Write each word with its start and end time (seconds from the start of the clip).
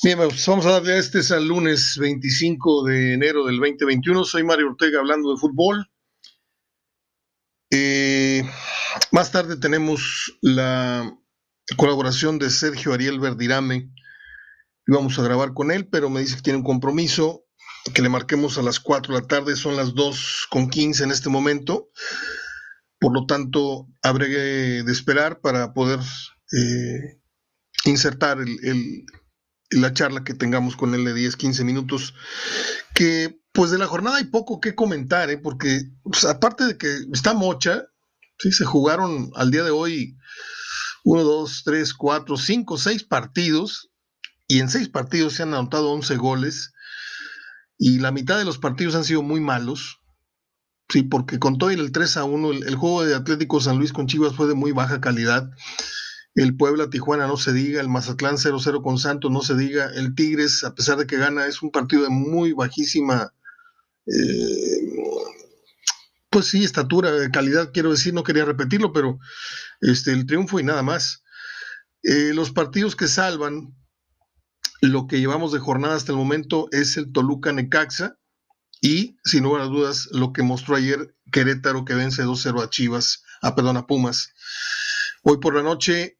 Bien, 0.00 0.16
pues 0.16 0.46
vamos 0.46 0.64
a 0.64 0.70
darle 0.70 0.92
a 0.92 0.98
este 0.98 1.18
es 1.18 1.32
al 1.32 1.48
lunes 1.48 1.98
25 1.98 2.84
de 2.84 3.14
enero 3.14 3.44
del 3.46 3.56
2021. 3.56 4.24
Soy 4.24 4.44
Mario 4.44 4.68
Ortega 4.68 5.00
hablando 5.00 5.32
de 5.32 5.40
fútbol. 5.40 5.90
Eh, 7.72 8.48
más 9.10 9.32
tarde 9.32 9.56
tenemos 9.56 10.38
la 10.40 11.18
colaboración 11.76 12.38
de 12.38 12.48
Sergio 12.50 12.92
Ariel 12.92 13.18
Verdirame. 13.18 13.92
Íbamos 14.86 15.18
a 15.18 15.22
grabar 15.22 15.52
con 15.52 15.72
él, 15.72 15.88
pero 15.88 16.10
me 16.10 16.20
dice 16.20 16.36
que 16.36 16.42
tiene 16.42 16.60
un 16.60 16.64
compromiso, 16.64 17.44
que 17.92 18.00
le 18.00 18.08
marquemos 18.08 18.56
a 18.56 18.62
las 18.62 18.78
4 18.78 19.16
de 19.16 19.20
la 19.22 19.26
tarde, 19.26 19.56
son 19.56 19.74
las 19.74 19.94
2 19.94 20.46
con 20.48 20.70
15 20.70 21.02
en 21.02 21.10
este 21.10 21.28
momento. 21.28 21.88
Por 23.00 23.12
lo 23.12 23.26
tanto, 23.26 23.88
habré 24.02 24.28
de 24.28 24.92
esperar 24.92 25.40
para 25.40 25.72
poder 25.72 25.98
eh, 26.52 27.20
insertar 27.84 28.38
el 28.38 29.04
la 29.70 29.92
charla 29.92 30.24
que 30.24 30.34
tengamos 30.34 30.76
con 30.76 30.94
él 30.94 31.04
de 31.04 31.14
10, 31.14 31.36
15 31.36 31.64
minutos, 31.64 32.14
que 32.94 33.40
pues 33.52 33.70
de 33.70 33.78
la 33.78 33.86
jornada 33.86 34.18
hay 34.18 34.24
poco 34.24 34.60
que 34.60 34.74
comentar, 34.74 35.30
¿eh? 35.30 35.38
porque 35.38 35.82
pues, 36.02 36.24
aparte 36.24 36.64
de 36.64 36.78
que 36.78 36.88
está 37.12 37.34
mocha, 37.34 37.84
¿sí? 38.38 38.52
se 38.52 38.64
jugaron 38.64 39.30
al 39.34 39.50
día 39.50 39.64
de 39.64 39.70
hoy 39.70 40.16
1, 41.04 41.22
2, 41.22 41.62
3, 41.64 41.94
4, 41.94 42.36
5, 42.36 42.78
6 42.78 43.04
partidos, 43.04 43.90
y 44.46 44.60
en 44.60 44.68
6 44.68 44.88
partidos 44.88 45.34
se 45.34 45.42
han 45.42 45.54
anotado 45.54 45.90
11 45.90 46.16
goles, 46.16 46.72
y 47.76 47.98
la 47.98 48.10
mitad 48.10 48.38
de 48.38 48.44
los 48.44 48.58
partidos 48.58 48.94
han 48.94 49.04
sido 49.04 49.22
muy 49.22 49.40
malos, 49.40 50.00
sí, 50.88 51.02
porque 51.02 51.38
con 51.38 51.58
todo 51.58 51.70
el 51.70 51.92
3 51.92 52.16
a 52.16 52.24
1, 52.24 52.52
el, 52.52 52.62
el 52.64 52.76
juego 52.76 53.04
de 53.04 53.14
Atlético 53.14 53.60
San 53.60 53.78
Luis 53.78 53.92
con 53.92 54.06
Chivas 54.06 54.34
fue 54.34 54.46
de 54.46 54.54
muy 54.54 54.72
baja 54.72 55.00
calidad 55.00 55.50
el 56.34 56.56
Puebla 56.56 56.90
Tijuana 56.90 57.26
no 57.26 57.36
se 57.36 57.52
diga, 57.52 57.80
el 57.80 57.88
Mazatlán 57.88 58.36
0-0 58.36 58.82
con 58.82 58.98
Santos 58.98 59.30
no 59.30 59.42
se 59.42 59.56
diga, 59.56 59.90
el 59.94 60.14
Tigres, 60.14 60.64
a 60.64 60.74
pesar 60.74 60.98
de 60.98 61.06
que 61.06 61.16
gana, 61.16 61.46
es 61.46 61.62
un 61.62 61.70
partido 61.70 62.02
de 62.02 62.10
muy 62.10 62.52
bajísima, 62.52 63.32
eh, 64.06 64.92
pues 66.30 66.46
sí, 66.46 66.62
estatura, 66.62 67.10
calidad, 67.30 67.70
quiero 67.72 67.90
decir, 67.90 68.14
no 68.14 68.22
quería 68.22 68.44
repetirlo, 68.44 68.92
pero 68.92 69.18
este, 69.80 70.12
el 70.12 70.26
triunfo 70.26 70.60
y 70.60 70.64
nada 70.64 70.82
más. 70.82 71.24
Eh, 72.02 72.32
los 72.34 72.52
partidos 72.52 72.94
que 72.94 73.08
salvan 73.08 73.74
lo 74.80 75.06
que 75.06 75.18
llevamos 75.18 75.52
de 75.52 75.58
jornada 75.58 75.96
hasta 75.96 76.12
el 76.12 76.18
momento 76.18 76.68
es 76.70 76.96
el 76.96 77.12
Toluca 77.12 77.52
Necaxa 77.52 78.18
y, 78.80 79.16
sin 79.24 79.42
lugar 79.42 79.62
a 79.62 79.66
dudas, 79.66 80.08
lo 80.12 80.32
que 80.32 80.42
mostró 80.42 80.76
ayer 80.76 81.16
Querétaro 81.32 81.84
que 81.84 81.94
vence 81.94 82.24
2-0 82.24 82.62
a 82.62 82.70
Chivas, 82.70 83.24
a 83.42 83.48
ah, 83.48 83.54
perdón, 83.54 83.76
a 83.76 83.86
Pumas. 83.86 84.32
Hoy 85.22 85.38
por 85.38 85.56
la 85.56 85.62
noche 85.62 86.17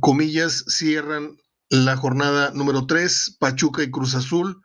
comillas, 0.00 0.64
cierran 0.68 1.36
la 1.68 1.96
jornada 1.96 2.50
número 2.52 2.86
3, 2.86 3.36
Pachuca 3.38 3.82
y 3.82 3.90
Cruz 3.90 4.14
Azul 4.14 4.60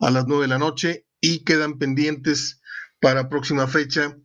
a 0.00 0.10
las 0.10 0.26
9 0.26 0.42
de 0.42 0.48
la 0.48 0.58
noche 0.58 1.06
y 1.20 1.44
quedan 1.44 1.78
pendientes 1.78 2.60
para 3.00 3.28
próxima 3.28 3.66
fecha 3.66 4.16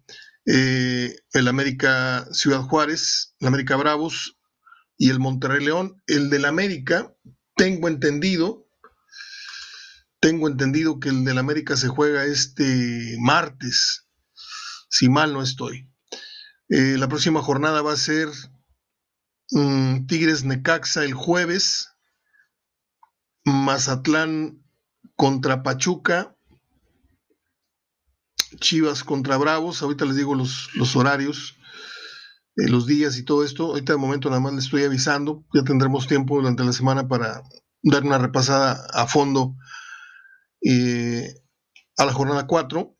eh, 0.45 1.15
el 1.33 1.47
América 1.47 2.27
Ciudad 2.31 2.61
Juárez, 2.61 3.35
el 3.39 3.47
América 3.47 3.75
Bravos 3.75 4.37
y 4.97 5.09
el 5.09 5.19
Monterrey 5.19 5.63
León. 5.63 6.01
El 6.07 6.29
del 6.29 6.45
América, 6.45 7.13
tengo 7.55 7.87
entendido, 7.87 8.67
tengo 10.19 10.47
entendido 10.47 10.99
que 10.99 11.09
el 11.09 11.25
del 11.25 11.37
América 11.37 11.75
se 11.75 11.87
juega 11.87 12.25
este 12.25 13.17
martes, 13.19 14.07
si 14.89 15.09
mal 15.09 15.33
no 15.33 15.41
estoy. 15.41 15.89
Eh, 16.69 16.95
la 16.97 17.07
próxima 17.07 17.41
jornada 17.41 17.81
va 17.81 17.93
a 17.93 17.97
ser 17.97 18.29
Mm, 19.51 20.05
Tigres 20.07 20.45
Necaxa 20.45 21.03
el 21.03 21.13
jueves, 21.13 21.89
Mazatlán 23.43 24.63
contra 25.17 25.61
Pachuca, 25.61 26.37
Chivas 28.59 29.03
contra 29.03 29.37
Bravos, 29.37 29.81
ahorita 29.81 30.05
les 30.05 30.15
digo 30.15 30.35
los, 30.35 30.95
horarios, 30.95 31.57
eh, 32.55 32.69
los 32.69 32.85
días 32.85 33.17
y 33.17 33.25
todo 33.25 33.43
esto, 33.43 33.65
ahorita 33.67 33.93
de 33.93 33.99
momento 33.99 34.29
nada 34.29 34.41
más 34.41 34.53
les 34.53 34.65
estoy 34.65 34.83
avisando, 34.83 35.43
ya 35.53 35.63
tendremos 35.63 36.07
tiempo 36.07 36.35
durante 36.35 36.63
la 36.63 36.71
semana 36.71 37.09
para 37.09 37.43
dar 37.83 38.03
una 38.03 38.19
repasada 38.19 38.87
a 38.93 39.05
fondo 39.07 39.55
eh, 40.61 41.33
a 41.97 42.05
la 42.05 42.13
jornada 42.13 42.47
4, 42.47 42.95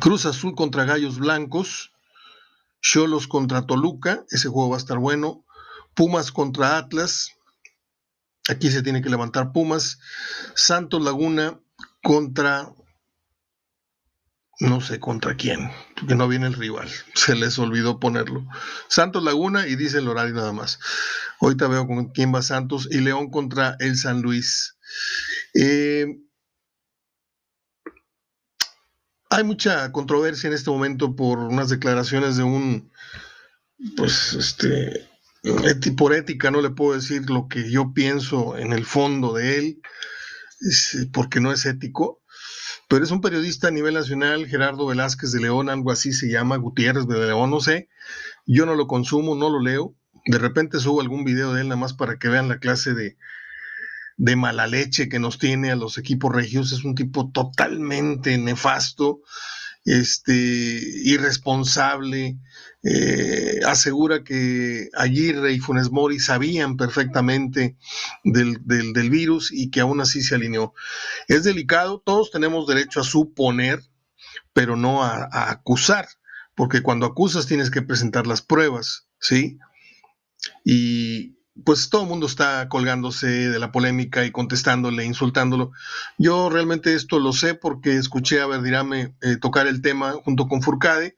Cruz 0.00 0.26
Azul 0.26 0.56
contra 0.56 0.84
Gallos 0.84 1.18
Blancos, 1.20 1.92
Cholos 2.80 3.28
contra 3.28 3.64
Toluca, 3.64 4.24
ese 4.30 4.48
juego 4.48 4.70
va 4.70 4.76
a 4.76 4.78
estar 4.78 4.98
bueno. 4.98 5.44
Pumas 5.94 6.32
contra 6.32 6.78
Atlas. 6.78 7.32
Aquí 8.48 8.70
se 8.70 8.82
tiene 8.82 9.02
que 9.02 9.10
levantar 9.10 9.52
Pumas. 9.52 9.98
Santos 10.54 11.02
Laguna 11.02 11.60
contra... 12.02 12.72
No 14.60 14.80
sé 14.80 15.00
contra 15.00 15.34
quién, 15.34 15.72
porque 15.96 16.14
no 16.14 16.28
viene 16.28 16.46
el 16.46 16.54
rival. 16.54 16.88
Se 17.14 17.34
les 17.34 17.58
olvidó 17.58 17.98
ponerlo. 17.98 18.46
Santos 18.88 19.24
Laguna 19.24 19.66
y 19.66 19.74
dice 19.74 19.98
el 19.98 20.08
horario 20.08 20.34
nada 20.34 20.52
más. 20.52 20.78
Ahorita 21.40 21.66
veo 21.66 21.86
con 21.88 22.10
quién 22.10 22.32
va 22.32 22.42
Santos 22.42 22.86
y 22.90 23.00
León 23.00 23.30
contra 23.30 23.76
el 23.80 23.96
San 23.96 24.22
Luis. 24.22 24.76
Eh, 25.54 26.06
hay 29.30 29.44
mucha 29.44 29.90
controversia 29.92 30.48
en 30.48 30.54
este 30.54 30.70
momento 30.70 31.16
por 31.16 31.38
unas 31.38 31.70
declaraciones 31.70 32.36
de 32.36 32.42
un, 32.42 32.92
pues, 33.96 34.34
este, 34.34 35.08
por 35.96 36.14
ética 36.14 36.50
no 36.50 36.60
le 36.60 36.70
puedo 36.70 36.94
decir 36.94 37.28
lo 37.28 37.48
que 37.48 37.70
yo 37.70 37.92
pienso 37.92 38.56
en 38.56 38.72
el 38.72 38.84
fondo 38.84 39.34
de 39.34 39.58
él, 39.58 39.80
porque 41.12 41.40
no 41.40 41.52
es 41.52 41.66
ético, 41.66 42.22
pero 42.88 43.04
es 43.04 43.10
un 43.10 43.20
periodista 43.20 43.68
a 43.68 43.72
nivel 43.72 43.94
nacional, 43.94 44.46
Gerardo 44.46 44.86
Velázquez 44.86 45.32
de 45.32 45.40
León, 45.40 45.68
algo 45.68 45.90
así 45.90 46.12
se 46.12 46.30
llama, 46.30 46.56
Gutiérrez 46.56 47.06
de 47.06 47.18
León, 47.18 47.50
no 47.50 47.60
sé, 47.60 47.88
yo 48.46 48.66
no 48.66 48.74
lo 48.74 48.86
consumo, 48.86 49.34
no 49.34 49.50
lo 49.50 49.60
leo, 49.60 49.96
de 50.26 50.38
repente 50.38 50.78
subo 50.78 51.00
algún 51.00 51.24
video 51.24 51.52
de 51.52 51.62
él 51.62 51.68
nada 51.68 51.80
más 51.80 51.94
para 51.94 52.18
que 52.18 52.28
vean 52.28 52.48
la 52.48 52.58
clase 52.58 52.94
de, 52.94 53.16
de 54.16 54.36
mala 54.36 54.66
leche 54.68 55.08
que 55.08 55.18
nos 55.18 55.38
tiene 55.38 55.72
a 55.72 55.76
los 55.76 55.98
equipos 55.98 56.32
regios, 56.32 56.70
es 56.70 56.84
un 56.84 56.94
tipo 56.94 57.30
totalmente 57.32 58.38
nefasto, 58.38 59.22
este, 59.84 60.80
irresponsable, 61.04 62.38
eh, 62.84 63.60
asegura 63.64 64.24
que 64.24 64.88
Aguirre 64.94 65.52
y 65.52 65.60
Funes 65.60 65.90
Mori 65.90 66.18
sabían 66.18 66.76
perfectamente 66.76 67.76
del, 68.24 68.58
virus 69.10 69.52
y 69.52 69.70
que 69.70 69.80
aún 69.80 70.00
así 70.00 70.22
se 70.22 70.34
alineó. 70.34 70.74
Es 71.28 71.44
delicado, 71.44 72.02
todos 72.04 72.30
tenemos 72.30 72.66
derecho 72.66 73.00
a 73.00 73.04
suponer, 73.04 73.80
pero 74.52 74.76
no 74.76 75.02
a, 75.02 75.28
a 75.30 75.50
acusar, 75.50 76.08
porque 76.54 76.82
cuando 76.82 77.06
acusas 77.06 77.46
tienes 77.46 77.70
que 77.70 77.82
presentar 77.82 78.26
las 78.26 78.42
pruebas, 78.42 79.06
¿sí? 79.18 79.58
Y, 80.64 81.36
pues 81.64 81.90
todo 81.90 82.02
el 82.02 82.08
mundo 82.08 82.26
está 82.26 82.68
colgándose 82.68 83.26
de 83.26 83.58
la 83.58 83.72
polémica 83.72 84.24
y 84.24 84.30
contestándole, 84.30 85.04
insultándolo. 85.04 85.72
Yo 86.18 86.48
realmente 86.48 86.94
esto 86.94 87.18
lo 87.18 87.32
sé 87.32 87.54
porque 87.54 87.96
escuché 87.96 88.40
a 88.40 88.46
Verdirame 88.46 89.14
eh, 89.20 89.36
tocar 89.36 89.66
el 89.66 89.82
tema 89.82 90.12
junto 90.12 90.48
con 90.48 90.62
Furcade 90.62 91.16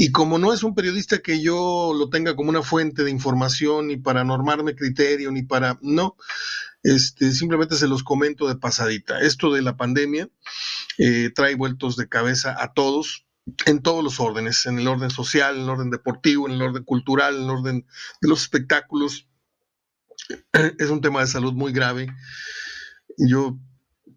y 0.00 0.12
como 0.12 0.38
no 0.38 0.52
es 0.52 0.62
un 0.62 0.76
periodista 0.76 1.18
que 1.18 1.42
yo 1.42 1.92
lo 1.92 2.08
tenga 2.08 2.36
como 2.36 2.50
una 2.50 2.62
fuente 2.62 3.02
de 3.02 3.10
información 3.10 3.88
ni 3.88 3.96
para 3.96 4.22
normarme 4.22 4.76
criterio 4.76 5.32
ni 5.32 5.42
para 5.42 5.76
no, 5.82 6.16
este, 6.84 7.32
simplemente 7.32 7.74
se 7.74 7.88
los 7.88 8.04
comento 8.04 8.46
de 8.46 8.54
pasadita. 8.54 9.18
Esto 9.18 9.52
de 9.52 9.60
la 9.60 9.76
pandemia 9.76 10.28
eh, 10.98 11.32
trae 11.34 11.56
vueltos 11.56 11.96
de 11.96 12.08
cabeza 12.08 12.54
a 12.62 12.74
todos, 12.74 13.26
en 13.66 13.82
todos 13.82 14.04
los 14.04 14.20
órdenes, 14.20 14.66
en 14.66 14.78
el 14.78 14.86
orden 14.86 15.10
social, 15.10 15.56
en 15.56 15.62
el 15.62 15.68
orden 15.68 15.90
deportivo, 15.90 16.46
en 16.46 16.54
el 16.54 16.62
orden 16.62 16.84
cultural, 16.84 17.34
en 17.34 17.42
el 17.42 17.50
orden 17.50 17.86
de 18.20 18.28
los 18.28 18.42
espectáculos 18.42 19.26
es 20.78 20.90
un 20.90 21.00
tema 21.00 21.22
de 21.22 21.26
salud 21.26 21.54
muy 21.54 21.72
grave. 21.72 22.06
Yo 23.16 23.58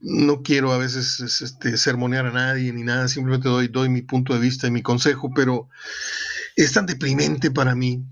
no 0.01 0.41
quiero 0.41 0.71
a 0.71 0.77
veces 0.77 1.19
este, 1.41 1.77
sermonear 1.77 2.25
a 2.25 2.31
nadie 2.31 2.73
ni 2.73 2.83
nada, 2.83 3.07
simplemente 3.07 3.49
doy, 3.69 3.89
mi 3.89 4.01
punto 4.01 4.33
de 4.33 4.39
vista 4.39 4.67
y 4.67 4.71
mi 4.71 4.81
consejo, 4.81 5.31
pero 5.33 5.69
es 6.55 6.73
tan 6.73 6.85
deprimente 6.85 7.51
para 7.51 7.75
mí 7.75 8.03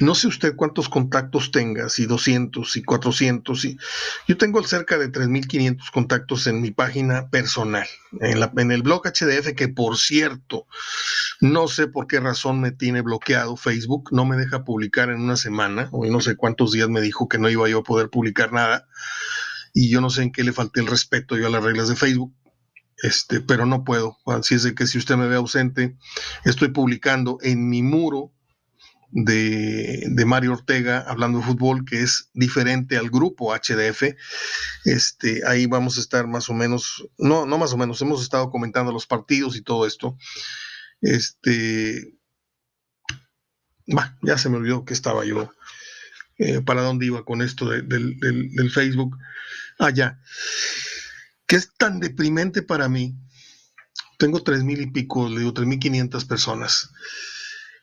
no 0.00 0.16
sé 0.16 0.26
usted 0.26 0.56
cuántos 0.56 0.88
contactos 0.88 1.52
tenga, 1.52 1.88
si 1.88 2.06
200, 2.06 2.76
y 2.76 2.82
400. 2.82 3.64
Y 3.64 3.78
yo 4.26 4.36
tengo 4.36 4.62
cerca 4.64 4.98
de 4.98 5.10
3.500 5.10 5.92
contactos 5.92 6.48
en 6.48 6.60
mi 6.60 6.72
página 6.72 7.28
personal, 7.30 7.86
en, 8.20 8.40
la, 8.40 8.52
en 8.56 8.72
el 8.72 8.82
blog 8.82 9.02
HDF, 9.06 9.54
que 9.54 9.68
por 9.68 9.96
cierto, 9.96 10.66
no 11.40 11.68
sé 11.68 11.86
por 11.86 12.08
qué 12.08 12.18
razón 12.18 12.60
me 12.60 12.72
tiene 12.72 13.02
bloqueado 13.02 13.56
Facebook, 13.56 14.08
no 14.10 14.24
me 14.24 14.36
deja 14.36 14.64
publicar 14.64 15.10
en 15.10 15.20
una 15.20 15.36
semana, 15.36 15.88
hoy 15.92 16.10
no 16.10 16.20
sé 16.20 16.34
cuántos 16.34 16.72
días 16.72 16.88
me 16.88 17.00
dijo 17.00 17.28
que 17.28 17.38
no 17.38 17.48
iba 17.48 17.68
yo 17.68 17.78
a 17.78 17.84
poder 17.84 18.10
publicar 18.10 18.52
nada, 18.52 18.88
y 19.74 19.90
yo 19.90 20.00
no 20.00 20.08
sé 20.08 20.22
en 20.22 20.32
qué 20.32 20.44
le 20.44 20.52
falté 20.52 20.80
el 20.80 20.86
respeto 20.86 21.36
yo 21.36 21.48
a 21.48 21.50
las 21.50 21.62
reglas 21.62 21.88
de 21.88 21.96
Facebook. 21.96 22.34
Este, 23.02 23.40
pero 23.40 23.66
no 23.66 23.84
puedo. 23.84 24.16
Así 24.24 24.54
es 24.54 24.72
que 24.72 24.86
si 24.86 24.96
usted 24.96 25.16
me 25.16 25.26
ve 25.26 25.34
ausente, 25.34 25.96
estoy 26.44 26.68
publicando 26.68 27.38
en 27.42 27.68
mi 27.68 27.82
muro 27.82 28.32
de, 29.10 30.06
de, 30.08 30.24
Mario 30.24 30.52
Ortega 30.52 31.04
hablando 31.06 31.38
de 31.38 31.44
fútbol, 31.44 31.84
que 31.84 32.02
es 32.02 32.30
diferente 32.34 32.96
al 32.96 33.10
grupo 33.10 33.54
HDF. 33.54 34.14
Este, 34.84 35.42
ahí 35.46 35.66
vamos 35.66 35.98
a 35.98 36.00
estar 36.00 36.26
más 36.26 36.48
o 36.48 36.54
menos, 36.54 37.06
no, 37.18 37.46
no 37.46 37.58
más 37.58 37.72
o 37.72 37.76
menos, 37.76 38.00
hemos 38.00 38.22
estado 38.22 38.50
comentando 38.50 38.92
los 38.92 39.06
partidos 39.06 39.56
y 39.56 39.62
todo 39.62 39.86
esto. 39.86 40.16
Este, 41.00 42.16
bah, 43.86 44.16
ya 44.22 44.38
se 44.38 44.48
me 44.48 44.56
olvidó 44.56 44.84
que 44.84 44.94
estaba 44.94 45.24
yo, 45.24 45.52
eh, 46.38 46.60
para 46.62 46.82
dónde 46.82 47.06
iba 47.06 47.24
con 47.24 47.42
esto 47.42 47.68
del, 47.68 47.88
del, 47.88 48.70
Facebook. 48.70 49.16
Allá, 49.78 50.20
que 51.46 51.56
es 51.56 51.72
tan 51.76 52.00
deprimente 52.00 52.62
para 52.62 52.88
mí. 52.88 53.16
Tengo 54.18 54.42
tres 54.42 54.62
mil 54.62 54.80
y 54.80 54.90
pico, 54.90 55.28
le 55.28 55.40
digo, 55.40 55.52
tres 55.52 55.66
mil 55.66 55.78
quinientas 55.78 56.24
personas. 56.24 56.90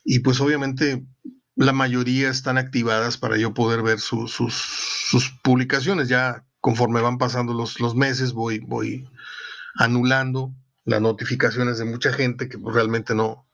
Y 0.04 0.20
pues 0.20 0.40
obviamente 0.40 1.06
la 1.56 1.74
mayoría 1.74 2.30
están 2.30 2.58
activadas 2.58 3.18
para 3.18 3.38
yo 3.38 3.54
poder 3.54 3.84
ver 3.84 4.00
sus, 4.00 4.32
sus, 4.32 5.30
publicaciones. 5.44 6.08
Ya 6.08 6.46
conforme 6.60 7.02
van 7.02 7.18
pasando 7.18 7.54
los, 7.54 7.80
los 7.80 7.96
meses, 7.96 8.34
voy, 8.34 8.60
voy 8.60 9.08
anulando 9.76 10.54
las 10.86 11.02
notificaciones 11.02 11.78
de 11.78 11.86
mucha 11.86 12.12
gente 12.14 12.50
que 12.50 12.58
pues, 12.58 12.74
realmente 12.74 13.14
no, 13.14 13.48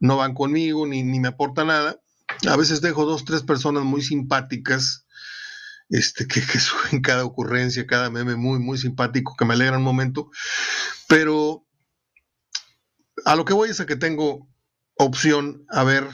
no 0.00 0.16
van 0.16 0.34
conmigo 0.34 0.86
ni, 0.86 1.02
ni 1.02 1.20
me 1.20 1.28
aporta 1.28 1.64
nada. 1.64 2.00
A 2.48 2.56
veces 2.56 2.80
dejo 2.80 3.04
dos, 3.04 3.24
tres 3.24 3.42
personas 3.42 3.84
muy 3.84 4.02
simpáticas, 4.02 5.03
este, 5.88 6.26
que, 6.26 6.40
que 6.40 6.58
suben 6.60 7.00
cada 7.02 7.24
ocurrencia, 7.24 7.86
cada 7.86 8.10
meme 8.10 8.36
muy, 8.36 8.58
muy 8.58 8.78
simpático, 8.78 9.34
que 9.38 9.44
me 9.44 9.54
alegra 9.54 9.78
un 9.78 9.84
momento, 9.84 10.30
pero 11.08 11.66
a 13.24 13.36
lo 13.36 13.44
que 13.44 13.54
voy 13.54 13.70
es 13.70 13.80
a 13.80 13.86
que 13.86 13.96
tengo 13.96 14.48
opción 14.96 15.64
a 15.70 15.84
ver 15.84 16.08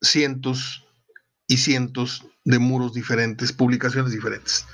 cientos 0.00 0.86
y 1.46 1.58
cientos 1.58 2.26
de 2.44 2.58
muros 2.58 2.92
diferentes, 2.92 3.52
publicaciones 3.52 4.12
diferentes. 4.12 4.66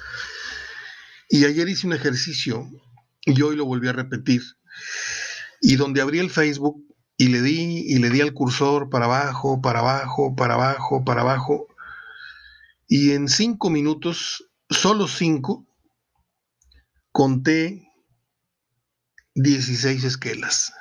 Y 1.29 1.45
ayer 1.45 1.69
hice 1.69 1.87
un 1.87 1.93
ejercicio 1.93 2.69
y 3.25 3.41
hoy 3.43 3.57
lo 3.57 3.65
volví 3.65 3.89
a 3.89 3.93
repetir. 3.93 4.43
Y 5.61 5.77
donde 5.77 6.01
abrí 6.01 6.19
el 6.19 6.31
Facebook 6.31 6.85
y 7.17 7.29
le 7.29 7.43
di 7.43 7.85
y 7.87 7.99
le 7.99 8.11
di 8.11 8.21
al 8.21 8.33
cursor 8.33 8.91
para 8.91 9.05
abajo, 9.05 9.61
para 9.61 9.81
abajo, 9.81 10.35
para 10.35 10.55
abajo, 10.55 11.05
para 11.05 11.21
abajo. 11.21 11.67
Y 12.93 13.13
en 13.13 13.29
cinco 13.29 13.71
minutos, 13.71 14.51
solo 14.69 15.07
cinco, 15.07 15.65
conté 17.13 17.89
16 19.37 20.03
esquelas. 20.03 20.73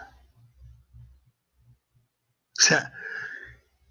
O 2.58 2.62
sea, 2.64 2.92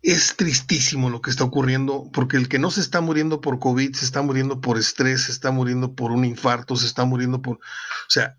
es 0.03 0.35
tristísimo 0.37 1.11
lo 1.11 1.23
que 1.23 1.31
está 1.31 1.44
ocurriendo, 1.44 2.11
porque 2.12 2.37
el 2.37 2.49
que 2.49 2.59
no 2.59 2.73
se 2.73 2.81
está 2.81 3.00
muriendo 3.00 3.41
por 3.41 3.61
COVID, 3.61 3.94
se 3.94 4.05
está 4.05 4.21
muriendo 4.21 4.61
por 4.61 4.79
estrés, 4.79 5.26
se 5.26 5.31
está 5.31 5.53
muriendo 5.53 5.94
por 5.94 6.11
un 6.11 6.25
infarto, 6.25 6.75
se 6.75 6.87
está 6.87 7.05
muriendo 7.05 7.41
por... 7.41 7.59
O 7.59 8.11
sea, 8.11 8.37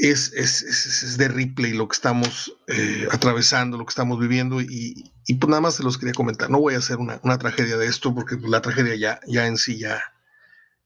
es, 0.00 0.32
es, 0.32 1.18
de 1.18 1.28
Ripley 1.28 1.74
lo 1.74 1.86
que 1.86 1.94
estamos 1.94 2.56
eh, 2.68 3.06
atravesando, 3.10 3.76
lo 3.76 3.84
que 3.84 3.90
estamos 3.90 4.18
viviendo 4.18 4.60
y, 4.62 5.12
pues 5.38 5.48
nada 5.48 5.60
más 5.60 5.74
se 5.74 5.82
los 5.82 5.98
quería 5.98 6.14
comentar. 6.14 6.50
No 6.50 6.58
voy 6.58 6.74
a 6.74 6.78
hacer 6.78 6.96
una, 6.96 7.20
tragedia 7.38 7.76
de 7.76 7.86
esto 7.86 8.14
porque 8.14 8.36
la 8.42 8.62
tragedia 8.62 8.96
ya, 8.96 9.20
ya 9.26 9.46
en 9.46 9.58
sí 9.58 9.78
ya, 9.78 10.02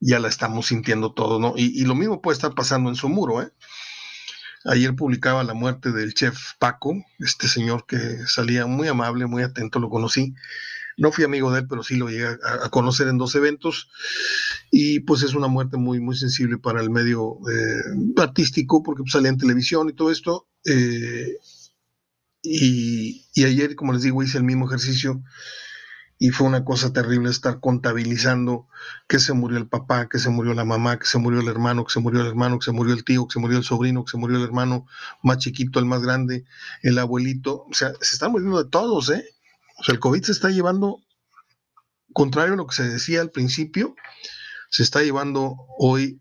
ya 0.00 0.18
la 0.18 0.28
estamos 0.28 0.66
sintiendo 0.66 1.12
todo, 1.12 1.38
¿no? 1.38 1.54
Y, 1.56 1.84
lo 1.84 1.94
mismo 1.94 2.20
puede 2.20 2.34
estar 2.34 2.54
pasando 2.54 2.90
en 2.90 2.96
su 2.96 3.08
muro, 3.08 3.40
¿eh? 3.40 3.52
Ayer 4.66 4.96
publicaba 4.96 5.44
la 5.44 5.54
muerte 5.54 5.92
del 5.92 6.14
chef 6.14 6.54
Paco, 6.58 6.94
este 7.18 7.48
señor 7.48 7.86
que 7.86 8.26
salía 8.26 8.66
muy 8.66 8.88
amable, 8.88 9.26
muy 9.26 9.42
atento, 9.42 9.78
lo 9.78 9.90
conocí. 9.90 10.34
No 10.96 11.12
fui 11.12 11.24
amigo 11.24 11.52
de 11.52 11.60
él, 11.60 11.66
pero 11.68 11.82
sí 11.82 11.96
lo 11.96 12.08
llegué 12.08 12.26
a, 12.26 12.68
conocer 12.70 13.08
en 13.08 13.18
dos 13.18 13.34
eventos. 13.34 13.88
Y 14.70 15.00
pues 15.00 15.22
es 15.22 15.34
una 15.34 15.48
muerte 15.48 15.76
muy, 15.76 16.00
muy 16.00 16.16
sensible 16.16 16.58
para 16.58 16.80
el 16.80 16.90
medio 16.90 17.38
eh, 17.50 18.20
artístico, 18.20 18.82
porque 18.82 19.02
pues, 19.02 19.12
salía 19.12 19.30
en 19.30 19.38
televisión 19.38 19.88
y 19.88 19.92
todo 19.94 20.10
esto. 20.10 20.48
Eh, 20.64 21.38
y, 22.42 23.26
y, 23.34 23.44
ayer, 23.44 23.74
como 23.74 23.92
les 23.92 24.02
digo, 24.02 24.22
hice 24.22 24.38
el 24.38 24.44
mismo 24.44 24.66
ejercicio 24.66 25.22
y 26.18 26.30
fue 26.30 26.46
una 26.46 26.64
cosa 26.64 26.92
terrible 26.92 27.28
estar 27.30 27.60
contabilizando 27.60 28.68
que 29.08 29.18
se 29.18 29.32
murió 29.32 29.58
el 29.58 29.68
papá, 29.68 30.08
que 30.08 30.18
se 30.18 30.30
murió 30.30 30.54
la 30.54 30.64
mamá, 30.64 30.98
que 30.98 31.06
se 31.06 31.18
murió 31.18 31.40
el 31.40 31.48
hermano, 31.48 31.84
que 31.84 31.92
se 31.92 32.00
murió 32.00 32.20
el 32.20 32.28
hermano, 32.28 32.58
que 32.58 32.64
se 32.64 32.72
murió 32.72 32.94
el 32.94 33.04
tío, 33.04 33.26
que 33.26 33.34
se 33.34 33.40
murió 33.40 33.58
el 33.58 33.64
sobrino, 33.64 34.04
que 34.04 34.12
se 34.12 34.16
murió 34.16 34.38
el 34.38 34.44
hermano 34.44 34.86
más 35.22 35.38
chiquito, 35.38 35.78
el 35.80 35.86
más 35.86 36.02
grande, 36.02 36.44
el 36.82 36.98
abuelito. 36.98 37.66
O 37.68 37.74
sea, 37.74 37.92
se 38.00 38.16
están 38.16 38.32
muriendo 38.32 38.62
de 38.62 38.70
todos, 38.70 39.10
¿eh? 39.10 39.24
O 39.76 39.84
sea, 39.84 39.94
el 39.94 40.00
COVID 40.00 40.22
se 40.22 40.32
está 40.32 40.50
llevando, 40.50 41.00
contrario 42.12 42.54
a 42.54 42.56
lo 42.56 42.66
que 42.66 42.76
se 42.76 42.88
decía 42.88 43.20
al 43.20 43.30
principio, 43.30 43.94
se 44.70 44.82
está 44.82 45.02
llevando 45.02 45.56
hoy 45.78 46.20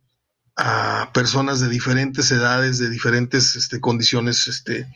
a 0.56 1.12
personas 1.14 1.60
de 1.60 1.70
diferentes 1.70 2.32
edades, 2.32 2.78
de 2.78 2.90
diferentes 2.90 3.56
este, 3.56 3.80
condiciones 3.80 4.48
este, 4.48 4.88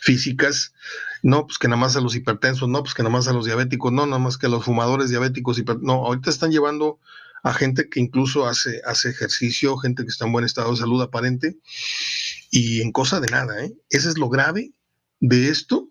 físicas, 0.00 0.74
no, 1.22 1.46
pues 1.46 1.58
que 1.58 1.68
nada 1.68 1.80
más 1.80 1.96
a 1.96 2.00
los 2.00 2.14
hipertensos, 2.14 2.68
no, 2.68 2.82
pues 2.82 2.94
que 2.94 3.02
nada 3.02 3.12
más 3.12 3.26
a 3.26 3.32
los 3.32 3.46
diabéticos, 3.46 3.92
no, 3.92 4.04
nada 4.06 4.18
más 4.18 4.36
que 4.36 4.46
a 4.46 4.50
los 4.50 4.64
fumadores 4.64 5.08
diabéticos, 5.08 5.62
no, 5.80 6.04
ahorita 6.04 6.28
están 6.28 6.50
llevando 6.50 7.00
a 7.42 7.54
gente 7.54 7.88
que 7.88 8.00
incluso 8.00 8.46
hace, 8.46 8.82
hace 8.84 9.08
ejercicio, 9.08 9.76
gente 9.78 10.02
que 10.02 10.10
está 10.10 10.26
en 10.26 10.32
buen 10.32 10.44
estado 10.44 10.72
de 10.72 10.76
salud 10.76 11.00
aparente, 11.00 11.56
y 12.50 12.82
en 12.82 12.92
cosa 12.92 13.20
de 13.20 13.28
nada, 13.28 13.64
¿eh? 13.64 13.72
Ese 13.88 14.08
es 14.08 14.18
lo 14.18 14.28
grave 14.28 14.72
de 15.20 15.48
esto, 15.48 15.88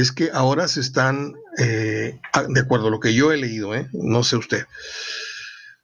es 0.00 0.12
que 0.12 0.30
ahora 0.32 0.66
se 0.66 0.80
están, 0.80 1.34
eh, 1.56 2.20
de 2.48 2.60
acuerdo 2.60 2.88
a 2.88 2.90
lo 2.90 3.00
que 3.00 3.14
yo 3.14 3.30
he 3.32 3.36
leído, 3.36 3.74
¿eh? 3.74 3.88
no 3.92 4.24
sé 4.24 4.36
usted, 4.36 4.66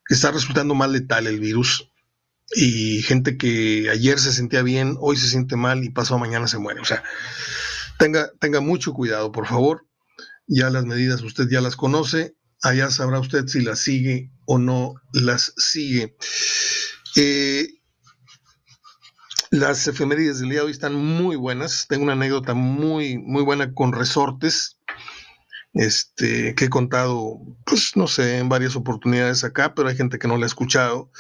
está 0.09 0.33
resultando 0.33 0.75
más 0.75 0.91
letal 0.91 1.29
el 1.29 1.39
virus 1.39 1.91
y 2.53 3.03
gente 3.03 3.37
que 3.39 3.89
ayer 3.89 4.19
se 4.19 4.33
sentía 4.33 4.63
bien, 4.63 4.97
hoy 4.99 5.17
se 5.17 5.29
siente 5.29 5.55
mal 5.55 5.85
y 5.85 5.91
pasado 5.91 6.19
mañana 6.19 6.49
se 6.49 6.59
muere. 6.59 6.81
O 6.81 6.85
sea, 6.85 7.05
tenga, 7.99 8.33
tenga 8.41 8.61
mucho 8.61 8.93
cuidado, 8.93 9.31
por 9.31 9.47
favor. 9.47 9.87
Ya 10.49 10.69
las 10.71 10.85
medidas 10.85 11.23
usted 11.23 11.49
ya 11.49 11.61
las 11.61 11.77
conoce, 11.77 12.35
allá 12.61 12.91
sabrá 12.91 13.21
usted 13.21 13.47
si 13.47 13.61
las 13.61 13.79
sigue 13.79 14.33
o 14.45 14.59
no 14.59 14.95
las 15.13 15.55
sigue. 15.57 16.17
Eh, 17.15 17.69
las 19.51 19.87
efemérides 19.89 20.39
del 20.39 20.51
día 20.51 20.61
de 20.61 20.67
hoy 20.67 20.71
están 20.71 20.95
muy 20.95 21.35
buenas. 21.37 21.87
Tengo 21.89 22.05
una 22.05 22.13
anécdota 22.13 22.55
muy, 22.55 23.19
muy 23.19 23.43
buena 23.43 23.75
con 23.75 23.93
resortes, 23.93 24.79
este, 25.75 26.55
que 26.55 26.67
he 26.67 26.71
contado, 26.71 27.41
pues 27.67 27.97
no 27.97 28.07
sé, 28.07 28.39
en 28.39 28.49
varias 28.49 28.77
oportunidades 28.77 29.43
acá, 29.43 29.75
pero 29.75 29.89
hay 29.89 29.97
gente 29.97 30.19
que 30.19 30.29
no 30.29 30.37
la 30.37 30.45
ha 30.45 30.47
escuchado. 30.47 31.11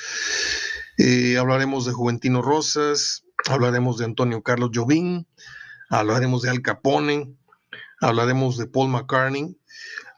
Eh, 0.96 1.38
hablaremos 1.38 1.86
de 1.86 1.92
Juventino 1.92 2.40
Rosas, 2.40 3.24
hablaremos 3.48 3.98
de 3.98 4.04
Antonio 4.04 4.42
Carlos 4.42 4.70
Jobim, 4.72 5.24
hablaremos 5.88 6.42
de 6.42 6.50
Al 6.50 6.62
Capone, 6.62 7.34
hablaremos 8.00 8.58
de 8.58 8.66
Paul 8.66 8.90
McCartney, 8.90 9.58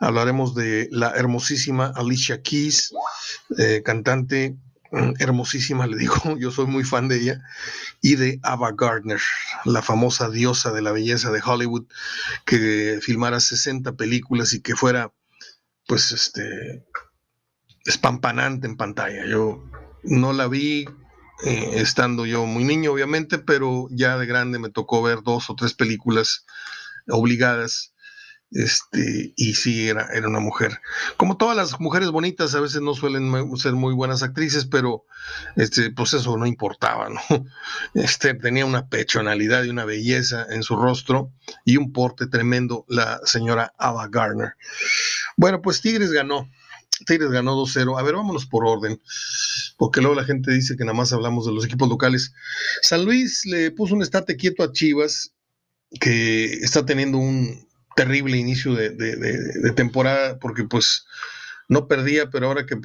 hablaremos 0.01 0.55
de 0.55 0.89
la 0.91 1.13
hermosísima 1.13 1.93
Alicia 1.95 2.43
Keys, 2.43 2.93
eh, 3.57 3.83
cantante 3.83 4.57
hermosísima, 5.19 5.87
le 5.87 5.97
digo, 5.97 6.15
yo 6.39 6.51
soy 6.51 6.67
muy 6.67 6.85
fan 6.85 7.09
de 7.09 7.21
ella, 7.21 7.43
y 8.01 8.17
de 8.17 8.39
Ava 8.43 8.73
Gardner, 8.73 9.21
la 9.65 9.83
famosa 9.83 10.31
diosa 10.31 10.73
de 10.73 10.83
la 10.83 10.93
belleza 10.93 11.31
de 11.31 11.43
Hollywood, 11.45 11.87
que 12.45 12.99
filmara 13.03 13.41
60 13.41 13.93
películas 13.93 14.53
y 14.53 14.61
que 14.61 14.77
fuera, 14.77 15.13
pues, 15.87 16.13
este, 16.13 16.85
espampanante 17.85 18.67
en 18.67 18.77
pantalla. 18.77 19.27
Yo 19.27 19.65
no 20.05 20.33
la 20.33 20.49
vi 20.49 20.87
eh, 21.45 21.71
estando 21.75 22.27
yo 22.27 22.47
muy 22.47 22.65
niño, 22.65 22.93
obviamente, 22.93 23.39
pero 23.39 23.89
ya 23.91 24.17
de 24.19 24.27
grande 24.27 24.59
me 24.59 24.71
tocó 24.71 25.03
ver 25.03 25.23
dos 25.23 25.51
o 25.51 25.57
tres 25.57 25.75
películas 25.75 26.47
obligadas 27.09 27.92
este, 28.55 29.33
y 29.37 29.55
sí, 29.55 29.89
era, 29.89 30.09
era 30.13 30.29
una 30.29 30.41
mujer. 30.41 30.81
Como 31.17 31.37
todas 31.37 31.57
las 31.57 31.81
mujeres 31.81 32.11
bonitas, 32.11 32.55
a 32.55 32.61
veces 32.61 32.83
no 32.83 32.95
suelen 32.95 33.33
ser 33.57 33.73
muy 33.73 33.95
buenas 33.95 34.23
actrices, 34.23 34.67
pero 34.67 35.05
este, 35.57 35.91
pues 35.91 36.13
eso 36.13 36.37
no 36.37 36.47
importaba, 36.47 37.09
¿no? 37.09 37.21
Este, 37.95 38.35
tenía 38.35 38.67
una 38.67 38.89
pechonalidad 38.89 39.65
y 39.65 39.71
una 39.71 39.85
belleza 39.85 40.47
en 40.51 40.63
su 40.63 40.77
rostro 40.77 41.33
y 41.65 41.77
un 41.77 41.93
porte 41.93 42.27
tremendo 42.27 42.85
la 42.89 43.21
señora 43.25 43.73
Ava 43.79 44.09
Garner. 44.09 44.55
Bueno, 45.37 45.63
pues 45.63 45.81
Tigres 45.81 46.13
ganó. 46.13 46.49
Tigres 47.07 47.31
ganó 47.31 47.57
2-0. 47.57 47.99
A 47.99 48.03
ver, 48.03 48.15
vámonos 48.15 48.47
por 48.47 48.67
orden, 48.67 49.01
porque 49.77 50.01
luego 50.01 50.15
la 50.15 50.25
gente 50.25 50.53
dice 50.53 50.77
que 50.77 50.85
nada 50.85 50.97
más 50.97 51.13
hablamos 51.13 51.47
de 51.47 51.53
los 51.53 51.65
equipos 51.65 51.89
locales. 51.89 52.33
San 52.83 53.05
Luis 53.05 53.45
le 53.47 53.71
puso 53.71 53.95
un 53.95 54.03
estate 54.03 54.37
quieto 54.37 54.63
a 54.63 54.73
Chivas, 54.73 55.33
que 56.01 56.45
está 56.45 56.87
teniendo 56.87 57.19
un, 57.19 57.67
terrible 57.97 58.37
inicio 58.37 58.75
de, 58.75 59.73
temporada 59.75 60.39
porque 60.39 60.65
pues 60.65 61.07
no 61.69 61.89
perdía, 61.89 62.31
pero 62.31 62.49
ahora 62.49 62.67
que, 62.67 62.77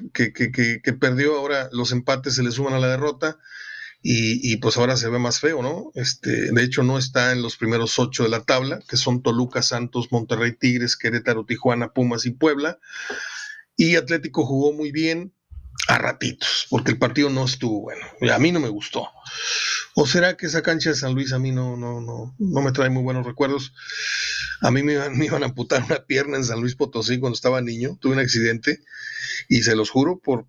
perdió, 0.93 1.37
ahora 1.37 1.69
los 1.71 1.91
empates 1.91 2.35
se 2.35 2.43
le 2.43 2.51
suman 2.51 2.73
a 2.73 2.79
la 2.79 2.87
derrota 2.87 3.37
y, 4.01 4.55
pues 4.57 4.77
ahora 4.77 4.95
se 4.95 5.09
ve 5.09 5.19
más 5.19 5.39
feo, 5.39 5.61
¿no? 5.61 5.91
Este, 5.95 6.51
de 6.51 6.63
hecho, 6.63 6.83
no 6.83 6.97
está 6.97 7.33
en 7.33 7.41
los 7.41 7.57
primeros 7.57 7.99
ocho 7.99 8.23
de 8.23 8.29
la 8.29 8.43
tabla, 8.43 8.79
que 8.87 8.95
son 8.95 9.21
Toluca, 9.21 9.61
Santos, 9.61 10.11
Monterrey, 10.11 10.53
Tigres, 10.53 10.95
Querétaro, 10.95 11.45
Tijuana, 11.45 11.91
Pumas 11.91 12.25
y 12.25 12.31
Puebla. 12.31 12.79
Y 13.75 13.95
Atlético 13.95 14.45
jugó 14.45 14.71
muy 14.71 14.91
bien 14.91 15.33
a 15.87 15.97
ratitos, 15.97 16.67
porque 16.69 16.91
el 16.91 16.99
partido 16.99 17.29
no 17.29 17.45
estuvo 17.45 17.81
bueno. 17.81 18.05
A 18.33 18.39
mí 18.39 18.51
no 18.51 18.59
me 18.59 18.69
gustó. 18.69 19.07
¿O 19.95 20.05
será 20.05 20.35
que 20.35 20.45
esa 20.45 20.61
cancha 20.61 20.89
de 20.89 20.95
San 20.95 21.13
Luis 21.13 21.33
a 21.33 21.39
mí 21.39 21.51
no, 21.51 21.77
no, 21.77 22.01
no, 22.01 22.35
no 22.37 22.61
me 22.61 22.71
trae 22.71 22.89
muy 22.89 23.03
buenos 23.03 23.25
recuerdos? 23.25 23.73
A 24.61 24.69
mí 24.69 24.83
me 24.83 24.93
iban, 24.93 25.17
me 25.17 25.25
iban 25.25 25.43
a 25.43 25.47
amputar 25.47 25.83
una 25.83 26.05
pierna 26.05 26.37
en 26.37 26.43
San 26.43 26.59
Luis 26.59 26.75
Potosí 26.75 27.19
cuando 27.19 27.35
estaba 27.35 27.61
niño, 27.61 27.97
tuve 27.99 28.13
un 28.13 28.19
accidente 28.19 28.79
y 29.47 29.63
se 29.63 29.75
los 29.75 29.89
juro 29.89 30.19
por, 30.19 30.45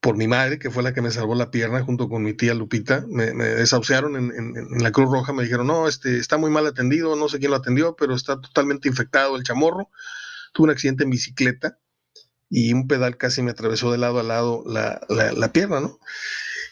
por 0.00 0.16
mi 0.16 0.28
madre, 0.28 0.58
que 0.58 0.70
fue 0.70 0.82
la 0.82 0.92
que 0.92 1.00
me 1.00 1.10
salvó 1.10 1.34
la 1.34 1.50
pierna 1.50 1.82
junto 1.82 2.08
con 2.08 2.22
mi 2.22 2.34
tía 2.34 2.54
Lupita, 2.54 3.04
me, 3.08 3.26
desahuciaron 3.32 4.16
en, 4.16 4.82
la 4.82 4.92
Cruz 4.92 5.10
Roja, 5.10 5.32
me 5.32 5.44
dijeron, 5.44 5.68
no, 5.68 5.88
este, 5.88 6.18
está 6.18 6.38
muy 6.38 6.50
mal 6.50 6.66
atendido, 6.66 7.16
no 7.16 7.28
sé 7.28 7.38
quién 7.38 7.52
lo 7.52 7.56
atendió, 7.56 7.96
pero 7.96 8.14
está 8.14 8.40
totalmente 8.40 8.88
infectado 8.88 9.36
el 9.36 9.44
chamorro. 9.44 9.90
Tuve 10.52 10.64
un 10.64 10.70
accidente 10.70 11.04
en 11.04 11.10
bicicleta 11.10 11.78
y 12.54 12.74
un 12.74 12.86
pedal 12.86 13.16
casi 13.16 13.40
me 13.40 13.50
atravesó 13.50 13.90
de 13.90 13.96
lado 13.96 14.20
a 14.20 14.22
lado 14.22 14.62
la, 14.66 15.00
la, 15.08 15.52
pierna, 15.52 15.80
¿no? 15.80 15.98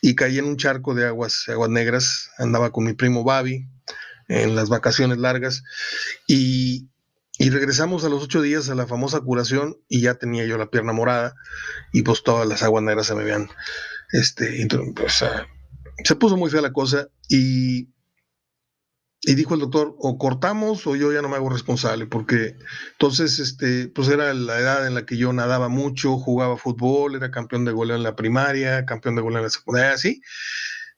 Y 0.03 0.15
caí 0.15 0.39
en 0.39 0.45
un 0.45 0.59
charco 0.59 0.95
de 0.95 1.07
aguas, 1.07 1.49
aguas 1.49 1.71
negras, 1.71 2.29
andaba 2.37 2.71
con 2.71 2.85
mi 2.85 2.93
primo 2.93 3.25
Babi 3.25 3.67
en 4.29 4.55
las 4.55 4.69
vacaciones 4.69 5.17
largas 5.17 5.63
y, 6.27 6.91
y 7.39 7.49
regresamos 7.49 8.05
a 8.05 8.11
los 8.11 8.23
ocho 8.23 8.43
días 8.43 8.69
a 8.69 8.75
la 8.75 8.87
famosa 8.87 9.21
curación 9.21 9.79
y 9.89 10.03
ya 10.03 10.17
tenía 10.17 10.45
yo 10.45 10.59
la 10.59 10.69
pierna 10.69 10.93
morada 10.93 11.35
y 11.95 12.03
pues 12.03 12.23
todas 12.23 12.47
las 12.47 12.63
aguas 12.63 12.85
negras 12.85 13.07
se 13.07 13.15
me 13.15 13.23
habían, 13.23 13.49
este, 14.13 14.69
se 16.05 16.15
puso 16.17 16.37
muy 16.37 16.51
fea 16.51 16.61
la 16.61 16.75
cosa 16.75 17.09
y, 17.27 17.89
y 19.23 19.35
dijo 19.35 19.55
el 19.55 19.61
doctor, 19.61 19.95
o 19.99 20.17
cortamos 20.17 20.87
o 20.87 20.97
yo 20.97 21.13
ya 21.13 21.21
no 21.21 21.29
me 21.29 21.37
hago 21.37 21.51
responsable, 21.51 22.07
porque 22.07 22.57
entonces, 22.93 23.39
este, 23.39 23.89
pues 23.89 24.09
era 24.09 24.33
la 24.33 24.59
edad 24.59 24.87
en 24.87 24.95
la 24.95 25.05
que 25.05 25.17
yo 25.17 25.33
nadaba 25.33 25.69
mucho, 25.69 26.19
jugaba 26.19 26.57
fútbol, 26.57 27.17
era 27.17 27.31
campeón 27.31 27.65
de 27.65 27.73
goleo 27.73 27.97
en 27.97 28.03
la 28.03 28.17
primaria, 28.17 28.87
campeón 28.87 29.17
de 29.17 29.23
goleo 29.23 29.39
en 29.39 29.45
la 29.45 29.51
secundaria, 29.51 29.93
así, 29.93 30.23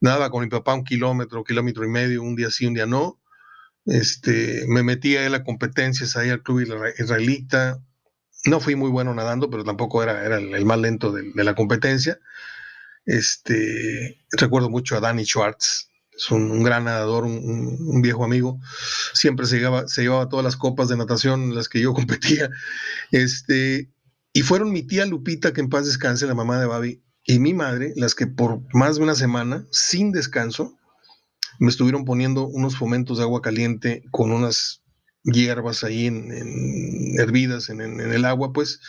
nadaba 0.00 0.30
con 0.30 0.42
mi 0.42 0.48
papá 0.48 0.74
un 0.74 0.84
kilómetro, 0.84 1.42
kilómetro 1.42 1.84
y 1.84 1.88
medio, 1.88 2.22
un 2.22 2.36
día 2.36 2.50
sí, 2.50 2.66
un 2.66 2.74
día 2.74 2.86
no, 2.86 3.20
este, 3.86 4.64
me 4.68 4.82
metí 4.82 5.16
a 5.16 5.28
la 5.28 5.42
competencias 5.44 6.16
ahí 6.16 6.30
al 6.30 6.42
club 6.42 6.60
israelita. 6.98 7.82
No 8.44 8.60
fui 8.60 8.74
muy 8.74 8.90
bueno 8.90 9.14
nadando, 9.14 9.50
pero 9.50 9.64
tampoco 9.64 10.02
era, 10.02 10.24
el, 10.36 10.64
más 10.64 10.78
lento 10.78 11.12
de, 11.12 11.32
la 11.34 11.54
competencia. 11.54 12.18
Este, 13.04 14.24
recuerdo 14.32 14.70
mucho 14.70 14.96
a 14.96 15.00
Danny 15.00 15.24
Schwartz, 15.24 15.88
es 16.16 16.30
un, 16.30 16.62
gran 16.62 16.84
nadador, 16.84 17.24
un, 17.24 18.02
viejo 18.02 18.24
amigo. 18.24 18.60
Siempre 19.14 19.46
se 19.46 19.58
llevaba, 19.58 19.88
se 19.88 20.02
llevaba 20.02 20.28
todas 20.28 20.44
las 20.44 20.56
copas 20.56 20.88
de 20.88 20.96
natación 20.96 21.42
en 21.44 21.54
las 21.54 21.68
que 21.68 21.80
yo 21.80 21.94
competía. 21.94 22.50
Este, 23.10 23.90
y 24.32 24.42
fueron 24.42 24.72
mi 24.72 24.82
tía 24.82 25.06
Lupita, 25.06 25.52
que 25.52 25.60
en 25.60 25.68
paz 25.68 25.86
descanse, 25.86 26.26
la 26.26 26.34
mamá 26.34 26.60
de 26.60 26.66
Babi, 26.66 27.02
y 27.24 27.38
mi 27.38 27.54
madre, 27.54 27.92
las 27.96 28.14
que 28.14 28.26
por 28.26 28.62
más 28.74 28.96
de 28.96 29.02
una 29.02 29.14
semana, 29.14 29.66
sin 29.70 30.12
descanso, 30.12 30.76
me 31.58 31.68
estuvieron 31.68 32.04
poniendo 32.04 32.46
unos 32.46 32.76
fomentos 32.76 33.18
de 33.18 33.24
agua 33.24 33.42
caliente 33.42 34.02
con 34.10 34.32
unas 34.32 34.82
hierbas 35.22 35.84
ahí 35.84 36.06
en, 36.06 37.20
hervidas 37.20 37.70
en, 37.70 37.80
el 37.80 38.24
agua, 38.24 38.52
pues, 38.52 38.80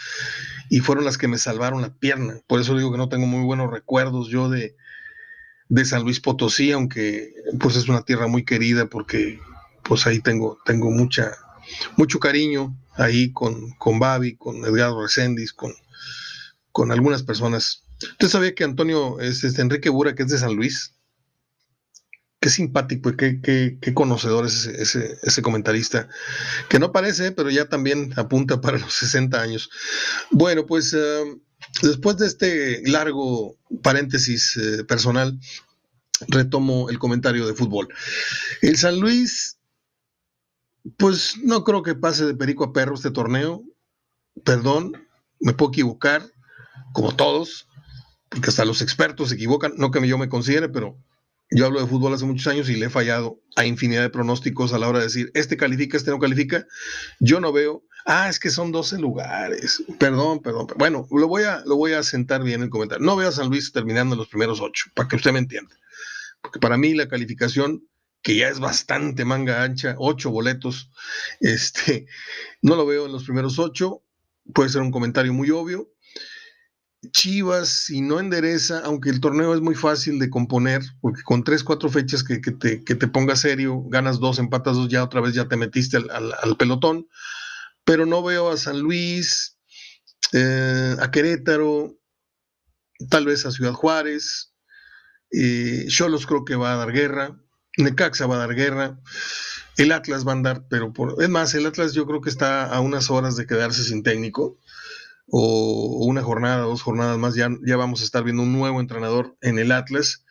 y 0.69 0.79
fueron 0.79 1.05
las 1.05 1.17
que 1.17 1.27
me 1.27 1.37
salvaron 1.37 1.81
la 1.81 1.93
pierna. 1.93 2.41
Por 2.47 2.59
eso 2.59 2.75
digo 2.75 2.91
que 2.91 2.97
no 2.97 3.09
tengo 3.09 3.27
muy 3.27 3.45
buenos 3.45 3.71
recuerdos 3.71 4.29
yo 4.29 4.49
de, 4.49 4.75
de 5.73 5.85
San 5.85 6.03
Luis 6.03 6.19
Potosí, 6.19 6.71
aunque 6.71 7.33
pues 7.59 7.75
es 7.75 7.89
una 7.89 8.03
tierra 8.03 8.27
muy 8.27 8.45
querida 8.45 8.85
porque 8.85 9.39
pues 9.81 10.05
ahí 10.05 10.19
tengo, 10.19 10.59
tengo 10.65 10.91
mucha, 10.91 11.31
mucho 11.97 12.19
cariño 12.19 12.77
ahí 12.93 13.31
con, 13.31 13.71
con 13.79 13.97
Babi, 13.97 14.35
con 14.35 14.63
Edgardo 14.63 15.01
Reséndiz, 15.01 15.51
con, 15.51 15.73
con 16.71 16.91
algunas 16.91 17.23
personas. 17.23 17.85
¿Usted 18.03 18.27
sabía 18.27 18.53
que 18.53 18.63
Antonio 18.63 19.19
es 19.19 19.43
este 19.43 19.63
Enrique 19.63 19.89
Bura, 19.89 20.13
que 20.13 20.23
es 20.23 20.29
de 20.29 20.37
San 20.37 20.55
Luis? 20.55 20.93
qué 22.39 22.49
simpático 22.49 23.09
y 23.09 23.15
qué, 23.15 23.93
conocedor 23.93 24.45
es 24.45 24.65
ese, 24.65 25.41
comentarista, 25.41 26.09
que 26.67 26.77
no 26.77 26.91
parece, 26.91 27.31
pero 27.31 27.49
ya 27.49 27.69
también 27.69 28.11
apunta 28.17 28.59
para 28.59 28.77
los 28.79 28.93
60 28.95 29.41
años. 29.41 29.69
Bueno, 30.29 30.65
pues 30.65 30.93
eh, 30.93 31.23
después 31.81 32.17
de 32.17 32.27
este 32.27 32.81
largo 32.89 33.57
paréntesis 33.81 34.57
eh, 34.57 34.83
personal, 34.83 35.39
retomo 36.27 36.89
el 36.89 36.99
comentario 36.99 37.47
de 37.47 37.53
fútbol. 37.53 37.89
El 38.61 38.77
San 38.77 38.99
Luis, 38.99 39.57
pues 40.97 41.35
no 41.43 41.63
creo 41.63 41.83
que 41.83 41.95
pase 41.95 42.25
de 42.25 42.35
perico 42.35 42.65
a 42.65 42.73
perro 42.73 42.95
este 42.95 43.11
torneo. 43.11 43.63
Perdón, 44.43 44.93
me 45.39 45.53
puedo 45.53 45.71
equivocar, 45.71 46.23
como 46.93 47.15
todos, 47.15 47.67
porque 48.29 48.49
hasta 48.49 48.65
los 48.65 48.81
expertos 48.81 49.29
se 49.29 49.35
equivocan, 49.35 49.73
no 49.77 49.91
que 49.91 50.07
yo 50.07 50.17
me 50.17 50.29
considere, 50.29 50.69
pero 50.69 50.97
yo 51.51 51.65
hablo 51.65 51.81
de 51.81 51.87
fútbol 51.87 52.13
hace 52.13 52.25
muchos 52.25 52.47
años 52.47 52.69
y 52.69 52.75
le 52.75 52.87
he 52.87 52.89
fallado 52.89 53.39
a 53.55 53.65
infinidad 53.65 54.01
de 54.01 54.09
pronósticos 54.09 54.73
a 54.73 54.79
la 54.79 54.87
hora 54.87 54.99
de 54.99 55.05
decir, 55.05 55.31
este 55.35 55.57
califica, 55.57 55.97
este 55.97 56.11
no 56.11 56.19
califica. 56.19 56.65
Yo 57.19 57.39
no 57.39 57.51
veo, 57.51 57.83
ah, 58.05 58.29
es 58.29 58.39
que 58.39 58.49
son 58.49 58.71
12 58.71 58.99
lugares. 58.99 59.83
Perdón, 59.99 60.41
perdón. 60.41 60.67
Bueno, 60.77 61.07
lo 61.11 61.27
voy 61.27 61.43
a, 61.43 61.63
lo 61.65 61.75
voy 61.75 61.93
a 61.93 62.03
sentar 62.03 62.43
bien 62.43 62.61
en 62.61 62.63
el 62.63 62.69
comentario. 62.69 63.05
No 63.05 63.15
veo 63.15 63.29
a 63.29 63.31
San 63.31 63.49
Luis 63.49 63.71
terminando 63.71 64.15
en 64.15 64.19
los 64.19 64.27
primeros 64.27 64.61
ocho, 64.61 64.85
para 64.93 65.07
que 65.07 65.15
usted 65.15 65.31
me 65.31 65.39
entienda. 65.39 65.75
Porque 66.41 66.59
para 66.59 66.77
mí 66.77 66.93
la 66.93 67.07
calificación, 67.07 67.87
que 68.21 68.35
ya 68.35 68.49
es 68.49 68.59
bastante 68.59 69.25
manga 69.25 69.63
ancha, 69.63 69.95
ocho 69.97 70.31
boletos, 70.31 70.89
este, 71.39 72.07
no 72.61 72.75
lo 72.75 72.85
veo 72.85 73.05
en 73.05 73.11
los 73.11 73.23
primeros 73.23 73.59
ocho. 73.59 74.03
Puede 74.53 74.69
ser 74.69 74.81
un 74.81 74.91
comentario 74.91 75.33
muy 75.33 75.51
obvio, 75.51 75.93
Chivas, 77.11 77.69
si 77.69 78.01
no 78.01 78.19
endereza, 78.19 78.81
aunque 78.85 79.09
el 79.09 79.19
torneo 79.19 79.53
es 79.53 79.61
muy 79.61 79.75
fácil 79.75 80.19
de 80.19 80.29
componer, 80.29 80.81
porque 81.01 81.21
con 81.23 81.43
tres, 81.43 81.63
cuatro 81.63 81.89
fechas 81.89 82.23
que, 82.23 82.37
te, 82.39 82.83
que 82.83 82.95
te 82.95 83.35
serio, 83.35 83.83
ganas 83.87 84.19
dos, 84.19 84.39
empatas 84.39 84.75
dos, 84.75 84.87
ya 84.87 85.03
otra 85.03 85.21
vez 85.21 85.33
ya 85.33 85.47
te 85.47 85.57
metiste 85.57 85.97
al, 85.97 86.57
pelotón, 86.57 87.07
pero 87.83 88.05
no 88.05 88.23
veo 88.23 88.49
a 88.49 88.57
San 88.57 88.79
Luis, 88.79 89.57
eh, 90.31 90.95
a 90.99 91.11
Querétaro, 91.11 91.97
tal 93.09 93.25
vez 93.25 93.45
a 93.45 93.51
Ciudad 93.51 93.73
Juárez, 93.73 94.53
eh, 95.31 95.85
Cholos 95.87 96.25
creo 96.25 96.45
que 96.45 96.55
va 96.55 96.73
a 96.73 96.77
dar 96.77 96.91
guerra, 96.91 97.39
Necaxa 97.77 98.27
va 98.27 98.35
a 98.35 98.47
dar 98.47 98.55
guerra, 98.55 98.99
el 99.77 99.91
Atlas 99.91 100.25
va 100.25 100.31
a 100.31 100.35
andar, 100.35 100.65
pero 100.69 100.93
por, 100.93 101.21
es 101.21 101.29
más, 101.29 101.53
el 101.55 101.65
Atlas 101.65 101.93
yo 101.93 102.05
creo 102.05 102.21
que 102.21 102.29
está 102.29 102.65
a 102.65 102.79
unas 102.79 103.09
horas 103.09 103.35
de 103.35 103.47
quedarse 103.47 103.83
sin 103.83 104.03
técnico 104.03 104.59
o 105.27 106.05
una 106.05 106.21
jornada, 106.21 106.63
dos 106.63 106.81
jornadas 106.81 107.17
más, 107.17 107.35
ya, 107.35 107.49
ya 107.65 107.77
vamos 107.77 108.01
a 108.01 108.05
estar 108.05 108.23
viendo 108.23 108.43
un 108.43 108.53
nuevo 108.53 108.79
entrenador 108.79 109.35
en 109.41 109.57
el 109.57 109.71
Atlas, 109.71 110.23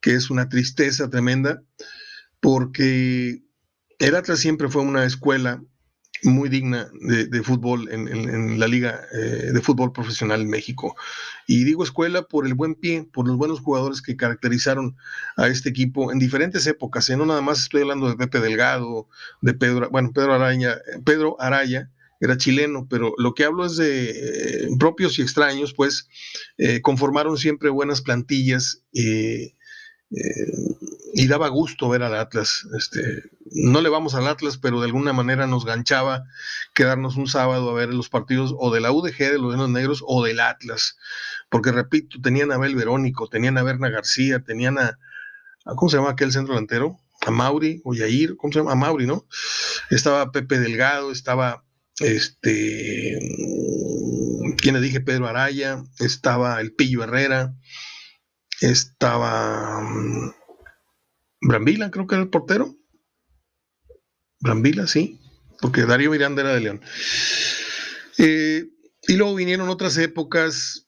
que 0.00 0.14
es 0.14 0.30
una 0.30 0.48
tristeza 0.48 1.10
tremenda, 1.10 1.62
porque 2.40 3.42
el 3.98 4.14
Atlas 4.14 4.38
siempre 4.38 4.68
fue 4.68 4.82
una 4.82 5.04
escuela 5.04 5.62
muy 6.22 6.48
digna 6.48 6.90
de, 7.00 7.42
fútbol 7.42 7.88
en, 7.90 8.58
la 8.58 8.66
liga 8.66 9.00
eh, 9.12 9.50
de 9.52 9.60
fútbol 9.60 9.92
profesional 9.92 10.40
en 10.40 10.50
México. 10.50 10.96
Y 11.46 11.64
digo 11.64 11.84
escuela 11.84 12.22
por 12.22 12.46
el 12.46 12.54
buen 12.54 12.74
pie, 12.74 13.08
por 13.12 13.26
los 13.26 13.36
buenos 13.36 13.60
jugadores 13.60 14.02
que 14.02 14.16
caracterizaron 14.16 14.96
a 15.36 15.48
este 15.48 15.68
equipo 15.68 16.12
en 16.12 16.18
diferentes 16.18 16.66
épocas. 16.66 17.08
¿eh? 17.10 17.16
No 17.16 17.26
nada 17.26 17.40
más 17.40 17.60
estoy 17.60 17.82
hablando 17.82 18.08
de 18.08 18.16
Pepe 18.16 18.40
Delgado, 18.40 19.08
de 19.42 19.54
Pedro, 19.54 19.88
bueno, 19.90 20.12
Pedro 20.12 20.34
Araña, 20.34 20.76
Pedro 21.04 21.36
Araya, 21.40 21.90
era 22.20 22.36
chileno, 22.36 22.86
pero 22.88 23.14
lo 23.18 23.34
que 23.34 23.44
hablo 23.44 23.66
es 23.66 23.76
de 23.76 24.10
eh, 24.10 24.68
propios 24.78 25.18
y 25.18 25.22
extraños, 25.22 25.74
pues 25.74 26.08
eh, 26.58 26.80
conformaron 26.80 27.36
siempre 27.36 27.70
buenas 27.70 28.00
plantillas 28.00 28.82
eh, 28.94 29.54
y 31.14 31.26
daba 31.26 31.48
gusto 31.48 31.88
ver 31.88 32.02
al 32.02 32.14
Atlas. 32.14 32.66
Este, 32.76 33.22
no 33.52 33.80
le 33.80 33.88
vamos 33.88 34.14
al 34.14 34.26
Atlas, 34.26 34.58
pero 34.58 34.80
de 34.80 34.86
alguna 34.86 35.12
manera 35.12 35.46
nos 35.46 35.64
ganchaba 35.64 36.24
quedarnos 36.74 37.16
un 37.16 37.26
sábado 37.26 37.70
a 37.70 37.74
ver 37.74 37.92
los 37.92 38.08
partidos 38.08 38.54
o 38.58 38.72
de 38.72 38.80
la 38.80 38.92
UDG, 38.92 39.18
de 39.18 39.38
los 39.38 39.54
Leones 39.54 39.70
Negros, 39.70 40.02
o 40.06 40.24
del 40.24 40.40
Atlas, 40.40 40.96
porque 41.48 41.72
repito, 41.72 42.20
tenían 42.20 42.52
a 42.52 42.56
Abel 42.56 42.74
Verónico, 42.74 43.28
tenían 43.28 43.58
a 43.58 43.62
Berna 43.62 43.88
García, 43.88 44.40
tenían 44.40 44.78
a, 44.78 44.98
¿cómo 45.64 45.88
se 45.88 45.96
llama 45.96 46.10
aquel 46.10 46.32
centro 46.32 46.54
delantero? 46.54 46.98
A 47.26 47.30
Mauri 47.30 47.80
o 47.84 47.94
Yair, 47.94 48.36
¿cómo 48.36 48.52
se 48.52 48.58
llama? 48.58 48.72
A 48.72 48.76
Mauri, 48.76 49.06
¿no? 49.06 49.26
Estaba 49.90 50.30
Pepe 50.32 50.58
Delgado, 50.58 51.10
estaba 51.10 51.64
este, 51.98 53.18
¿quién 54.58 54.74
le 54.74 54.80
dije? 54.80 55.00
Pedro 55.00 55.26
Araya, 55.26 55.82
estaba 55.98 56.60
el 56.60 56.74
Pillo 56.74 57.02
Herrera, 57.02 57.54
estaba 58.60 59.80
mm, 59.80 60.32
Brambila, 61.40 61.90
creo 61.90 62.06
que 62.06 62.14
era 62.14 62.24
el 62.24 62.30
portero. 62.30 62.75
Brambila, 64.46 64.86
sí, 64.86 65.20
porque 65.60 65.86
Darío 65.86 66.10
Miranda 66.10 66.42
era 66.42 66.54
de 66.54 66.60
León. 66.60 66.80
Eh, 68.18 68.64
y 69.08 69.16
luego 69.16 69.34
vinieron 69.34 69.68
otras 69.68 69.98
épocas 69.98 70.86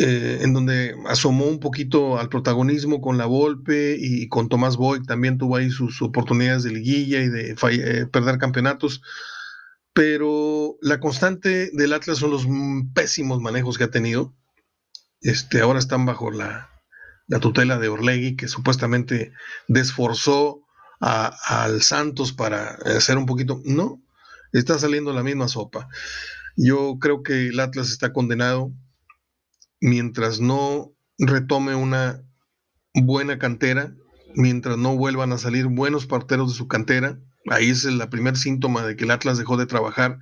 eh, 0.00 0.38
en 0.42 0.52
donde 0.52 0.94
asomó 1.06 1.46
un 1.46 1.58
poquito 1.58 2.18
al 2.18 2.28
protagonismo 2.28 3.00
con 3.00 3.18
la 3.18 3.26
Volpe 3.26 3.96
y 3.98 4.28
con 4.28 4.48
Tomás 4.48 4.76
Boy, 4.76 5.02
también 5.02 5.38
tuvo 5.38 5.56
ahí 5.56 5.70
sus 5.70 6.00
oportunidades 6.02 6.62
de 6.62 6.70
liguilla 6.70 7.20
y 7.20 7.28
de 7.28 7.56
eh, 7.72 8.06
perder 8.06 8.38
campeonatos. 8.38 9.02
Pero 9.92 10.76
la 10.80 11.00
constante 11.00 11.70
del 11.72 11.92
Atlas 11.92 12.18
son 12.18 12.30
los 12.30 12.46
pésimos 12.94 13.40
manejos 13.40 13.76
que 13.76 13.84
ha 13.84 13.90
tenido. 13.90 14.36
Este, 15.20 15.60
ahora 15.62 15.80
están 15.80 16.06
bajo 16.06 16.30
la, 16.30 16.70
tutela 17.40 17.78
de 17.78 17.88
Orlegui, 17.88 18.36
que 18.36 18.46
supuestamente 18.46 19.32
desforzó 19.66 20.60
al 21.00 21.82
Santos 21.82 22.32
para 22.32 22.78
hacer 22.96 23.18
un 23.18 23.26
poquito. 23.26 23.60
No, 23.64 24.02
está 24.52 24.78
saliendo 24.78 25.12
la 25.12 25.22
misma 25.22 25.48
sopa. 25.48 25.88
Yo 26.56 26.98
creo 26.98 27.22
que 27.22 27.48
el 27.48 27.60
Atlas 27.60 27.90
está 27.90 28.12
condenado 28.12 28.72
mientras 29.80 30.40
no 30.40 30.92
retome 31.18 31.74
una 31.74 32.22
buena 32.94 33.38
cantera, 33.38 33.94
mientras 34.34 34.76
no 34.76 34.96
vuelvan 34.96 35.32
a 35.32 35.38
salir 35.38 35.66
buenos 35.66 36.06
parteros 36.06 36.52
de 36.52 36.58
su 36.58 36.68
cantera, 36.68 37.20
ahí 37.50 37.70
es 37.70 37.84
el 37.84 38.06
primer 38.08 38.36
síntoma 38.36 38.84
de 38.84 38.96
que 38.96 39.04
el 39.04 39.10
Atlas 39.10 39.38
dejó 39.38 39.56
de 39.56 39.66
trabajar. 39.66 40.18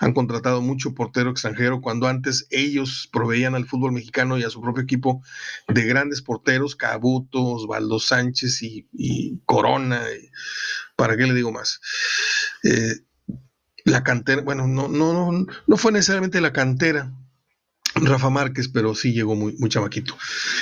Han 0.00 0.12
contratado 0.12 0.60
mucho 0.60 0.94
portero 0.94 1.30
extranjero 1.30 1.80
cuando 1.80 2.06
antes 2.08 2.46
ellos 2.50 3.08
proveían 3.12 3.54
al 3.54 3.66
fútbol 3.66 3.92
mexicano 3.92 4.38
y 4.38 4.44
a 4.44 4.50
su 4.50 4.60
propio 4.60 4.82
equipo 4.82 5.22
de 5.68 5.84
grandes 5.84 6.22
porteros, 6.22 6.76
Cabuto, 6.76 7.42
Osvaldo 7.42 7.98
Sánchez 7.98 8.62
y, 8.62 9.40
Corona. 9.46 10.02
¿Para 10.96 11.16
qué 11.16 11.26
le 11.26 11.34
digo 11.34 11.52
más? 11.52 11.80
Eh, 12.64 12.94
la 13.84 14.04
cantera, 14.04 14.42
bueno, 14.42 14.66
no, 14.66 14.88
no, 14.88 15.12
no, 15.12 15.46
no 15.66 15.76
fue 15.76 15.92
necesariamente 15.92 16.40
la 16.40 16.52
cantera, 16.52 17.12
Rafa 17.94 18.30
Márquez, 18.30 18.68
pero 18.68 18.94
sí 18.94 19.12
llegó 19.12 19.34
muy, 19.34 19.56
muy 19.58 19.70
chamaquito. 19.70 20.16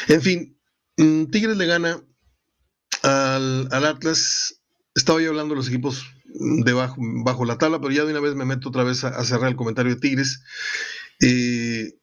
En 0.08 0.22
fin, 0.22 0.58
mm, 0.96 1.26
Tigres 1.26 1.56
le 1.56 1.66
gana 1.66 2.00
al, 3.02 3.68
Atlas. 3.72 4.57
Estaba 4.98 5.22
yo 5.22 5.28
hablando 5.28 5.54
de 5.54 5.58
los 5.58 5.68
equipos 5.68 6.12
bajo 7.24 7.44
la 7.44 7.56
tabla, 7.56 7.80
pero 7.80 7.92
ya 7.92 8.04
de 8.04 8.10
una 8.10 8.20
vez 8.20 8.34
me 8.34 8.44
meto 8.44 8.68
otra 8.68 8.82
vez 8.82 9.04
a, 9.04 9.24
cerrar 9.24 9.48
el 9.48 9.54
comentario 9.54 9.94
de 9.94 10.00
Tigres. 10.00 10.42
Eh, 11.20 11.94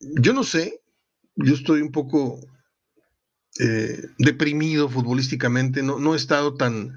yo 0.00 0.32
no 0.32 0.42
sé, 0.42 0.80
yo 1.34 1.52
estoy 1.52 1.82
un 1.82 1.92
poco 1.92 2.40
eh, 3.60 4.06
deprimido 4.16 4.88
futbolísticamente, 4.88 5.82
no, 5.82 5.98
no 5.98 6.14
he 6.14 6.16
estado 6.16 6.54
tan 6.54 6.96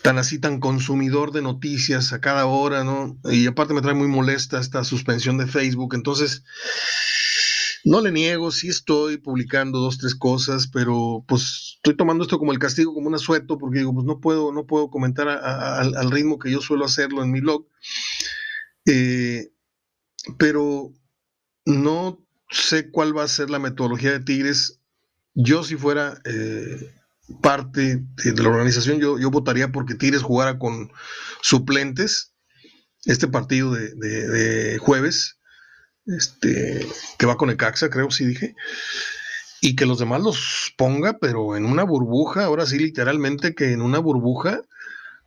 tan 0.00 0.16
así, 0.16 0.38
tan 0.38 0.58
consumidor 0.58 1.32
de 1.32 1.42
noticias 1.42 2.14
a 2.14 2.22
cada 2.22 2.46
hora, 2.46 2.84
¿no? 2.84 3.18
Y 3.24 3.46
aparte 3.48 3.74
me 3.74 3.82
trae 3.82 3.94
muy 3.94 4.08
molesta 4.08 4.60
esta 4.60 4.82
suspensión 4.82 5.36
de 5.36 5.46
Facebook, 5.46 5.94
entonces 5.94 6.42
no 7.88 8.00
le 8.00 8.12
niego, 8.12 8.50
sí 8.50 8.68
estoy 8.68 9.16
publicando 9.16 9.78
dos, 9.78 9.98
tres 9.98 10.14
cosas, 10.14 10.68
pero 10.68 11.24
pues 11.26 11.74
estoy 11.76 11.96
tomando 11.96 12.24
esto 12.24 12.38
como 12.38 12.52
el 12.52 12.58
castigo, 12.58 12.92
como 12.92 13.08
un 13.08 13.14
asueto, 13.14 13.58
porque 13.58 13.78
digo, 13.78 13.94
pues 13.94 14.04
no 14.04 14.20
puedo, 14.20 14.52
no 14.52 14.66
puedo 14.66 14.90
comentar 14.90 15.28
al 15.28 16.10
ritmo 16.10 16.38
que 16.38 16.50
yo 16.50 16.60
suelo 16.60 16.84
hacerlo 16.84 17.22
en 17.22 17.30
mi 17.30 17.40
blog. 17.40 17.66
Eh, 18.86 19.50
pero 20.38 20.92
no 21.64 22.24
sé 22.50 22.90
cuál 22.90 23.16
va 23.16 23.24
a 23.24 23.28
ser 23.28 23.50
la 23.50 23.58
metodología 23.58 24.12
de 24.12 24.20
Tigres. 24.20 24.80
Yo 25.34 25.64
si 25.64 25.76
fuera 25.76 26.20
eh, 26.24 26.94
parte 27.40 28.04
de 28.24 28.42
la 28.42 28.48
organización, 28.48 28.98
yo, 28.98 29.18
yo 29.18 29.30
votaría 29.30 29.72
porque 29.72 29.94
Tigres 29.94 30.22
jugara 30.22 30.58
con 30.58 30.90
suplentes 31.42 32.34
este 33.04 33.28
partido 33.28 33.72
de, 33.72 34.78
jueves, 34.80 35.37
este, 36.08 36.86
que 37.18 37.26
va 37.26 37.36
con 37.36 37.50
Ecaxa, 37.50 37.90
creo, 37.90 38.10
sí 38.10 38.24
dije, 38.24 38.54
y 39.60 39.76
que 39.76 39.86
los 39.86 39.98
demás 39.98 40.22
los 40.22 40.72
ponga, 40.76 41.18
pero 41.18 41.56
en 41.56 41.64
una 41.64 41.82
burbuja, 41.84 42.44
ahora 42.44 42.66
sí, 42.66 42.78
literalmente 42.78 43.54
que 43.54 43.72
en 43.72 43.82
una 43.82 43.98
burbuja, 43.98 44.62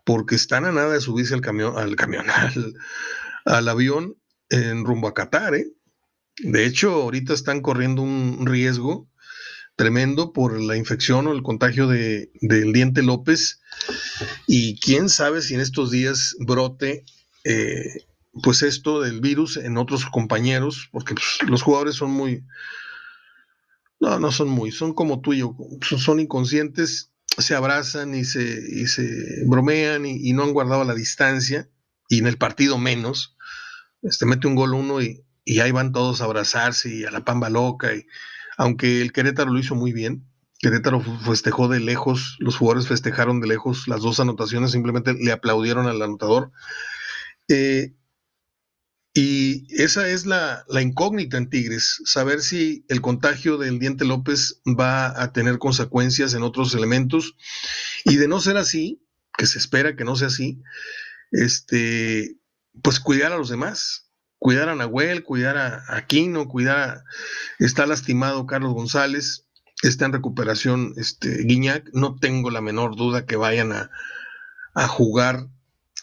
porque 0.05 0.35
están 0.35 0.65
a 0.65 0.71
nada 0.71 0.93
de 0.93 1.01
subirse 1.01 1.33
al 1.33 1.41
camión, 1.41 1.77
al 1.77 1.95
camión, 1.95 2.25
al, 3.45 3.69
avión 3.69 4.15
en 4.49 4.85
rumbo 4.85 5.07
a 5.07 5.13
Qatar, 5.13 5.55
¿eh? 5.55 5.67
De 6.39 6.65
hecho, 6.65 6.93
ahorita 6.93 7.33
están 7.33 7.61
corriendo 7.61 8.01
un 8.01 8.45
riesgo 8.45 9.09
tremendo 9.75 10.33
por 10.33 10.59
la 10.59 10.77
infección 10.77 11.27
o 11.27 11.33
el 11.33 11.43
contagio 11.43 11.87
de, 11.87 12.31
del 12.41 12.71
diente 12.71 13.01
López. 13.01 13.59
Y 14.47 14.79
quién 14.79 15.09
sabe 15.09 15.41
si 15.41 15.55
en 15.55 15.59
estos 15.59 15.91
días 15.91 16.35
brote 16.39 17.03
eh, 17.43 18.05
pues 18.43 18.61
esto 18.61 19.01
del 19.01 19.21
virus 19.21 19.57
en 19.57 19.77
otros 19.77 20.05
compañeros, 20.05 20.89
porque 20.91 21.15
pues, 21.15 21.49
los 21.49 21.61
jugadores 21.61 21.95
son 21.95 22.11
muy, 22.11 22.45
no, 23.99 24.19
no 24.19 24.31
son 24.31 24.49
muy, 24.49 24.71
son 24.71 24.93
como 24.93 25.21
tú 25.21 25.33
y 25.33 25.39
yo, 25.39 25.55
son, 25.81 26.19
inconscientes, 26.19 27.11
se 27.37 27.55
abrazan 27.55 28.15
y 28.15 28.23
se, 28.23 28.41
y 28.41 28.87
se 28.87 29.07
bromean 29.45 30.05
y, 30.05 30.33
no 30.33 30.43
han 30.43 30.53
guardado 30.53 30.83
la 30.83 30.93
distancia, 30.93 31.69
y 32.09 32.19
en 32.19 32.27
el 32.27 32.37
partido 32.37 32.77
menos, 32.77 33.35
este, 34.01 34.25
mete 34.25 34.47
un 34.47 34.55
gol 34.55 34.73
uno 34.73 35.01
y, 35.01 35.23
y 35.45 35.59
ahí 35.59 35.71
van 35.71 35.91
todos 35.91 36.21
a 36.21 36.25
abrazarse 36.25 36.93
y 36.93 37.03
a 37.05 37.11
la 37.11 37.25
pamba 37.25 37.49
loca 37.49 37.93
y 37.93 38.05
aunque 38.57 39.01
el 39.01 39.11
Querétaro 39.11 39.51
lo 39.51 39.59
hizo 39.59 39.75
muy 39.75 39.91
bien. 39.91 40.27
Querétaro 40.59 41.01
festejó 41.01 41.67
de 41.67 41.79
lejos, 41.79 42.37
los 42.39 42.55
jugadores 42.55 42.87
festejaron 42.87 43.41
de 43.41 43.47
lejos 43.47 43.87
las 43.87 44.01
dos 44.01 44.19
anotaciones, 44.19 44.71
simplemente 44.71 45.15
le 45.15 45.31
aplaudieron 45.31 45.87
al 45.87 46.01
anotador. 46.01 46.51
Eh, 47.47 47.95
y 49.13 49.65
esa 49.81 50.07
es 50.07 50.25
la, 50.25 50.65
incógnita 50.81 51.37
en 51.37 51.49
Tigres, 51.49 52.01
saber 52.05 52.41
si 52.41 52.85
el 52.87 53.01
contagio 53.01 53.57
del 53.57 53.79
Diente 53.79 54.05
López 54.05 54.61
va 54.65 55.21
a 55.21 55.33
tener 55.33 55.57
consecuencias 55.57 56.33
en 56.33 56.43
otros 56.43 56.73
elementos. 56.75 57.35
Y 58.05 58.15
de 58.15 58.27
no 58.27 58.39
ser 58.39 58.57
así, 58.57 59.05
que 59.37 59.47
se 59.47 59.57
espera 59.57 59.95
que 59.95 60.05
no 60.05 60.15
sea 60.15 60.27
así, 60.27 60.61
este, 61.31 62.37
pues 62.81 62.99
cuidar 62.99 63.31
a 63.33 63.37
los 63.37 63.49
demás 63.49 64.11
cuidar 64.41 64.69
a 64.69 64.75
Nahuel, 64.75 65.21
cuidar 65.21 65.55
a 65.55 65.83
Aquino, 65.87 66.47
cuidar 66.47 66.79
a... 66.79 67.05
Está 67.59 67.85
lastimado 67.85 68.47
Carlos 68.47 68.73
González, 68.73 69.45
está 69.83 70.05
en 70.05 70.13
recuperación 70.13 70.95
este, 70.97 71.43
Guiñac, 71.43 71.91
no 71.93 72.15
tengo 72.15 72.49
la 72.49 72.59
menor 72.59 72.95
duda 72.95 73.27
que 73.27 73.35
vayan 73.35 73.71
a, 73.71 73.91
jugar 74.87 75.47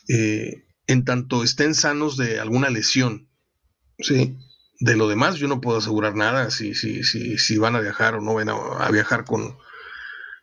eh, 0.09 0.67
en 0.88 1.05
tanto 1.05 1.44
estén 1.44 1.74
sanos 1.74 2.16
de 2.16 2.40
alguna 2.40 2.70
lesión, 2.70 3.29
¿sí? 3.98 4.37
De 4.81 4.96
lo 4.96 5.07
demás 5.07 5.37
yo 5.37 5.46
no 5.46 5.61
puedo 5.61 5.79
asegurar 5.79 6.16
nada, 6.16 6.51
si, 6.51 6.74
si, 6.74 7.05
si, 7.05 7.37
si 7.38 7.59
van 7.59 7.77
a 7.77 7.81
viajar 7.81 8.14
o 8.14 8.20
no 8.20 8.35
van 8.35 8.48
a, 8.48 8.90
viajar 8.90 9.24
con, 9.24 9.59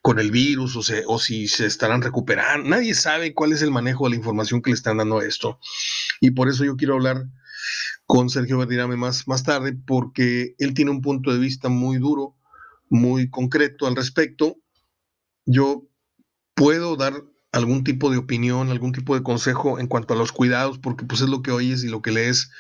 con 0.02 0.20
el 0.20 0.30
virus 0.32 0.76
o, 0.76 0.82
o 1.08 1.20
si 1.20 1.48
se 1.48 1.66
estarán 1.66 2.02
recuperando. 2.02 2.70
Nadie 2.70 2.94
sabe 2.94 3.34
cuál 3.34 3.54
es 3.54 3.62
el 3.64 3.72
manejo 3.72 4.06
de 4.06 4.12
la 4.12 4.18
información 4.18 4.62
que 4.62 4.70
le 4.70 4.76
están 4.76 4.98
dando 4.98 5.20
a 5.20 5.26
esto. 5.26 5.60
Y 6.22 6.32
por 6.32 6.48
eso 6.48 6.64
yo 6.64 6.76
quiero 6.76 6.94
hablar 6.94 7.26
con 8.06 8.30
Sergio 8.30 8.60
Verdirame 8.60 8.98
más, 8.98 9.28
más 9.28 9.44
tarde, 9.44 9.74
porque 9.74 10.54
él 10.60 10.76
tiene 10.76 10.92
un 10.92 11.02
punto 11.02 11.34
de 11.34 11.40
vista 11.40 11.70
muy 11.70 11.98
duro, 11.98 12.36
muy 12.88 13.32
concreto 13.32 13.88
al 13.88 13.96
respecto. 13.96 14.58
Yo 15.46 15.88
puedo 16.54 16.98
dar 16.98 17.24
algún 17.56 17.86
tipo 17.86 18.12
de 18.12 18.18
opinión, 18.18 18.70
algún 18.70 18.92
tipo 18.92 19.16
de 19.16 19.24
consejo 19.24 19.80
en 19.80 19.88
cuanto 19.88 20.14
a 20.14 20.18
los 20.18 20.34
cuidados, 20.34 20.78
porque 20.78 21.06
pues 21.06 21.22
es 21.22 21.30
lo 21.30 21.42
que 21.42 21.52
oyes 21.52 21.86
y 21.86 21.88
lo 21.88 22.02
que 22.02 22.12
lees 22.12 22.52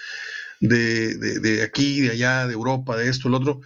de, 0.62 1.18
de, 1.18 1.64
aquí, 1.64 2.00
de 2.00 2.12
allá, 2.12 2.48
de 2.48 2.54
Europa, 2.54 2.96
de 2.96 3.10
esto, 3.10 3.28
el 3.28 3.34
otro, 3.34 3.60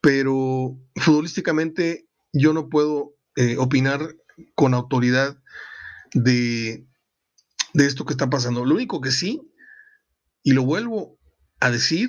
pero 0.00 0.78
futbolísticamente 0.94 2.06
yo 2.32 2.52
no 2.52 2.68
puedo 2.68 3.16
eh, 3.34 3.56
opinar 3.58 4.14
con 4.54 4.72
autoridad 4.72 5.36
de, 6.14 6.86
de 7.74 7.86
esto 7.86 8.04
que 8.04 8.12
está 8.12 8.30
pasando. 8.30 8.64
Lo 8.64 8.76
único 8.76 9.00
que 9.00 9.10
sí 9.10 9.42
y 10.44 10.52
lo 10.52 10.62
vuelvo 10.62 11.18
a 11.58 11.70
decir, 11.72 12.08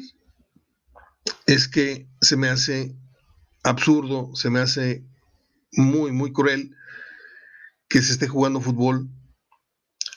es 1.48 1.68
que 1.68 2.08
se 2.22 2.38
me 2.38 2.50
hace 2.50 2.96
absurdo, 3.64 4.30
se 4.36 4.52
me 4.52 4.60
hace 4.60 5.04
muy, 5.72 6.12
muy 6.12 6.32
cruel 6.32 6.76
que 7.90 8.02
se 8.02 8.14
esté 8.14 8.28
jugando 8.28 8.62
fútbol 8.62 9.10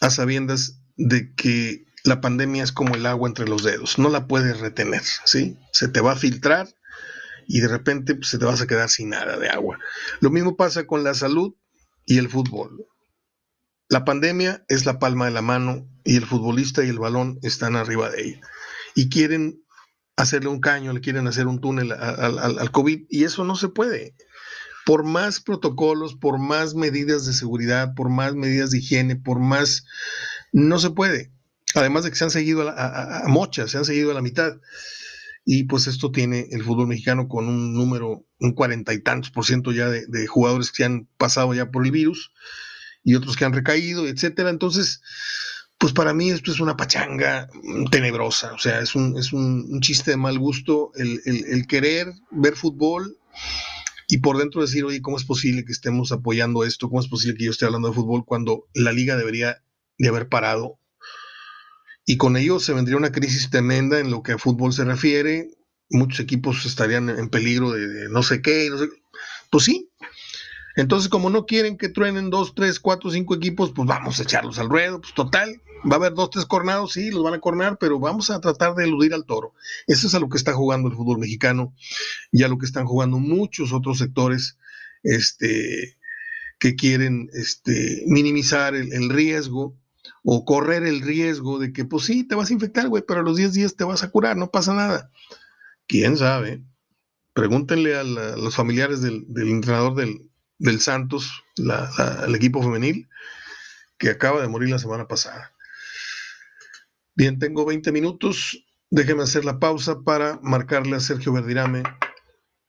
a 0.00 0.10
sabiendas 0.10 0.80
de 0.96 1.34
que 1.34 1.86
la 2.04 2.20
pandemia 2.20 2.62
es 2.62 2.72
como 2.72 2.94
el 2.94 3.06
agua 3.06 3.28
entre 3.28 3.48
los 3.48 3.62
dedos, 3.62 3.98
no 3.98 4.08
la 4.08 4.26
puedes 4.26 4.60
retener, 4.60 5.02
¿sí? 5.24 5.56
Se 5.72 5.88
te 5.88 6.00
va 6.00 6.12
a 6.12 6.16
filtrar 6.16 6.68
y 7.46 7.60
de 7.60 7.68
repente 7.68 8.14
pues, 8.14 8.28
se 8.28 8.38
te 8.38 8.44
vas 8.44 8.60
a 8.60 8.66
quedar 8.66 8.88
sin 8.88 9.10
nada 9.10 9.38
de 9.38 9.48
agua. 9.48 9.78
Lo 10.20 10.30
mismo 10.30 10.56
pasa 10.56 10.86
con 10.86 11.04
la 11.04 11.14
salud 11.14 11.54
y 12.06 12.18
el 12.18 12.28
fútbol. 12.28 12.86
La 13.88 14.04
pandemia 14.04 14.64
es 14.68 14.86
la 14.86 14.98
palma 14.98 15.26
de 15.26 15.32
la 15.32 15.42
mano 15.42 15.86
y 16.04 16.16
el 16.16 16.26
futbolista 16.26 16.84
y 16.84 16.88
el 16.88 16.98
balón 16.98 17.38
están 17.42 17.76
arriba 17.76 18.10
de 18.10 18.22
ella. 18.22 18.40
Y 18.94 19.08
quieren 19.08 19.62
hacerle 20.16 20.48
un 20.48 20.60
caño, 20.60 20.92
le 20.92 21.00
quieren 21.00 21.26
hacer 21.26 21.46
un 21.46 21.60
túnel 21.60 21.92
al, 21.92 22.70
COVID 22.70 23.06
y 23.08 23.24
eso 23.24 23.44
no 23.44 23.56
se 23.56 23.68
puede. 23.68 24.14
Por 24.84 25.04
más 25.04 25.40
protocolos, 25.40 26.14
por 26.14 26.38
más 26.38 26.74
medidas 26.74 27.26
de 27.26 27.32
seguridad, 27.32 27.94
por 27.94 28.08
más 28.08 28.34
medidas 28.34 28.70
de 28.70 28.78
higiene, 28.78 29.16
por 29.16 29.38
más... 29.38 29.84
No 30.52 30.78
se 30.78 30.90
puede. 30.90 31.32
Además 31.74 32.04
de 32.04 32.10
que 32.10 32.16
se 32.16 32.24
han 32.24 32.30
seguido 32.30 32.68
a, 32.68 33.24
a, 33.24 33.28
mochas, 33.28 33.70
se 33.70 33.78
han 33.78 33.84
seguido 33.84 34.10
a 34.10 34.14
la 34.14 34.22
mitad. 34.22 34.52
y 35.44 35.64
pues 35.64 35.86
esto 35.86 36.10
tiene 36.10 36.48
el 36.50 36.62
fútbol 36.62 36.88
mexicano 36.88 37.28
con 37.28 37.48
un 37.48 37.72
número, 37.72 38.26
un 38.38 38.52
cuarenta 38.52 38.92
y 38.92 39.00
tantos 39.00 39.30
por 39.30 39.44
ciento 39.44 39.72
ya 39.72 39.88
de, 39.88 40.06
de, 40.06 40.26
jugadores 40.26 40.70
que 40.70 40.84
han 40.84 41.08
pasado 41.16 41.54
ya 41.54 41.70
por 41.70 41.84
el 41.84 41.90
virus 41.90 42.32
y 43.02 43.14
otros 43.14 43.36
que 43.36 43.44
han 43.44 43.52
recaído, 43.52 44.06
etcétera. 44.06 44.50
Entonces, 44.50 45.00
pues 45.82 45.92
para 45.92 46.14
mí 46.14 46.30
esto 46.30 46.52
es 46.52 46.60
una 46.60 46.76
pachanga 46.76 47.48
tenebrosa, 47.90 48.52
o 48.52 48.58
sea, 48.58 48.78
es 48.78 48.94
un, 48.94 49.18
es 49.18 49.32
un, 49.32 49.80
chiste 49.80 50.12
de 50.12 50.16
mal 50.16 50.38
gusto 50.38 50.92
el, 50.94 51.20
el, 51.24 51.66
querer 51.66 52.12
ver 52.30 52.54
fútbol 52.54 53.18
y 54.12 54.18
por 54.18 54.36
dentro 54.36 54.60
decir, 54.60 54.84
oye, 54.84 55.00
¿cómo 55.00 55.16
es 55.16 55.24
posible 55.24 55.64
que 55.64 55.72
estemos 55.72 56.12
apoyando 56.12 56.64
esto? 56.64 56.90
¿Cómo 56.90 57.00
es 57.00 57.08
posible 57.08 57.34
que 57.34 57.46
yo 57.46 57.50
esté 57.50 57.64
hablando 57.64 57.88
de 57.88 57.94
fútbol 57.94 58.26
cuando 58.26 58.68
la 58.74 58.92
liga 58.92 59.16
debería 59.16 59.62
de 59.96 60.08
haber 60.08 60.28
parado 60.28 60.78
y 62.04 62.18
con 62.18 62.36
ello 62.36 62.60
se 62.60 62.74
vendría 62.74 62.98
una 62.98 63.10
crisis 63.10 63.48
tremenda 63.48 64.00
en 64.00 64.10
lo 64.10 64.22
que 64.22 64.32
a 64.32 64.38
fútbol 64.38 64.74
se 64.74 64.84
refiere. 64.84 65.48
Muchos 65.88 66.20
equipos 66.20 66.66
estarían 66.66 67.08
en 67.08 67.30
peligro 67.30 67.70
de, 67.70 68.10
no 68.10 68.22
sé 68.22 68.42
qué, 68.42 68.68
no 68.68 68.76
sé. 68.76 68.90
Pues 69.50 69.64
sí. 69.64 69.90
Entonces, 70.76 71.08
como 71.08 71.30
no 71.30 71.46
quieren 71.46 71.78
que 71.78 71.88
truenen 71.88 72.28
dos, 72.28 72.54
tres, 72.54 72.80
cuatro, 72.80 73.10
cinco 73.10 73.34
equipos, 73.34 73.72
pues 73.74 73.88
vamos 73.88 74.20
a 74.20 74.24
echarlos 74.24 74.58
al 74.58 74.68
ruedo. 74.68 75.00
Pues 75.00 75.14
total, 75.14 75.62
va 75.90 75.94
a 75.94 75.96
haber 75.96 76.14
dos, 76.14 76.30
tres 76.30 76.46
cornados, 76.46 76.92
sí, 76.92 77.10
los 77.10 77.22
van 77.22 77.34
a 77.34 77.40
cornar, 77.40 77.78
pero 77.78 77.98
vamos 77.98 78.30
a 78.30 78.40
tratar 78.40 78.74
de 78.74 78.84
eludir 78.84 79.14
al 79.14 79.24
toro. 79.24 79.54
Eso 79.86 80.06
es 80.06 80.14
a 80.14 80.20
lo 80.20 80.28
que 80.28 80.36
está 80.36 80.52
jugando 80.52 80.88
el 80.88 80.94
fútbol 80.94 81.18
mexicano 81.18 81.74
y 82.32 82.42
a 82.42 82.48
lo 82.48 82.58
que 82.58 82.66
están 82.66 82.86
jugando 82.86 83.18
muchos 83.18 83.72
otros 83.72 83.98
sectores 83.98 84.58
este, 85.02 85.98
que 86.58 86.74
quieren 86.74 87.28
este, 87.34 88.02
minimizar 88.06 88.74
el, 88.74 89.10
riesgo 89.10 89.76
o 90.24 90.44
correr 90.44 90.84
el 90.84 91.02
riesgo 91.02 91.58
de 91.58 91.72
que, 91.72 91.84
pues 91.84 92.04
sí, 92.04 92.24
te 92.24 92.34
vas 92.34 92.50
a 92.50 92.54
infectar, 92.54 92.88
güey, 92.88 93.04
pero 93.06 93.20
a 93.20 93.22
los 93.22 93.36
10 93.36 93.52
días 93.52 93.76
te 93.76 93.84
vas 93.84 94.02
a 94.02 94.10
curar, 94.10 94.36
no 94.36 94.50
pasa 94.50 94.72
nada. 94.72 95.10
¿Quién 95.86 96.16
sabe? 96.16 96.62
Pregúntenle 97.34 97.96
a, 97.96 98.04
los 98.04 98.56
familiares 98.56 99.02
del, 99.02 99.26
entrenador 99.36 99.94
del, 99.94 100.80
Santos, 100.80 101.42
el 101.56 102.34
equipo 102.34 102.62
femenil, 102.62 103.08
que 103.98 104.10
acaba 104.10 104.40
de 104.40 104.48
morir 104.48 104.70
la 104.70 104.78
semana 104.78 105.06
pasada. 105.06 105.52
Bien, 107.14 107.38
tengo 107.38 107.66
20 107.66 107.92
minutos. 107.92 108.64
Déjeme 108.90 109.24
hacer 109.24 109.44
la 109.44 109.58
pausa 109.58 110.02
para 110.02 110.38
marcarle 110.42 110.96
a 110.96 111.00
Sergio 111.00 111.32
Verdirame. 111.32 111.82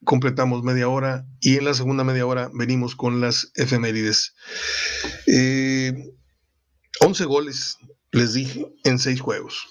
Completamos 0.04 0.64
media 0.64 0.90
hora 0.90 1.26
y 1.40 1.58
en 1.58 1.66
la 1.66 1.74
segunda 1.74 2.04
media 2.04 2.26
hora 2.26 2.50
venimos 2.54 2.96
con 2.96 3.22
las 3.22 3.52
efemérides. 3.56 4.34
Eh, 5.28 5.94
11 7.00 7.26
goles, 7.26 7.78
les 8.12 8.34
dije, 8.34 8.74
en 8.84 9.00
6 9.00 9.22
juegos. 9.22 9.68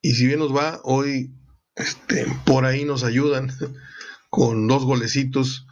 Y 0.00 0.14
si 0.14 0.26
bien 0.26 0.40
nos 0.40 0.54
va, 0.54 0.80
hoy 0.84 1.32
este, 1.76 2.26
por 2.44 2.64
ahí 2.64 2.84
nos 2.84 3.04
ayudan 3.04 3.50
con 4.30 4.66
dos 4.66 4.84
golecitos 4.84 5.66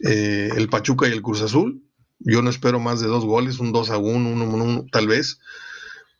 eh, 0.00 0.50
el 0.56 0.68
Pachuca 0.68 1.08
y 1.08 1.12
el 1.12 1.22
Cruz 1.22 1.42
Azul. 1.42 1.82
Yo 2.20 2.42
no 2.42 2.50
espero 2.50 2.80
más 2.80 3.00
de 3.00 3.08
dos 3.08 3.24
goles, 3.24 3.58
un 3.58 3.72
2 3.72 3.90
a 3.90 3.98
1, 3.98 4.30
1 4.30 4.44
1 4.44 4.86
tal 4.90 5.08
vez. 5.08 5.40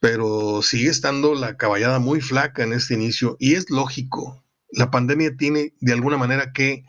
Pero 0.01 0.61
sigue 0.63 0.91
estando 0.91 1.35
la 1.35 1.57
caballada 1.57 1.99
muy 1.99 2.21
flaca 2.21 2.63
en 2.63 2.73
este 2.73 2.95
inicio 2.95 3.37
y 3.39 3.55
es 3.55 3.71
lógico. 3.71 4.44
La 4.77 4.91
pandemia 4.91 5.37
tiene 5.37 5.75
de 5.81 5.93
alguna 5.93 6.17
manera 6.17 6.53
que 6.53 6.85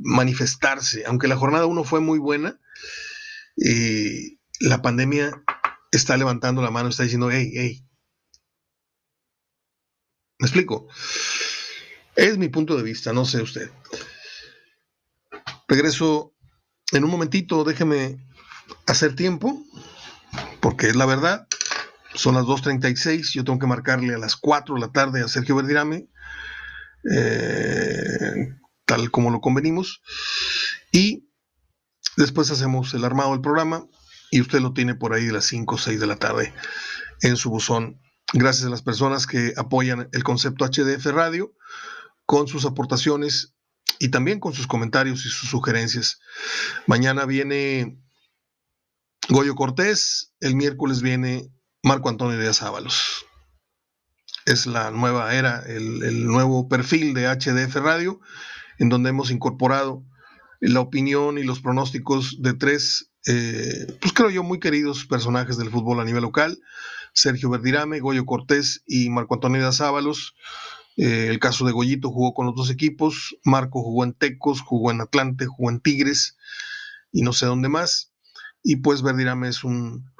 manifestarse, 0.00 1.04
aunque 1.06 1.28
la 1.28 1.36
jornada 1.36 1.66
1 1.66 1.84
fue 1.84 2.00
muy 2.00 2.18
buena. 2.18 2.58
Eh, 3.62 4.38
la 4.60 4.82
pandemia 4.82 5.42
está 5.92 6.16
levantando 6.16 6.62
la 6.62 6.70
mano, 6.70 6.88
está 6.88 7.02
diciendo, 7.02 7.30
hey, 7.30 7.50
hey. 7.54 7.86
¿Me 10.38 10.46
explico? 10.46 10.88
Es 12.16 12.38
mi 12.38 12.48
punto 12.48 12.76
de 12.76 12.82
vista, 12.82 13.12
no 13.12 13.24
sé 13.24 13.42
usted. 13.42 13.70
Regreso 15.68 16.34
en 16.92 17.04
un 17.04 17.10
momentito, 17.10 17.62
déjeme 17.62 18.26
hacer 18.86 19.14
tiempo, 19.14 19.62
porque 20.60 20.88
es 20.88 20.96
la 20.96 21.06
verdad. 21.06 21.46
Son 22.14 22.34
las 22.34 22.44
2.36, 22.44 23.32
yo 23.34 23.44
tengo 23.44 23.58
que 23.58 23.66
marcarle 23.66 24.14
a 24.14 24.18
las 24.18 24.34
4 24.34 24.74
de 24.74 24.80
la 24.80 24.90
tarde 24.90 25.22
a 25.22 25.28
Sergio 25.28 25.56
Verdirame, 25.56 26.08
eh, 27.12 28.48
tal 28.84 29.10
como 29.10 29.30
lo 29.30 29.40
convenimos. 29.40 30.02
Y 30.92 31.28
después 32.16 32.50
hacemos 32.50 32.92
el 32.94 33.04
armado 33.04 33.30
del 33.30 33.40
programa 33.40 33.86
y 34.30 34.40
usted 34.40 34.60
lo 34.60 34.72
tiene 34.72 34.94
por 34.94 35.12
ahí 35.12 35.26
de 35.26 35.32
las 35.32 35.46
5 35.46 35.74
o 35.74 35.78
6 35.78 36.00
de 36.00 36.06
la 36.06 36.16
tarde 36.16 36.52
en 37.22 37.36
su 37.36 37.50
buzón. 37.50 38.00
Gracias 38.32 38.66
a 38.66 38.70
las 38.70 38.82
personas 38.82 39.26
que 39.26 39.52
apoyan 39.56 40.08
el 40.12 40.22
concepto 40.22 40.64
HDF 40.64 41.06
Radio 41.06 41.54
con 42.26 42.46
sus 42.46 42.64
aportaciones 42.64 43.54
y 43.98 44.10
también 44.10 44.38
con 44.40 44.52
sus 44.52 44.66
comentarios 44.66 45.26
y 45.26 45.28
sus 45.28 45.50
sugerencias. 45.50 46.20
Mañana 46.86 47.26
viene 47.26 48.00
Goyo 49.28 49.54
Cortés, 49.54 50.32
el 50.40 50.54
miércoles 50.54 51.02
viene 51.02 51.52
Marco 51.82 52.08
Antonio 52.08 52.38
Díaz 52.38 52.62
Ábalos. 52.62 53.26
Es 54.46 54.66
la 54.66 54.90
nueva 54.90 55.34
era, 55.34 55.62
el, 55.66 56.02
el 56.02 56.26
nuevo 56.26 56.68
perfil 56.68 57.14
de 57.14 57.26
HDF 57.26 57.76
Radio, 57.76 58.20
en 58.78 58.88
donde 58.88 59.10
hemos 59.10 59.30
incorporado 59.30 60.04
la 60.60 60.80
opinión 60.80 61.38
y 61.38 61.44
los 61.44 61.60
pronósticos 61.60 62.42
de 62.42 62.54
tres 62.54 63.10
eh, 63.26 63.98
pues 64.00 64.12
creo 64.12 64.30
yo, 64.30 64.42
muy 64.42 64.60
queridos 64.60 65.04
personajes 65.04 65.56
del 65.58 65.70
fútbol 65.70 66.00
a 66.00 66.04
nivel 66.04 66.22
local, 66.22 66.58
Sergio 67.12 67.50
Verdirame, 67.50 68.00
Goyo 68.00 68.24
Cortés 68.24 68.82
y 68.86 69.10
Marco 69.10 69.34
Antonio 69.34 69.64
de 69.64 69.72
Zábalos. 69.72 70.34
Eh, 70.96 71.28
el 71.28 71.38
caso 71.38 71.64
de 71.64 71.72
Goyito 71.72 72.10
jugó 72.10 72.34
con 72.34 72.46
los 72.46 72.54
dos 72.54 72.70
equipos, 72.70 73.36
Marco 73.44 73.82
jugó 73.82 74.04
en 74.04 74.14
Tecos, 74.14 74.60
jugó 74.60 74.90
en 74.90 75.00
Atlante, 75.00 75.46
jugó 75.46 75.70
en 75.70 75.80
Tigres 75.80 76.36
y 77.12 77.22
no 77.22 77.32
sé 77.32 77.46
dónde 77.46 77.68
más. 77.68 78.12
Y 78.62 78.76
pues 78.76 79.02
Verdirame 79.02 79.48
es 79.48 79.64
un, 79.64 80.10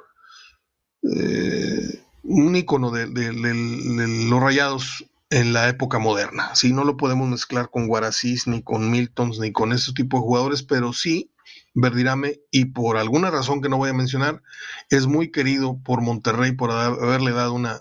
eh, 1.03 2.03
un 2.23 2.55
ícono 2.55 2.91
de, 2.91 3.07
los 3.07 4.41
rayados 4.41 5.05
en 5.29 5.53
la 5.53 5.69
época 5.69 5.99
moderna. 5.99 6.55
Sí, 6.55 6.73
no 6.73 6.83
lo 6.83 6.97
podemos 6.97 7.29
mezclar 7.29 7.69
con 7.69 7.87
Guarasís, 7.87 8.47
ni 8.47 8.61
con 8.61 8.91
Miltons, 8.91 9.39
ni 9.39 9.51
con 9.51 9.71
ese 9.71 9.93
tipo 9.93 10.17
de 10.17 10.23
jugadores, 10.23 10.63
pero 10.63 10.93
sí 10.93 11.31
Verdirame, 11.73 12.41
y 12.51 12.65
por 12.65 12.97
alguna 12.97 13.31
razón 13.31 13.61
que 13.61 13.69
no 13.69 13.77
voy 13.77 13.89
a 13.89 13.93
mencionar, 13.93 14.41
es 14.89 15.07
muy 15.07 15.31
querido 15.31 15.79
por 15.83 16.01
Monterrey 16.01 16.51
por 16.51 16.71
haberle 16.71 17.31
dado 17.31 17.53
una, 17.53 17.79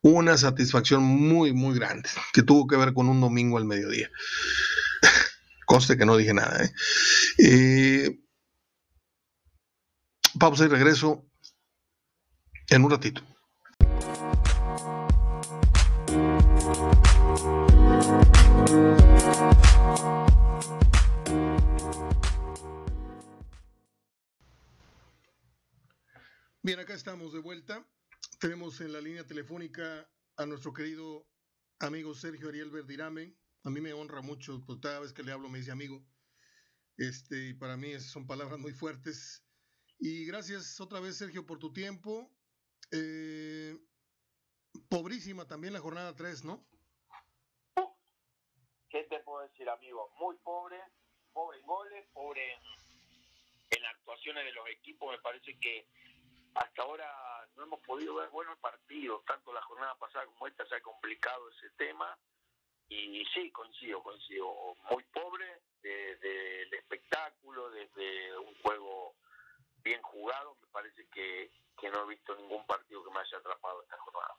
una 0.00 0.38
satisfacción 0.38 1.02
muy, 1.02 1.52
muy 1.52 1.78
grande, 1.78 2.08
que 2.32 2.42
tuvo 2.42 2.66
que 2.66 2.76
ver 2.76 2.94
con 2.94 3.08
un 3.08 3.20
domingo 3.20 3.58
al 3.58 3.66
mediodía. 3.66 4.10
Conste 5.66 5.98
que 5.98 6.06
no 6.06 6.16
dije 6.16 6.32
nada. 6.32 6.64
¿eh? 6.64 6.72
Eh, 7.38 8.20
pausa 10.38 10.64
y 10.64 10.68
regreso 10.68 11.27
en 12.70 12.84
un 12.84 12.90
ratito. 12.90 13.22
Bien, 26.62 26.80
acá 26.80 26.92
estamos 26.92 27.32
de 27.32 27.40
vuelta. 27.40 27.86
Tenemos 28.40 28.80
en 28.82 28.92
la 28.92 29.00
línea 29.00 29.26
telefónica 29.26 30.06
a 30.36 30.44
nuestro 30.44 30.72
querido 30.72 31.26
amigo 31.78 32.14
Sergio 32.14 32.48
Ariel 32.48 32.70
Verdirame. 32.70 33.34
A 33.64 33.70
mí 33.70 33.80
me 33.80 33.94
honra 33.94 34.20
mucho, 34.20 34.62
porque 34.66 34.82
cada 34.82 35.00
vez 35.00 35.12
que 35.12 35.22
le 35.22 35.32
hablo 35.32 35.48
me 35.48 35.58
dice 35.58 35.70
amigo. 35.70 36.06
Este, 36.98 37.48
y 37.48 37.54
para 37.54 37.76
mí 37.76 37.98
son 38.00 38.26
palabras 38.26 38.58
muy 38.58 38.72
fuertes. 38.72 39.42
Y 39.98 40.26
gracias 40.26 40.78
otra 40.80 41.00
vez, 41.00 41.16
Sergio, 41.16 41.46
por 41.46 41.58
tu 41.58 41.72
tiempo. 41.72 42.30
Eh, 42.90 43.76
pobrísima 44.88 45.46
también 45.46 45.72
la 45.72 45.80
jornada 45.80 46.14
3, 46.14 46.44
¿no? 46.44 46.64
¿Qué 48.88 49.04
te 49.04 49.20
puedo 49.20 49.46
decir, 49.46 49.68
amigo? 49.68 50.10
Muy 50.18 50.36
pobre, 50.36 50.80
pobre 51.32 51.58
en 51.58 51.66
goles, 51.66 52.06
pobre 52.12 52.54
en 53.70 53.84
actuaciones 53.84 54.44
de 54.44 54.52
los 54.52 54.66
equipos. 54.68 55.10
Me 55.10 55.18
parece 55.18 55.58
que 55.60 55.86
hasta 56.54 56.82
ahora 56.82 57.06
no 57.56 57.64
hemos 57.64 57.80
podido 57.80 58.14
ver 58.14 58.30
buenos 58.30 58.58
partidos, 58.58 59.24
tanto 59.26 59.52
la 59.52 59.62
jornada 59.62 59.94
pasada 59.96 60.24
como 60.26 60.46
esta 60.46 60.66
se 60.66 60.76
ha 60.76 60.80
complicado 60.80 61.50
ese 61.50 61.70
tema. 61.76 62.18
Y 62.88 63.22
sí, 63.34 63.50
coincido, 63.50 64.02
coincido. 64.02 64.74
Muy 64.90 65.04
pobre 65.12 65.60
desde 65.82 66.62
el 66.62 66.74
espectáculo, 66.74 67.70
desde 67.70 68.38
un 68.38 68.54
juego 68.62 69.14
bien 69.82 70.00
jugado. 70.00 70.56
Me 70.62 70.68
parece 70.68 71.06
que, 71.08 71.50
no 71.90 72.04
he 72.04 72.08
visto 72.08 72.34
ningún 72.36 72.66
partido 72.66 73.04
que 73.04 73.10
me 73.10 73.20
haya 73.20 73.38
atrapado 73.38 73.82
esta 73.82 73.96
jornada. 73.98 74.34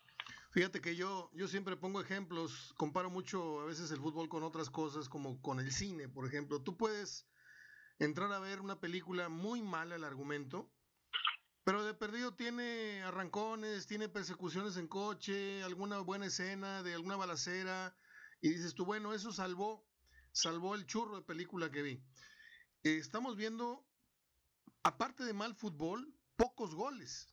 Fíjate 0.51 0.81
que 0.81 0.95
yo, 0.95 1.29
yo 1.33 1.47
siempre 1.47 1.77
pongo 1.77 2.01
ejemplos, 2.01 2.73
comparo 2.75 3.09
mucho 3.09 3.61
a 3.61 3.65
veces 3.65 3.91
el 3.91 3.99
fútbol 3.99 4.27
con 4.29 4.43
otras 4.43 4.69
cosas, 4.69 5.07
como 5.07 5.41
con 5.41 5.59
el 5.59 5.71
cine, 5.71 6.09
por 6.09 6.25
ejemplo. 6.25 6.61
Tú 6.61 6.75
puedes 6.75 7.27
entrar 7.99 8.31
a 8.33 8.39
ver 8.39 8.59
una 8.59 8.79
película 8.79 9.29
muy 9.29 9.61
mala 9.61 9.95
el 9.95 10.03
argumento, 10.03 10.71
Pero 11.63 11.83
de 11.83 11.93
perdido 11.93 12.33
tiene 12.33 13.03
arrancones, 13.03 13.85
tiene 13.85 14.09
persecuciones 14.09 14.75
en 14.77 14.87
coche, 14.87 15.61
alguna 15.61 15.99
buena 15.99 16.25
escena 16.25 16.81
de 16.81 16.95
alguna 16.95 17.15
balacera, 17.15 17.95
y 18.41 18.49
dices 18.49 18.73
tú, 18.73 18.85
bueno, 18.85 19.13
eso 19.13 19.31
salvó, 19.31 19.85
salvó 20.31 20.73
el 20.73 20.87
churro 20.87 21.17
de 21.17 21.21
película 21.21 21.69
que 21.69 21.83
vi. 21.83 22.03
Eh, 22.83 22.97
estamos 22.97 23.35
viendo, 23.35 23.85
aparte 24.81 25.23
de 25.23 25.33
mal 25.33 25.53
fútbol, 25.53 26.11
pocos 26.39 26.73
goles. 26.73 27.27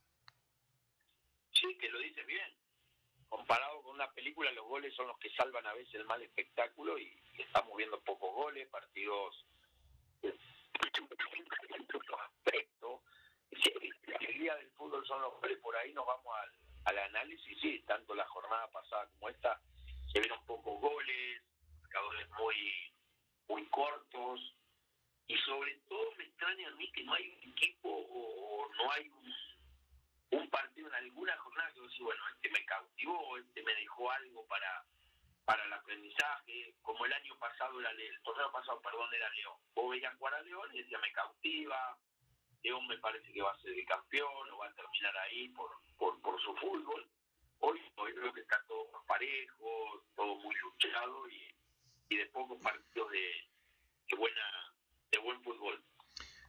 Sí, 1.52 1.78
que 1.78 1.88
lo 1.88 2.00
dices 2.00 2.26
bien. 2.26 2.52
Comparado 3.28 3.82
con 3.82 3.94
una 3.94 4.10
película, 4.12 4.50
los 4.50 4.66
goles 4.66 4.92
son 4.94 5.06
los 5.06 5.18
que 5.18 5.30
salvan 5.30 5.64
a 5.66 5.74
veces 5.74 5.94
el 5.94 6.04
mal 6.06 6.20
espectáculo 6.22 6.98
y, 6.98 7.16
estamos 7.38 7.76
viendo 7.76 8.00
pocos 8.00 8.34
goles, 8.34 8.68
partidos 8.68 9.46
aspecto. 12.18 13.02
el 14.20 14.38
día 14.38 14.56
del 14.56 14.70
fútbol 14.72 15.06
son 15.06 15.22
los 15.22 15.34
goles, 15.40 15.58
por 15.58 15.76
ahí 15.76 15.92
nos 15.92 16.06
vamos 16.06 16.34
al, 16.42 16.52
al 16.84 16.98
análisis, 17.10 17.60
sí, 17.60 17.84
tanto 17.86 18.14
la 18.14 18.26
jornada 18.26 18.68
pasada 18.70 19.06
como 19.12 19.28
esta, 19.28 19.60
se 20.12 20.20
vieron 20.20 20.44
pocos 20.46 20.80
goles, 20.80 21.42
marcadores 21.82 22.28
muy, 22.30 22.56
muy 23.48 23.66
cortos, 23.68 24.55
y 25.28 25.36
sobre 25.38 25.74
todo 25.88 26.12
me 26.16 26.24
extraña 26.24 26.68
a 26.68 26.72
mí 26.72 26.90
que 26.92 27.04
no 27.04 27.14
hay 27.14 27.28
un 27.28 27.50
equipo 27.52 27.88
o 27.88 28.68
no 28.74 28.92
hay 28.92 29.08
un, 29.08 29.26
partido 30.50 30.88
en 30.88 30.94
alguna 30.94 31.36
jornada 31.38 31.72
que 31.72 31.80
yo 31.80 32.04
bueno, 32.04 32.22
este 32.34 32.50
me 32.50 32.64
cautivó, 32.64 33.36
este 33.36 33.62
me 33.62 33.74
dejó 33.74 34.10
algo 34.10 34.46
para 34.46 34.84
para 35.44 35.64
el 35.64 35.72
aprendizaje, 35.72 36.74
como 36.82 37.06
el 37.06 37.12
año 37.12 37.38
pasado 37.38 37.78
era 37.80 37.90
el 37.90 38.20
torneo 38.22 38.50
pasado, 38.50 38.80
perdón, 38.80 39.08
era 39.14 39.30
León. 39.30 39.56
Vos 39.74 39.90
veías 39.90 40.16
jugar 40.16 40.34
a 40.34 40.42
León 40.42 40.68
y 40.72 40.82
decía, 40.82 40.98
me 40.98 41.12
cautiva, 41.12 41.96
León 42.64 42.84
me 42.88 42.98
parece 42.98 43.32
que 43.32 43.42
va 43.42 43.52
a 43.52 43.58
ser 43.60 43.72
el 43.72 43.86
campeón 43.86 44.50
o 44.50 44.58
va 44.58 44.66
a 44.66 44.74
terminar 44.74 45.16
ahí 45.18 45.48
por, 45.50 45.70
por, 45.98 46.20
por 46.20 46.40
su 46.42 46.52
fútbol. 46.56 47.08
Hoy, 47.60 47.80
hoy 47.94 48.12
creo 48.14 48.32
que 48.32 48.40
está 48.40 48.60
todo 48.66 48.90
más 48.90 49.04
parejo, 49.06 50.04
todo 50.16 50.34
muy 50.36 50.54
luchado 50.56 51.28
y, 51.28 51.54
y 52.08 52.16
de 52.16 52.26
pocos 52.26 52.60
partidos 52.60 53.10
de, 53.12 53.48
buena, 54.16 54.74
de 55.16 55.22
buen 55.22 55.42
fútbol. 55.42 55.83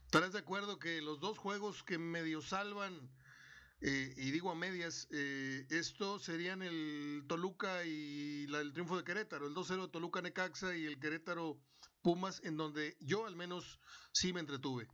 ¿Estarás 0.06 0.34
de 0.34 0.40
acuerdo 0.40 0.80
que 0.80 1.02
los 1.02 1.20
dos 1.20 1.38
juegos 1.38 1.84
que 1.84 1.98
medio 1.98 2.42
salvan 2.42 3.10
eh, 3.82 4.14
y 4.18 4.32
digo 4.32 4.50
a 4.50 4.56
medias, 4.56 5.08
eh, 5.12 5.66
esto 5.70 6.18
serían 6.18 6.64
el 6.64 7.24
Toluca 7.28 7.86
y 7.86 8.48
la, 8.48 8.60
el 8.60 8.74
triunfo 8.74 8.98
de 8.98 9.04
Querétaro, 9.04 9.46
el 9.46 9.54
2-0 9.54 9.84
de 9.84 9.92
Toluca 9.92 10.22
Necaxa 10.22 10.76
y 10.76 10.86
el 10.86 11.00
Querétaro 11.00 11.58
Pumas, 12.02 12.44
en 12.44 12.58
donde 12.58 12.98
yo 13.00 13.28
al 13.28 13.36
menos 13.36 13.80
sí 14.14 14.34
me 14.34 14.40
entretuve. 14.40 14.88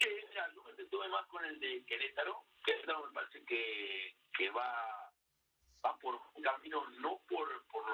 Sí, 0.00 0.08
yo 0.34 0.62
me 0.62 0.70
entretuve 0.70 1.08
más 1.08 1.26
con 1.26 1.44
el 1.44 1.60
de 1.60 1.84
Querétaro. 1.84 2.46
Querétaro 2.64 3.06
me 3.06 3.12
parece 3.12 3.44
que, 3.44 4.16
que 4.38 4.50
va, 4.50 5.12
va 5.84 5.98
por 5.98 6.18
un 6.34 6.42
camino, 6.42 6.88
no 7.00 7.20
por, 7.28 7.66
por 7.66 7.84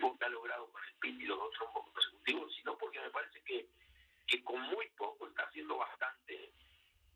lo 0.00 0.18
que 0.18 0.24
ha 0.26 0.28
logrado 0.28 0.70
con 0.70 0.82
el 0.84 0.94
PIB 1.00 1.20
y 1.22 1.26
los 1.26 1.38
otros 1.40 1.70
consecutivos, 1.94 2.54
sino 2.56 2.76
porque 2.76 3.00
me 3.00 3.10
parece 3.10 3.42
que, 3.44 3.70
que 4.28 4.44
con 4.44 4.60
muy 4.60 4.88
poco 4.90 5.26
está 5.26 5.44
haciendo 5.44 5.78
bastante 5.78 6.52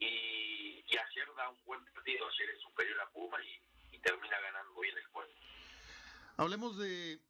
y, 0.01 0.83
ayer 0.88 1.29
da 1.37 1.48
un 1.48 1.64
buen 1.64 1.85
partido, 1.92 2.27
ayer 2.27 2.51
es 2.51 2.61
superior 2.61 3.01
a 3.01 3.11
Puma 3.11 3.38
y, 3.44 3.98
termina 4.01 4.40
ganando 4.40 4.81
bien 4.81 4.98
el 4.98 5.07
juego. 5.07 5.31
Hablemos 6.37 6.77
de, 6.77 7.20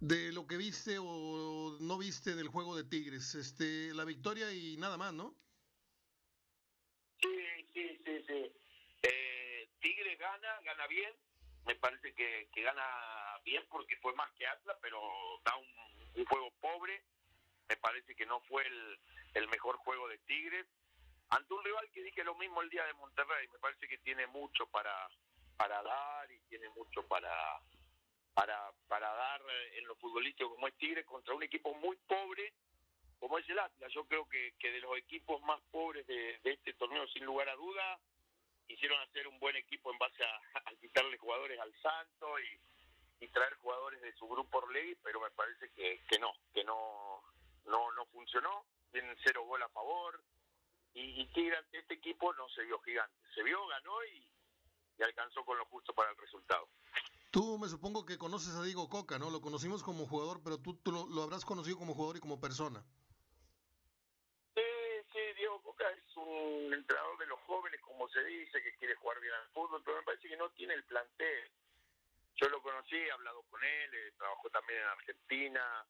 de 0.00 0.32
lo 0.32 0.44
que 0.48 0.56
viste 0.56 0.96
o 0.98 1.76
no 1.78 1.98
viste 1.98 2.34
del 2.34 2.48
juego 2.48 2.74
de 2.74 2.82
Tigres, 2.82 3.36
este, 3.36 3.94
la 3.94 4.04
victoria 4.04 4.50
y 4.52 4.76
nada 4.76 4.96
más, 4.96 5.12
¿no? 5.12 5.36
Sí, 7.22 7.38
sí, 7.72 8.00
sí, 8.04 8.24
sí. 8.26 8.52
Eh, 9.02 9.68
Tigres 9.78 10.18
gana, 10.18 10.60
gana 10.64 10.86
bien, 10.88 11.14
me 11.64 11.76
parece 11.76 12.12
que, 12.12 12.48
que, 12.52 12.62
gana 12.62 12.84
bien 13.44 13.64
porque 13.70 13.96
fue 13.98 14.12
más 14.14 14.30
que 14.32 14.48
Atlas, 14.48 14.76
pero 14.82 15.00
da 15.44 15.54
un, 15.54 15.68
un 16.16 16.24
juego 16.24 16.50
pobre, 16.60 17.04
me 17.68 17.76
parece 17.76 18.14
que 18.14 18.26
no 18.26 18.40
fue 18.40 18.66
el, 18.66 18.98
el 19.34 19.48
mejor 19.48 19.76
juego 19.76 20.08
de 20.08 20.18
Tigres, 20.18 20.66
ante 21.30 21.54
un 21.54 21.64
rival 21.64 21.90
que 21.90 22.02
dije 22.02 22.22
lo 22.24 22.34
mismo 22.36 22.62
el 22.62 22.70
día 22.70 22.84
de 22.84 22.94
Monterrey, 22.94 23.48
me 23.48 23.58
parece 23.58 23.88
que 23.88 23.98
tiene 23.98 24.26
mucho 24.28 24.66
para 24.66 25.08
para 25.56 25.82
dar 25.82 26.30
y 26.30 26.38
tiene 26.48 26.68
mucho 26.70 27.02
para 27.08 27.32
para 28.34 28.70
para 28.86 29.10
dar 29.10 29.42
en 29.74 29.86
lo 29.86 29.96
futbolístico 29.96 30.50
como 30.50 30.68
es 30.68 30.76
Tigre 30.76 31.04
contra 31.04 31.34
un 31.34 31.42
equipo 31.42 31.74
muy 31.74 31.96
pobre 32.06 32.52
como 33.18 33.38
es 33.38 33.48
el 33.48 33.58
Atlas. 33.58 33.92
Yo 33.92 34.04
creo 34.06 34.28
que, 34.28 34.54
que 34.58 34.70
de 34.70 34.80
los 34.80 34.96
equipos 34.96 35.40
más 35.42 35.60
pobres 35.70 36.06
de, 36.06 36.38
este 36.44 36.74
torneo, 36.74 37.06
sin 37.08 37.24
lugar 37.24 37.48
a 37.48 37.56
duda, 37.56 37.98
hicieron 38.68 39.00
hacer 39.00 39.26
un 39.26 39.38
buen 39.38 39.56
equipo 39.56 39.90
en 39.90 39.98
base 39.98 40.22
a, 40.24 40.40
quitarle 40.80 41.16
jugadores 41.18 41.58
al 41.58 41.72
Santo 41.80 42.38
y, 42.40 43.24
y 43.24 43.28
traer 43.28 43.54
jugadores 43.54 44.00
de 44.02 44.12
su 44.14 44.28
grupo 44.28 44.58
Orlegui, 44.58 44.96
pero 45.02 45.20
me 45.20 45.30
parece 45.30 45.70
que, 45.70 46.02
que 46.08 46.18
no, 46.18 46.32
que 46.52 46.64
no, 46.64 47.15
no, 47.66 47.92
no 47.92 48.06
funcionó. 48.06 48.64
Tienen 48.92 49.16
cero 49.22 49.44
gol 49.44 49.62
a 49.62 49.68
favor, 49.68 50.22
y, 50.96 51.20
y 51.20 51.26
Tigre 51.26 51.58
ante 51.58 51.78
este 51.78 51.94
equipo 51.94 52.32
no 52.34 52.48
se 52.48 52.62
vio 52.62 52.80
gigante. 52.80 53.14
Se 53.34 53.42
vio, 53.42 53.66
ganó 53.66 54.04
y, 54.04 54.26
alcanzó 55.02 55.44
con 55.44 55.58
lo 55.58 55.66
justo 55.66 55.92
para 55.92 56.10
el 56.10 56.16
resultado. 56.16 56.68
Tú 57.30 57.58
me 57.58 57.68
supongo 57.68 58.06
que 58.06 58.16
conoces 58.16 58.54
a 58.54 58.62
Diego 58.62 58.88
Coca, 58.88 59.18
¿no? 59.18 59.28
Lo 59.28 59.42
conocimos 59.42 59.82
como 59.82 60.06
jugador, 60.06 60.40
pero 60.42 60.58
tú, 60.58 60.80
lo, 60.90 61.22
habrás 61.22 61.44
conocido 61.44 61.76
como 61.76 61.92
jugador 61.92 62.16
y 62.16 62.20
como 62.20 62.40
persona. 62.40 62.82
Sí, 64.54 64.62
sí, 65.12 65.20
Diego 65.36 65.62
Coca 65.62 65.84
es 65.90 66.16
un 66.16 66.72
entrenador 66.72 67.18
de 67.18 67.26
los 67.26 67.40
jóvenes, 67.40 67.78
como 67.82 68.08
se 68.08 68.24
dice, 68.24 68.62
que 68.62 68.74
quiere 68.78 68.94
jugar 68.94 69.20
bien 69.20 69.34
al 69.34 69.48
fútbol, 69.48 69.82
pero 69.84 69.98
me 69.98 70.04
parece 70.04 70.28
que 70.28 70.36
no 70.38 70.48
tiene 70.52 70.72
el 70.72 70.84
plantel. 70.84 71.50
Yo 72.36 72.48
lo 72.48 72.62
conocí, 72.62 72.96
he 72.96 73.12
hablado 73.12 73.42
con 73.50 73.62
él, 73.62 73.94
eh, 73.94 74.12
trabajó 74.16 74.48
también 74.48 74.80
en 74.80 74.88
Argentina, 74.88 75.86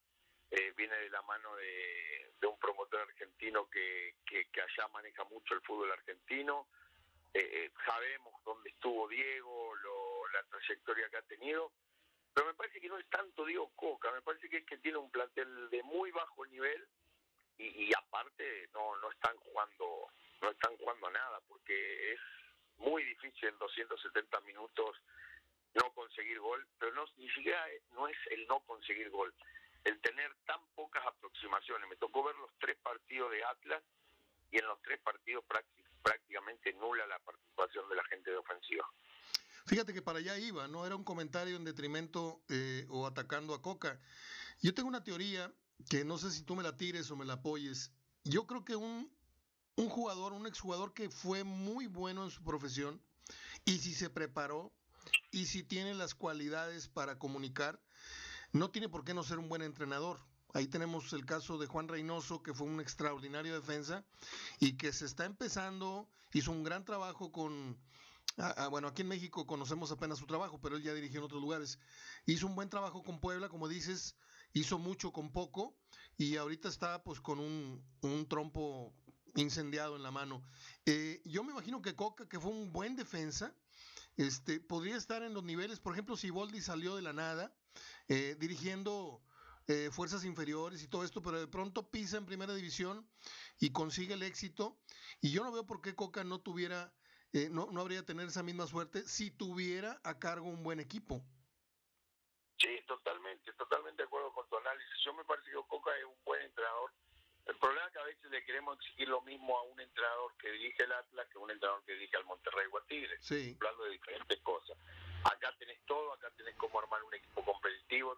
eh, 0.50 0.72
viene 0.76 0.96
de 0.96 1.10
la 1.10 1.22
mano 1.22 1.54
de, 1.56 2.46
un 2.46 2.58
promotor 2.58 3.00
argentino 3.00 3.68
que, 3.68 4.14
que, 4.24 4.46
allá 4.60 4.88
maneja 4.92 5.24
mucho 5.24 5.54
el 5.54 5.60
fútbol 5.62 5.90
argentino. 5.90 6.68
Eh, 7.34 7.40
eh, 7.40 7.70
sabemos 7.84 8.34
dónde 8.44 8.70
estuvo 8.70 9.08
Diego, 9.08 9.74
lo, 9.74 10.28
la 10.28 10.42
trayectoria 10.44 11.08
que 11.10 11.16
ha 11.16 11.22
tenido, 11.22 11.72
pero 12.32 12.46
me 12.46 12.54
parece 12.54 12.80
que 12.80 12.88
no 12.88 12.98
es 12.98 13.06
tanto 13.10 13.44
Diego 13.44 13.72
Coca, 13.74 14.12
me 14.12 14.22
parece 14.22 14.48
que 14.48 14.58
es 14.58 14.64
que 14.64 14.78
tiene 14.78 14.98
un 14.98 15.10
plantel 15.10 15.68
de 15.70 15.82
muy 15.82 16.12
bajo 16.12 16.46
nivel 16.46 16.86
y, 17.58 17.88
y 17.88 17.90
aparte 17.94 18.68
no, 18.72 18.96
no 18.98 19.10
están 19.10 19.36
jugando 19.38 20.08
no 20.40 20.50
están 20.50 20.76
jugando 20.76 21.10
nada 21.10 21.40
porque 21.48 22.12
es 22.12 22.20
muy 22.78 23.02
difícil 23.04 23.48
en 23.48 23.58
270 23.58 24.40
minutos 24.40 24.96
no 25.74 25.92
conseguir 25.92 26.40
gol, 26.40 26.66
pero 26.78 26.92
no 26.94 27.04
ni 27.16 27.28
siquiera 27.30 27.66
no 27.92 28.08
es 28.08 28.16
el 28.30 28.46
no 28.46 28.60
conseguir 28.60 29.10
gol, 29.10 29.34
el 29.86 30.00
tener 30.00 30.34
tan 30.46 30.60
pocas 30.74 31.02
aproximaciones. 31.06 31.88
Me 31.88 31.96
tocó 31.96 32.24
ver 32.24 32.34
los 32.36 32.50
tres 32.58 32.76
partidos 32.82 33.30
de 33.30 33.44
Atlas 33.44 33.82
y 34.50 34.58
en 34.58 34.66
los 34.66 34.82
tres 34.82 35.00
partidos 35.00 35.44
prácticamente 36.02 36.72
nula 36.74 37.06
la 37.06 37.18
participación 37.20 37.88
de 37.88 37.96
la 37.96 38.04
gente 38.04 38.30
de 38.30 38.36
ofensiva. 38.36 38.84
Fíjate 39.66 39.94
que 39.94 40.02
para 40.02 40.18
allá 40.18 40.38
iba, 40.38 40.66
no 40.68 40.86
era 40.86 40.96
un 40.96 41.04
comentario 41.04 41.56
en 41.56 41.64
detrimento 41.64 42.40
eh, 42.48 42.86
o 42.88 43.06
atacando 43.06 43.54
a 43.54 43.62
Coca. 43.62 44.00
Yo 44.60 44.74
tengo 44.74 44.88
una 44.88 45.04
teoría 45.04 45.52
que 45.88 46.04
no 46.04 46.18
sé 46.18 46.30
si 46.30 46.42
tú 46.42 46.56
me 46.56 46.62
la 46.62 46.76
tires 46.76 47.10
o 47.10 47.16
me 47.16 47.24
la 47.24 47.34
apoyes. 47.34 47.92
Yo 48.24 48.46
creo 48.46 48.64
que 48.64 48.74
un, 48.74 49.12
un 49.76 49.88
jugador, 49.88 50.32
un 50.32 50.46
exjugador 50.46 50.94
que 50.94 51.10
fue 51.10 51.44
muy 51.44 51.86
bueno 51.86 52.24
en 52.24 52.30
su 52.30 52.42
profesión 52.42 53.00
y 53.64 53.78
si 53.78 53.94
se 53.94 54.10
preparó 54.10 54.72
y 55.30 55.46
si 55.46 55.62
tiene 55.62 55.94
las 55.94 56.14
cualidades 56.14 56.88
para 56.88 57.18
comunicar, 57.18 57.80
no 58.56 58.70
tiene 58.70 58.88
por 58.88 59.04
qué 59.04 59.14
no 59.14 59.22
ser 59.22 59.38
un 59.38 59.48
buen 59.48 59.62
entrenador. 59.62 60.18
Ahí 60.54 60.66
tenemos 60.66 61.12
el 61.12 61.26
caso 61.26 61.58
de 61.58 61.66
Juan 61.66 61.88
Reynoso, 61.88 62.42
que 62.42 62.54
fue 62.54 62.66
un 62.66 62.80
extraordinario 62.80 63.54
defensa 63.54 64.04
y 64.58 64.76
que 64.76 64.92
se 64.92 65.04
está 65.04 65.24
empezando, 65.26 66.08
hizo 66.32 66.50
un 66.50 66.64
gran 66.64 66.84
trabajo 66.84 67.30
con, 67.30 67.76
ah, 68.38 68.54
ah, 68.56 68.68
bueno, 68.68 68.88
aquí 68.88 69.02
en 69.02 69.08
México 69.08 69.46
conocemos 69.46 69.92
apenas 69.92 70.18
su 70.18 70.26
trabajo, 70.26 70.58
pero 70.60 70.76
él 70.76 70.82
ya 70.82 70.94
dirigió 70.94 71.18
en 71.18 71.24
otros 71.26 71.42
lugares. 71.42 71.78
Hizo 72.24 72.46
un 72.46 72.54
buen 72.54 72.70
trabajo 72.70 73.02
con 73.02 73.20
Puebla, 73.20 73.48
como 73.48 73.68
dices, 73.68 74.16
hizo 74.54 74.78
mucho 74.78 75.12
con 75.12 75.30
poco 75.30 75.76
y 76.16 76.36
ahorita 76.36 76.68
está 76.68 77.02
pues 77.02 77.20
con 77.20 77.38
un, 77.38 77.84
un 78.00 78.26
trompo 78.26 78.94
incendiado 79.34 79.96
en 79.96 80.02
la 80.02 80.10
mano. 80.10 80.42
Eh, 80.86 81.20
yo 81.26 81.44
me 81.44 81.52
imagino 81.52 81.82
que 81.82 81.94
Coca, 81.94 82.26
que 82.26 82.40
fue 82.40 82.50
un 82.50 82.72
buen 82.72 82.96
defensa, 82.96 83.54
este, 84.16 84.60
podría 84.60 84.96
estar 84.96 85.22
en 85.22 85.34
los 85.34 85.44
niveles, 85.44 85.80
por 85.80 85.92
ejemplo, 85.92 86.16
si 86.16 86.30
Boldi 86.30 86.62
salió 86.62 86.96
de 86.96 87.02
la 87.02 87.12
nada, 87.12 87.54
eh, 88.08 88.36
dirigiendo 88.38 89.22
eh, 89.68 89.90
fuerzas 89.90 90.24
inferiores 90.24 90.82
y 90.82 90.88
todo 90.88 91.02
esto, 91.04 91.20
pero 91.22 91.40
de 91.40 91.48
pronto 91.48 91.90
pisa 91.90 92.18
en 92.18 92.26
primera 92.26 92.54
división 92.54 93.04
y 93.58 93.72
consigue 93.72 94.14
el 94.14 94.22
éxito. 94.22 94.78
Y 95.20 95.32
yo 95.32 95.42
no 95.42 95.50
veo 95.50 95.66
por 95.66 95.80
qué 95.82 95.96
Coca 95.96 96.22
no 96.22 96.40
tuviera, 96.40 96.92
eh, 97.32 97.48
no, 97.50 97.68
no 97.72 97.80
habría 97.80 98.04
tener 98.04 98.28
esa 98.28 98.44
misma 98.44 98.68
suerte 98.68 99.02
si 99.02 99.32
tuviera 99.32 100.00
a 100.04 100.20
cargo 100.20 100.46
un 100.48 100.62
buen 100.62 100.78
equipo. 100.78 101.20
Sí, 102.58 102.80
totalmente, 102.86 103.52
totalmente 103.54 104.02
de 104.02 104.06
acuerdo 104.06 104.32
con 104.32 104.48
tu 104.48 104.56
análisis. 104.56 104.94
Yo 105.04 105.12
me 105.14 105.24
parece 105.24 105.50
que 105.50 105.56
Coca 105.68 105.90
es 105.98 106.04
un 106.04 106.24
buen 106.24 106.40
entrenador 106.42 106.90
El 107.46 107.56
problema 107.58 107.86
es 107.86 107.92
que 107.92 107.98
a 107.98 108.04
veces 108.04 108.30
le 108.30 108.44
queremos 108.44 108.76
exigir 108.78 109.08
lo 109.08 109.20
mismo 109.22 109.58
a 109.58 109.62
un 109.62 109.80
entrenador 109.80 110.32
que 110.38 110.50
dirige 110.52 110.84
el 110.84 110.92
Atlas 110.92 111.28
que 111.28 111.38
a 111.38 111.40
un 111.40 111.50
entrenador 111.50 111.84
que 111.84 111.92
dirige 111.92 112.16
al 112.16 112.24
Monterrey 112.24 112.66
o 112.72 112.78
al 112.78 112.86
Tigre. 112.86 113.16
Sí. 113.20 113.56
Hablando 113.60 113.84
de 113.84 113.90
diferentes 113.90 114.40
cosas. 114.42 114.78
Acá 115.24 115.52
tenés 115.58 115.78
todo, 115.86 116.12
acá 116.12 116.30
tenés 116.36 116.54
cómo 116.56 116.78
armar 116.80 117.02
un 117.02 117.14
equipo 117.14 117.44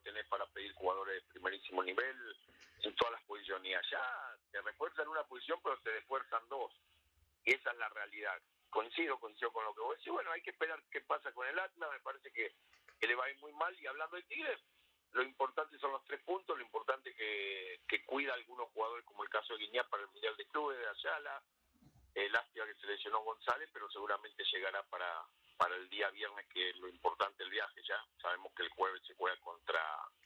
tenés 0.01 0.27
para 0.27 0.47
pedir 0.47 0.73
jugadores 0.75 1.23
de 1.23 1.31
primerísimo 1.31 1.83
nivel 1.83 2.17
en 2.83 2.95
todas 2.97 3.13
las 3.13 3.23
posiciones. 3.25 3.71
Y 3.71 3.75
allá 3.75 4.37
te 4.51 4.61
refuerzan 4.63 5.09
una 5.09 5.25
posición, 5.25 5.61
pero 5.63 5.79
te 5.81 5.93
refuerzan 5.93 6.49
dos. 6.49 6.73
Y 7.45 7.55
esa 7.55 7.71
es 7.71 7.79
la 7.79 7.89
realidad. 7.89 8.41
Coincido, 8.71 9.19
coincido 9.19 9.53
con 9.53 9.65
lo 9.65 9.75
que 9.75 9.81
vos 9.81 9.97
decís. 9.97 10.13
Bueno, 10.13 10.31
hay 10.31 10.43
que 10.43 10.51
esperar 10.51 10.83
qué 10.91 11.01
pasa 11.01 11.33
con 11.33 11.47
el 11.47 11.59
Atlas. 11.59 11.91
Me 11.91 12.01
parece 12.01 12.31
que, 12.33 12.53
que 13.01 13.07
le 13.07 13.15
va 13.15 13.25
a 13.25 13.31
ir 13.31 13.39
muy 13.39 13.53
mal. 13.53 13.75
Y 13.81 13.87
hablando 13.87 14.17
de 14.17 14.23
Tigres, 14.25 14.61
lo 15.13 15.23
importante 15.23 15.79
son 15.79 15.93
los 15.93 16.05
tres 16.05 16.21
puntos, 16.23 16.57
lo 16.57 16.63
importante 16.63 17.15
que, 17.15 17.81
que 17.89 18.05
cuida 18.05 18.35
algunos 18.35 18.69
jugadores, 18.71 19.05
como 19.07 19.25
el 19.25 19.31
caso 19.31 19.55
de 19.55 19.61
Guiñá 19.61 19.85
para 19.85 20.03
el 20.03 20.11
Mundial 20.11 20.37
de 20.37 20.47
Clubes, 20.47 20.79
de 20.79 20.87
Ayala, 20.87 21.43
el 22.15 22.33
lástima 22.33 22.67
que 22.67 22.75
se 22.75 22.87
lesionó 22.87 23.21
González, 23.21 23.71
pero 23.73 23.91
seguramente 23.91 24.45
llegará 24.53 24.83
para, 24.85 25.25
para 25.59 25.77
el 25.77 25.88
día 25.90 26.09
viernes, 26.11 26.47
que 26.53 26.71
es 26.71 26.77
lo 26.77 26.88
importante 26.88 27.42
el 27.42 27.51
viaje 27.51 27.83
ya. 27.87 28.01
Sabemos 28.23 28.53
que 28.57 28.62
el 28.62 28.71
jueves 28.71 29.03
se 29.07 29.14
juega 29.14 29.37
contra 29.40 29.81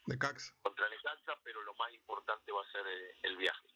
Necaxa, 0.07 0.55
contra 0.63 0.89
Necaxa 0.89 1.37
pero 1.43 1.63
lo 1.63 1.75
más 1.75 1.93
importante 1.93 2.53
va 2.53 2.63
a 2.63 2.73
ser 2.73 2.87
eh, 2.87 3.17
el 3.23 3.37
viaje. 3.37 3.69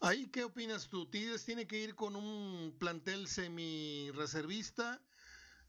¿Ahí 0.00 0.30
qué 0.30 0.44
opinas 0.44 0.88
tú? 0.88 1.06
¿Tigres 1.10 1.44
tiene 1.44 1.66
que 1.66 1.76
ir 1.76 1.94
con 1.94 2.16
un 2.16 2.76
plantel 2.78 3.26
semi-reservista? 3.28 5.00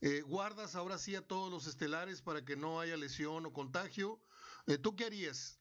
Eh, 0.02 0.22
¿Guardas 0.22 0.76
ahora 0.76 0.98
sí 0.98 1.16
a 1.16 1.26
todos 1.26 1.52
los 1.52 1.68
estelares 1.68 2.22
para 2.22 2.44
que 2.44 2.56
no 2.56 2.80
haya 2.80 2.98
lesión 2.98 3.46
o 3.46 3.54
contagio? 3.54 4.20
Eh, 4.68 4.78
¿Tú 4.78 4.96
qué 4.96 5.06
harías? 5.06 5.60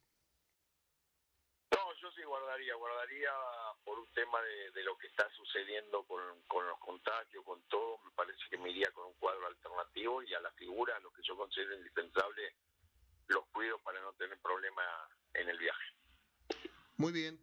Guardaría, 2.35 2.75
guardaría 2.75 3.31
por 3.85 3.97
un 3.97 4.13
tema 4.13 4.39
de, 4.75 4.83
lo 4.83 4.99
que 4.99 5.07
está 5.07 5.25
sucediendo 5.37 6.03
con, 6.03 6.21
con, 6.49 6.67
los 6.67 6.79
contagios, 6.81 7.45
con 7.45 7.63
todo, 7.69 7.99
me 8.05 8.11
parece 8.11 8.41
que 8.51 8.59
me 8.59 8.71
iría 8.71 8.91
con 8.91 9.07
un 9.07 9.15
cuadro 9.21 9.47
alternativo 9.47 10.21
y 10.21 10.35
a 10.35 10.41
la 10.41 10.51
figura, 10.55 10.99
lo 10.99 11.13
que 11.13 11.23
yo 11.23 11.37
considero 11.37 11.77
indispensable, 11.77 12.57
los 13.29 13.47
cuido 13.53 13.79
para 13.85 14.01
no 14.01 14.13
tener 14.15 14.37
problema 14.41 14.83
en 15.35 15.49
el 15.49 15.59
viaje. 15.59 15.85
Muy 16.97 17.13
bien. 17.13 17.39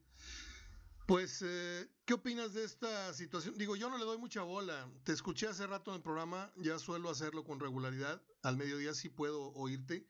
Pues, 1.07 1.41
eh, 1.41 1.87
¿qué 2.05 2.15
opinas 2.15 2.53
de 2.53 2.65
esta 2.65 3.13
situación? 3.13 3.57
Digo, 3.57 3.77
yo 3.77 3.89
no 3.89 3.97
le 3.97 4.03
doy 4.03 4.17
mucha 4.17 4.43
bola. 4.43 4.91
Te 5.05 5.13
escuché 5.13 5.47
hace 5.47 5.67
rato 5.67 5.91
en 5.91 5.97
el 5.97 6.03
programa, 6.03 6.51
ya 6.57 6.77
suelo 6.79 7.09
hacerlo 7.09 7.45
con 7.45 7.61
regularidad. 7.61 8.21
Al 8.43 8.57
mediodía 8.57 8.93
sí 8.93 9.07
puedo 9.07 9.53
oírte. 9.53 10.05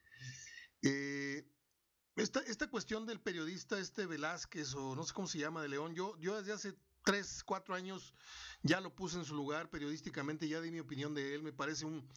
Eh, 0.81 1.45
esta, 2.15 2.39
esta 2.41 2.67
cuestión 2.67 3.05
del 3.05 3.19
periodista 3.19 3.79
este 3.79 4.05
Velázquez, 4.05 4.73
o 4.75 4.95
no 4.95 5.03
sé 5.03 5.13
cómo 5.13 5.27
se 5.27 5.39
llama, 5.39 5.61
de 5.61 5.69
León, 5.69 5.93
yo, 5.93 6.17
yo 6.19 6.37
desde 6.37 6.53
hace 6.53 6.73
tres, 7.03 7.43
cuatro 7.43 7.73
años 7.73 8.13
ya 8.63 8.79
lo 8.79 8.93
puse 8.93 9.17
en 9.17 9.25
su 9.25 9.35
lugar 9.35 9.69
periodísticamente, 9.69 10.47
ya 10.47 10.61
di 10.61 10.71
mi 10.71 10.79
opinión 10.79 11.13
de 11.13 11.33
él, 11.33 11.43
me 11.43 11.53
parece 11.53 11.85
un, 11.85 12.07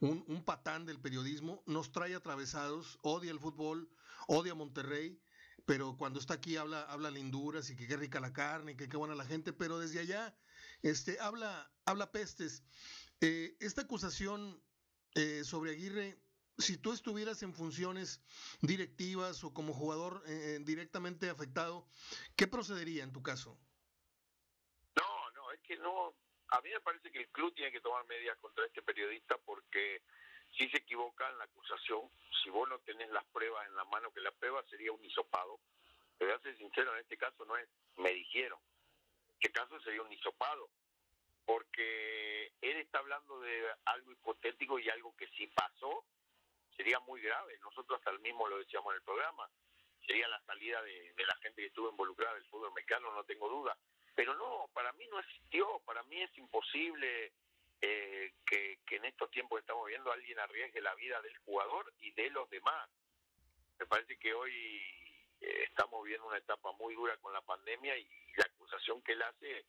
un, 0.00 0.44
patán 0.44 0.84
del 0.86 1.00
periodismo, 1.00 1.62
nos 1.66 1.92
trae 1.92 2.14
atravesados, 2.14 2.98
odia 3.02 3.30
el 3.30 3.38
fútbol, 3.38 3.88
odia 4.26 4.54
Monterrey 4.54 5.20
pero 5.64 5.96
cuando 5.96 6.18
está 6.18 6.34
aquí 6.34 6.56
habla, 6.56 6.82
habla 6.84 7.10
linduras 7.10 7.70
y 7.70 7.76
que 7.76 7.86
qué 7.86 7.96
rica 7.96 8.20
la 8.20 8.32
carne, 8.32 8.76
que 8.76 8.88
qué 8.88 8.96
buena 8.96 9.14
la 9.14 9.24
gente, 9.24 9.52
pero 9.52 9.78
desde 9.78 10.00
allá 10.00 10.36
este, 10.82 11.20
habla, 11.20 11.70
habla 11.84 12.10
pestes. 12.10 12.62
Eh, 13.20 13.56
esta 13.60 13.82
acusación 13.82 14.60
eh, 15.14 15.42
sobre 15.44 15.72
Aguirre, 15.72 16.20
si 16.58 16.78
tú 16.78 16.92
estuvieras 16.92 17.42
en 17.42 17.54
funciones 17.54 18.20
directivas 18.60 19.42
o 19.44 19.52
como 19.52 19.72
jugador 19.72 20.22
eh, 20.26 20.58
directamente 20.62 21.30
afectado, 21.30 21.86
¿qué 22.36 22.46
procedería 22.46 23.04
en 23.04 23.12
tu 23.12 23.22
caso? 23.22 23.58
No, 24.96 25.30
no, 25.30 25.52
es 25.52 25.60
que 25.60 25.76
no. 25.78 26.14
A 26.48 26.60
mí 26.60 26.70
me 26.70 26.80
parece 26.80 27.10
que 27.10 27.20
el 27.20 27.28
club 27.28 27.54
tiene 27.54 27.72
que 27.72 27.80
tomar 27.80 28.04
medidas 28.06 28.38
contra 28.38 28.66
este 28.66 28.82
periodista 28.82 29.38
porque 29.38 30.02
si 30.56 30.68
se 30.68 30.78
equivoca 30.78 31.28
en 31.30 31.38
la 31.38 31.44
acusación, 31.44 32.10
si 32.42 32.50
vos 32.50 32.68
no 32.68 32.78
tenés 32.80 33.10
las 33.10 33.24
pruebas 33.26 33.66
en 33.66 33.74
la 33.74 33.84
mano, 33.84 34.12
que 34.12 34.20
la 34.20 34.32
prueba 34.32 34.62
sería 34.68 34.92
un 34.92 35.04
hisopado, 35.04 35.60
te 36.18 36.26
voy 36.26 36.34
a 36.34 36.40
ser 36.40 36.56
sincero, 36.58 36.92
en 36.94 37.00
este 37.00 37.16
caso 37.16 37.44
no 37.46 37.56
es 37.56 37.68
me 37.96 38.12
dijeron, 38.12 38.58
en 38.60 39.34
este 39.40 39.52
caso 39.52 39.80
sería 39.80 40.02
un 40.02 40.12
hisopado, 40.12 40.68
porque 41.46 42.52
él 42.60 42.76
está 42.76 42.98
hablando 42.98 43.40
de 43.40 43.66
algo 43.86 44.12
hipotético 44.12 44.78
y 44.78 44.88
algo 44.88 45.16
que 45.16 45.28
si 45.28 45.46
pasó, 45.48 46.04
sería 46.76 46.98
muy 47.00 47.20
grave. 47.20 47.58
Nosotros 47.60 47.98
hasta 47.98 48.10
el 48.10 48.20
mismo 48.20 48.48
lo 48.48 48.58
decíamos 48.58 48.92
en 48.92 48.96
el 48.96 49.02
programa, 49.02 49.48
sería 50.06 50.28
la 50.28 50.40
salida 50.42 50.82
de, 50.82 51.12
de 51.14 51.26
la 51.26 51.36
gente 51.36 51.62
que 51.62 51.68
estuvo 51.68 51.90
involucrada 51.90 52.34
del 52.34 52.46
fútbol 52.46 52.72
mexicano, 52.74 53.12
no 53.12 53.24
tengo 53.24 53.48
duda. 53.48 53.76
Pero 54.14 54.34
no, 54.34 54.68
para 54.74 54.92
mí 54.92 55.06
no 55.08 55.18
existió, 55.20 55.80
para 55.86 56.02
mí 56.04 56.20
es 56.20 56.36
imposible 56.36 57.32
eh, 57.80 58.32
que, 58.46 58.78
que, 58.86 58.96
en 58.96 59.06
estos 59.06 59.30
tiempos 59.30 59.56
que 59.58 59.62
estamos 59.62 59.86
viendo 59.88 60.12
alguien 60.12 60.38
arriesgue 60.38 60.80
la 60.80 60.94
vida 60.94 61.20
del 61.22 61.36
jugador 61.38 61.92
y 62.00 62.12
de 62.12 62.30
los 62.30 62.48
demás. 62.50 62.88
Me 63.78 63.86
parece 63.86 64.16
que 64.18 64.32
hoy 64.34 64.52
eh, 65.40 65.64
estamos 65.64 66.04
viendo 66.04 66.26
una 66.26 66.38
etapa 66.38 66.70
muy 66.72 66.94
dura 66.94 67.16
con 67.16 67.32
la 67.32 67.40
pandemia 67.40 67.96
y 67.96 68.06
la 68.36 68.44
acusación 68.44 69.02
que 69.02 69.12
él 69.12 69.22
hace 69.22 69.64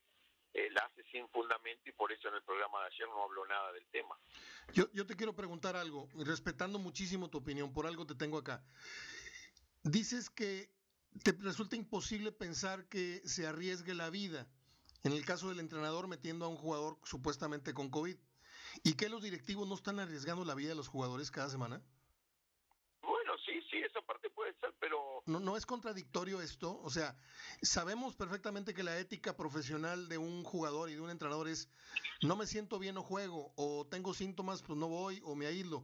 eh, 0.54 0.68
hace 0.82 1.02
sin 1.10 1.28
fundamento 1.28 1.82
y 1.88 1.92
por 1.92 2.12
eso 2.12 2.28
en 2.28 2.34
el 2.34 2.42
programa 2.42 2.80
de 2.80 2.86
ayer 2.86 3.08
no 3.08 3.24
habló 3.24 3.46
nada 3.46 3.72
del 3.72 3.86
tema. 3.88 4.16
Yo, 4.72 4.90
yo 4.92 5.06
te 5.06 5.16
quiero 5.16 5.34
preguntar 5.34 5.76
algo, 5.76 6.08
respetando 6.14 6.78
muchísimo 6.78 7.28
tu 7.28 7.38
opinión, 7.38 7.72
por 7.72 7.86
algo 7.86 8.06
te 8.06 8.14
tengo 8.14 8.38
acá. 8.38 8.62
Dices 9.82 10.30
que 10.30 10.70
te 11.22 11.32
resulta 11.32 11.76
imposible 11.76 12.32
pensar 12.32 12.88
que 12.88 13.20
se 13.24 13.46
arriesgue 13.46 13.94
la 13.94 14.10
vida 14.10 14.48
en 15.04 15.12
el 15.12 15.24
caso 15.24 15.50
del 15.50 15.60
entrenador 15.60 16.08
metiendo 16.08 16.46
a 16.46 16.48
un 16.48 16.56
jugador 16.56 16.96
supuestamente 17.04 17.74
con 17.74 17.90
COVID. 17.90 18.16
¿Y 18.82 18.96
que 18.96 19.08
los 19.08 19.22
directivos 19.22 19.68
no 19.68 19.74
están 19.74 20.00
arriesgando 20.00 20.44
la 20.44 20.54
vida 20.54 20.70
de 20.70 20.74
los 20.74 20.88
jugadores 20.88 21.30
cada 21.30 21.48
semana? 21.48 21.80
Bueno, 23.02 23.34
sí, 23.44 23.60
sí, 23.70 23.78
esa 23.78 24.00
parte 24.02 24.30
puede 24.30 24.52
ser, 24.54 24.74
pero... 24.80 25.13
¿No, 25.26 25.40
¿No 25.40 25.56
es 25.56 25.64
contradictorio 25.64 26.42
esto? 26.42 26.78
O 26.82 26.90
sea, 26.90 27.16
sabemos 27.62 28.14
perfectamente 28.14 28.74
que 28.74 28.82
la 28.82 28.98
ética 28.98 29.36
profesional 29.36 30.08
de 30.08 30.18
un 30.18 30.44
jugador 30.44 30.90
y 30.90 30.94
de 30.94 31.00
un 31.00 31.10
entrenador 31.10 31.48
es 31.48 31.70
no 32.22 32.36
me 32.36 32.46
siento 32.46 32.78
bien 32.78 32.98
o 32.98 33.02
juego, 33.02 33.52
o 33.56 33.86
tengo 33.90 34.12
síntomas, 34.12 34.62
pues 34.62 34.78
no 34.78 34.88
voy, 34.88 35.20
o 35.24 35.34
me 35.34 35.46
aíslo. 35.46 35.82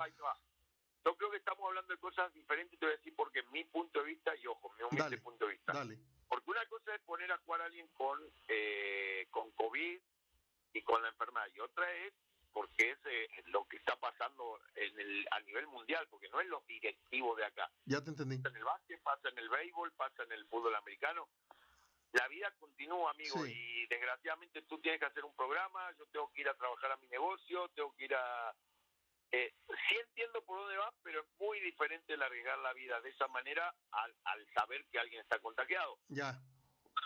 Yo 1.04 1.16
creo 1.16 1.30
que 1.30 1.38
estamos 1.38 1.64
hablando 1.66 1.92
de 1.92 1.98
cosas 1.98 2.32
diferentes, 2.34 2.78
te 2.78 2.84
voy 2.84 2.94
a 2.94 2.96
decir 2.98 3.14
porque 3.16 3.42
mi 3.44 3.64
punto 3.64 4.00
de 4.00 4.06
vista, 4.06 4.36
y 4.36 4.46
ojo, 4.46 4.70
mi 4.76 4.82
humilde 4.82 5.04
Dale, 5.04 5.18
punto 5.18 5.46
de 5.46 5.52
vista. 5.52 5.72
Dale. 5.72 5.98
Porque 6.28 6.50
una 6.50 6.66
cosa 6.66 6.94
es 6.94 7.00
poner 7.02 7.32
a 7.32 7.38
jugar 7.38 7.62
a 7.62 7.64
alguien 7.64 7.88
con, 7.94 8.20
eh, 8.48 9.26
con 9.30 9.50
COVID 9.52 10.00
y 10.74 10.82
con 10.82 11.02
la 11.02 11.08
enfermedad, 11.08 11.46
y 11.54 11.60
otra 11.60 11.90
es 11.94 12.12
porque 12.52 12.90
es 12.90 12.98
eh, 13.06 13.28
lo 13.46 13.64
que 13.66 13.76
está 13.76 13.96
pasando 13.96 14.60
en 14.74 14.98
el, 14.98 15.26
a 15.30 15.40
nivel 15.40 15.66
mundial, 15.68 16.06
porque 16.10 16.28
no 16.28 16.40
es 16.40 16.48
los 16.48 16.66
directivos 16.66 17.36
de 17.36 17.44
acá. 17.44 17.70
Ya 17.84 18.02
te 18.02 18.10
entendí. 18.10 18.38
Pasa 18.38 18.48
en 18.50 18.56
el 18.56 18.64
básquet, 18.64 19.02
pasa 19.02 19.28
en 19.28 19.38
el 19.38 19.48
béisbol, 19.48 19.92
pasa 19.92 20.22
en 20.24 20.32
el 20.32 20.46
fútbol 20.46 20.74
americano. 20.74 21.28
La 22.12 22.26
vida 22.28 22.52
continúa, 22.58 23.12
amigo, 23.12 23.44
Sí. 23.44 23.52
y 23.52 23.86
desgraciadamente 23.86 24.62
tú 24.62 24.80
tienes 24.80 24.98
que 24.98 25.06
hacer 25.06 25.24
un 25.24 25.34
programa, 25.36 25.92
yo 25.96 26.06
tengo 26.06 26.30
que 26.32 26.40
ir 26.40 26.48
a 26.48 26.54
trabajar 26.56 26.92
a 26.92 26.96
mi 26.96 27.06
negocio, 27.08 27.68
tengo 27.70 27.94
que 27.94 28.04
ir 28.06 28.14
a... 28.14 28.54
Eh, 29.32 29.54
sí 29.88 29.96
entiendo 30.08 30.44
por 30.44 30.58
dónde 30.58 30.76
va, 30.76 30.92
pero 31.04 31.20
es 31.20 31.26
muy 31.38 31.60
diferente 31.60 32.14
el 32.14 32.22
arriesgar 32.22 32.58
la 32.58 32.72
vida 32.72 33.00
de 33.00 33.10
esa 33.10 33.28
manera 33.28 33.72
al, 33.92 34.16
al 34.24 34.44
saber 34.52 34.84
que 34.90 34.98
alguien 34.98 35.20
está 35.20 35.38
contagiado. 35.38 36.00
Ya. 36.08 36.42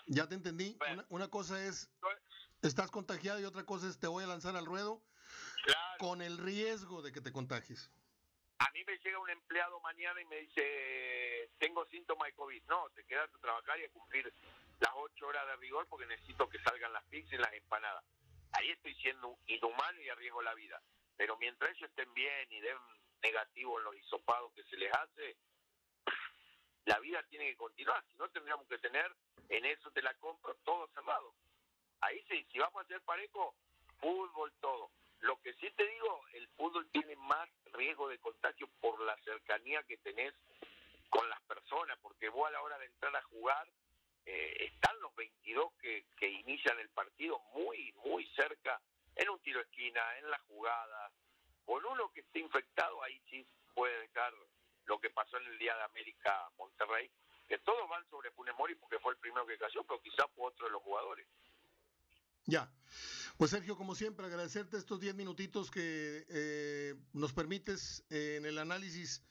Ya 0.06 0.26
te 0.26 0.34
entendí. 0.34 0.74
Bueno. 0.78 0.94
Una, 0.94 1.06
una 1.10 1.28
cosa 1.28 1.62
es 1.62 1.90
estás 2.62 2.90
contagiado 2.90 3.40
y 3.40 3.44
otra 3.44 3.64
cosa 3.66 3.86
es 3.88 3.98
te 3.98 4.06
voy 4.06 4.24
a 4.24 4.26
lanzar 4.26 4.56
al 4.56 4.64
ruedo 4.64 5.02
Claro, 5.64 5.98
con 5.98 6.20
el 6.22 6.38
riesgo 6.38 7.02
de 7.02 7.10
que 7.10 7.20
te 7.20 7.32
contagies. 7.32 7.90
a 8.58 8.70
mí 8.72 8.84
me 8.86 8.98
llega 8.98 9.18
un 9.18 9.30
empleado 9.30 9.80
mañana 9.80 10.20
y 10.20 10.24
me 10.26 10.36
dice, 10.40 11.50
tengo 11.58 11.84
síntomas 11.86 12.28
de 12.28 12.34
COVID. 12.34 12.62
No, 12.68 12.90
te 12.90 13.04
quedas 13.04 13.28
a 13.34 13.38
trabajar 13.38 13.80
y 13.80 13.84
a 13.84 13.90
cumplir 13.90 14.32
las 14.80 14.92
ocho 14.94 15.26
horas 15.26 15.46
de 15.46 15.56
rigor 15.56 15.86
porque 15.88 16.06
necesito 16.06 16.48
que 16.48 16.58
salgan 16.60 16.92
las 16.92 17.04
pizzas 17.04 17.32
y 17.32 17.38
las 17.38 17.52
empanadas. 17.52 18.04
Ahí 18.52 18.70
estoy 18.70 18.94
siendo 18.96 19.38
inhumano 19.46 20.00
y 20.00 20.08
arriesgo 20.08 20.42
la 20.42 20.54
vida. 20.54 20.80
Pero 21.16 21.36
mientras 21.38 21.70
ellos 21.70 21.88
estén 21.90 22.12
bien 22.14 22.52
y 22.52 22.60
den 22.60 22.76
negativo 23.22 23.78
en 23.78 23.84
los 23.84 23.96
hisopados 23.96 24.52
que 24.52 24.64
se 24.64 24.76
les 24.76 24.92
hace, 24.92 25.36
la 26.84 26.98
vida 27.00 27.22
tiene 27.30 27.46
que 27.50 27.56
continuar. 27.56 28.04
Si 28.10 28.16
no, 28.18 28.28
tendríamos 28.28 28.66
que 28.68 28.78
tener, 28.78 29.10
en 29.48 29.64
eso 29.64 29.90
te 29.90 30.02
la 30.02 30.14
compro, 30.14 30.54
todo 30.64 30.88
cerrado. 30.88 31.34
Ahí 32.00 32.22
sí, 32.28 32.46
si 32.52 32.58
vamos 32.58 32.82
a 32.82 32.84
hacer 32.84 33.00
parejo, 33.02 33.54
fútbol, 34.00 34.52
todo. 34.60 34.90
Lo 35.24 35.40
que 35.40 35.54
sí 35.54 35.70
te 35.70 35.86
digo, 35.86 36.20
el 36.34 36.46
fútbol 36.48 36.86
tiene 36.90 37.16
más 37.16 37.48
riesgo 37.72 38.10
de 38.10 38.18
contagio 38.18 38.68
por 38.78 39.00
la 39.00 39.16
cercanía 39.24 39.82
que 39.84 39.96
tenés 39.96 40.34
con 41.08 41.26
las 41.30 41.40
personas, 41.42 41.98
porque 42.02 42.28
vos 42.28 42.46
a 42.46 42.50
la 42.50 42.60
hora 42.60 42.78
de 42.78 42.84
entrar 42.84 43.16
a 43.16 43.22
jugar, 43.22 43.66
eh, 44.26 44.54
están 44.60 45.00
los 45.00 45.14
22 45.14 45.72
que, 45.80 46.04
que 46.18 46.28
inician 46.28 46.78
el 46.78 46.90
partido 46.90 47.38
muy, 47.54 47.90
muy 48.04 48.26
cerca, 48.36 48.78
en 49.16 49.30
un 49.30 49.40
tiro 49.40 49.62
esquina, 49.62 50.02
en 50.18 50.30
la 50.30 50.38
jugada. 50.40 51.10
Con 51.64 51.82
uno 51.86 52.12
que 52.12 52.20
esté 52.20 52.40
infectado, 52.40 53.02
ahí 53.02 53.18
sí 53.30 53.46
puede 53.72 53.98
dejar 54.00 54.34
lo 54.84 55.00
que 55.00 55.08
pasó 55.08 55.38
en 55.38 55.46
el 55.46 55.58
Día 55.58 55.74
de 55.74 55.84
América 55.84 56.50
Monterrey, 56.58 57.10
que 57.48 57.58
todos 57.60 57.88
van 57.88 58.06
sobre 58.10 58.30
Funes 58.32 58.54
Mori 58.58 58.74
porque 58.74 58.98
fue 58.98 59.14
el 59.14 59.18
primero 59.18 59.46
que 59.46 59.56
cayó, 59.56 59.84
pero 59.84 60.02
quizás 60.02 60.26
fue 60.36 60.48
otro 60.48 60.66
de 60.66 60.72
los 60.72 60.82
jugadores. 60.82 61.26
Ya. 62.46 62.68
Pues 63.36 63.50
Sergio, 63.50 63.76
como 63.76 63.96
siempre, 63.96 64.26
agradecerte 64.26 64.76
estos 64.76 65.00
10 65.00 65.16
minutitos 65.16 65.68
que 65.68 66.24
eh, 66.28 66.94
nos 67.12 67.32
permites 67.32 68.04
eh, 68.08 68.36
en 68.38 68.46
el 68.46 68.58
análisis, 68.58 69.24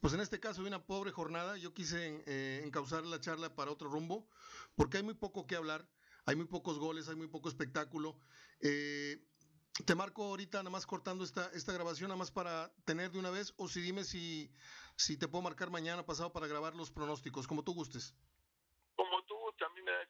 pues 0.00 0.14
en 0.14 0.20
este 0.20 0.40
caso 0.40 0.62
de 0.62 0.68
una 0.68 0.86
pobre 0.86 1.10
jornada. 1.10 1.58
Yo 1.58 1.74
quise 1.74 2.22
eh, 2.24 2.62
encauzar 2.64 3.04
la 3.04 3.20
charla 3.20 3.54
para 3.54 3.70
otro 3.70 3.90
rumbo, 3.90 4.26
porque 4.74 4.96
hay 4.96 5.02
muy 5.02 5.12
poco 5.12 5.46
que 5.46 5.54
hablar, 5.54 5.86
hay 6.24 6.34
muy 6.34 6.46
pocos 6.46 6.78
goles, 6.78 7.10
hay 7.10 7.16
muy 7.16 7.28
poco 7.28 7.50
espectáculo. 7.50 8.16
te 8.58 9.94
marco 9.94 10.24
ahorita 10.24 10.58
nada 10.58 10.70
más 10.70 10.86
cortando 10.86 11.22
esta, 11.22 11.50
esta 11.52 11.74
grabación, 11.74 12.08
nada 12.08 12.18
más 12.18 12.30
para 12.30 12.72
tener 12.86 13.10
de 13.10 13.18
una 13.18 13.28
vez, 13.28 13.52
o 13.58 13.68
si 13.68 13.82
dime 13.82 14.04
si, 14.04 14.50
si 14.96 15.18
te 15.18 15.28
puedo 15.28 15.42
marcar 15.42 15.68
mañana 15.68 16.06
pasado 16.06 16.32
para 16.32 16.46
grabar 16.46 16.74
los 16.74 16.90
pronósticos, 16.90 17.46
como 17.46 17.64
tú 17.64 17.74
gustes. 17.74 18.14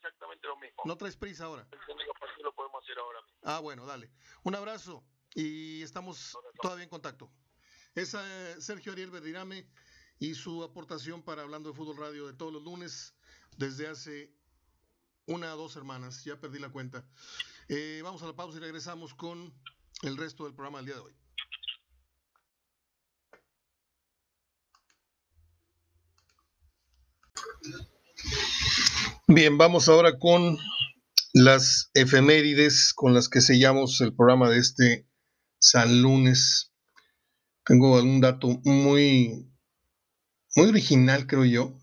Exactamente 0.02 0.46
lo 0.46 0.56
mismo. 0.56 0.82
¿No 0.84 0.96
traes 0.96 1.16
prisa 1.16 1.44
ahora? 1.44 1.66
lo 2.42 2.54
podemos 2.54 2.82
hacer 2.82 2.98
ahora 2.98 3.20
mismo. 3.22 3.38
Ah, 3.44 3.60
bueno, 3.60 3.86
dale. 3.86 4.10
Un 4.42 4.54
abrazo 4.54 5.04
y 5.34 5.82
estamos 5.82 6.36
todavía 6.60 6.84
en 6.84 6.90
contacto. 6.90 7.30
Es 7.94 8.14
eh, 8.14 8.60
Sergio 8.60 8.92
Ariel 8.92 9.10
Verdirame 9.10 9.68
y 10.18 10.34
su 10.34 10.62
aportación 10.62 11.22
para 11.22 11.42
Hablando 11.42 11.70
de 11.70 11.76
Fútbol 11.76 11.96
Radio 11.98 12.26
de 12.26 12.34
todos 12.34 12.52
los 12.52 12.62
lunes 12.62 13.14
desde 13.56 13.86
hace 13.86 14.34
una 15.26 15.54
o 15.54 15.56
dos 15.56 15.72
semanas, 15.72 16.24
ya 16.24 16.40
perdí 16.40 16.58
la 16.58 16.70
cuenta. 16.70 17.06
Eh, 17.68 18.00
vamos 18.02 18.22
a 18.22 18.26
la 18.26 18.34
pausa 18.34 18.58
y 18.58 18.60
regresamos 18.60 19.14
con 19.14 19.54
el 20.02 20.16
resto 20.16 20.44
del 20.44 20.54
programa 20.54 20.78
del 20.78 20.86
día 20.86 20.94
de 20.96 21.00
hoy. 21.00 21.16
Bien, 29.34 29.56
vamos 29.56 29.88
ahora 29.88 30.18
con 30.18 30.58
las 31.32 31.90
efemérides 31.94 32.92
con 32.92 33.14
las 33.14 33.30
que 33.30 33.40
sellamos 33.40 33.98
el 34.02 34.14
programa 34.14 34.50
de 34.50 34.58
este 34.58 35.08
San 35.58 36.02
Lunes. 36.02 36.70
Tengo 37.64 37.96
algún 37.96 38.20
dato 38.20 38.60
muy, 38.62 39.50
muy 40.54 40.68
original, 40.68 41.26
creo 41.26 41.46
yo, 41.46 41.78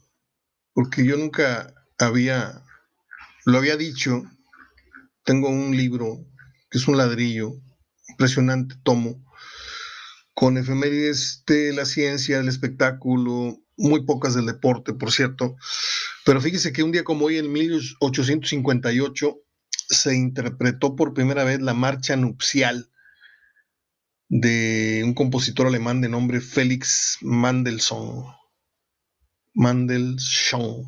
porque 0.74 1.04
yo 1.04 1.18
nunca 1.18 1.74
había, 1.97 2.64
lo 3.45 3.58
había 3.58 3.78
dicho. 3.78 4.22
Tengo 5.24 5.50
un 5.50 5.76
libro 5.76 6.28
que 6.70 6.78
es 6.78 6.88
un 6.88 6.97
ladrillo, 6.97 7.54
impresionante 8.10 8.76
tomo, 8.84 9.26
con 10.36 10.60
efemérides 10.60 11.41
de 11.47 11.74
la 11.74 11.86
ciencia, 11.86 12.38
del 12.38 12.47
espectáculo, 12.47 13.58
muy 13.76 14.06
pocas 14.06 14.36
del 14.36 14.45
deporte, 14.45 14.93
por 14.93 15.12
cierto. 15.12 15.56
Pero 16.30 16.42
fíjese 16.42 16.72
que 16.72 16.84
un 16.84 16.92
día 16.92 17.04
como 17.04 17.26
hoy, 17.26 17.40
en 17.40 17.52
1858, 17.52 19.42
se 19.72 20.16
interpretó 20.16 20.96
por 20.96 21.16
primera 21.16 21.44
vez 21.44 21.60
la 21.60 21.74
marcha 21.74 22.16
nupcial 22.18 22.92
de 24.28 25.02
un 25.04 25.16
compositor 25.16 25.66
alemán 25.66 26.02
de 26.02 26.10
nombre 26.10 26.40
Félix 26.40 27.18
Mendelssohn. 27.22 28.26
Mendelssohn. 29.56 30.86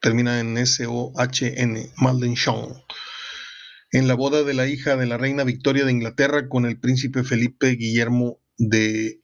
Termina 0.00 0.40
en 0.40 0.56
S-O-H-N. 0.56 1.92
Mendelssohn. 1.98 2.82
En 3.92 4.08
la 4.08 4.14
boda 4.14 4.44
de 4.44 4.54
la 4.54 4.66
hija 4.66 4.96
de 4.96 5.04
la 5.04 5.18
reina 5.18 5.44
Victoria 5.44 5.84
de 5.84 5.92
Inglaterra 5.92 6.48
con 6.48 6.64
el 6.64 6.80
príncipe 6.80 7.22
Felipe 7.22 7.72
Guillermo 7.72 8.40
de 8.56 9.20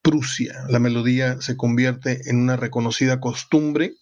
Prusia. 0.00 0.64
La 0.70 0.78
melodía 0.78 1.42
se 1.42 1.58
convierte 1.58 2.22
en 2.30 2.38
una 2.38 2.56
reconocida 2.56 3.20
costumbre 3.20 3.96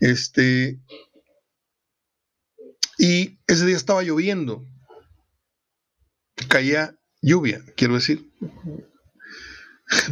Este, 0.01 0.79
y 2.99 3.39
ese 3.47 3.67
día 3.67 3.77
estaba 3.77 4.03
lloviendo, 4.03 4.65
caía 6.49 6.99
lluvia, 7.21 7.63
quiero 7.77 7.95
decir, 7.95 8.31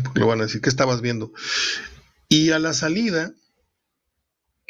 porque 0.05 0.21
lo 0.21 0.27
van 0.27 0.41
a 0.41 0.45
decir, 0.45 0.61
¿qué 0.61 0.69
estabas 0.69 1.01
viendo? 1.01 1.33
Y 2.29 2.51
a 2.51 2.59
la 2.59 2.73
salida, 2.73 3.33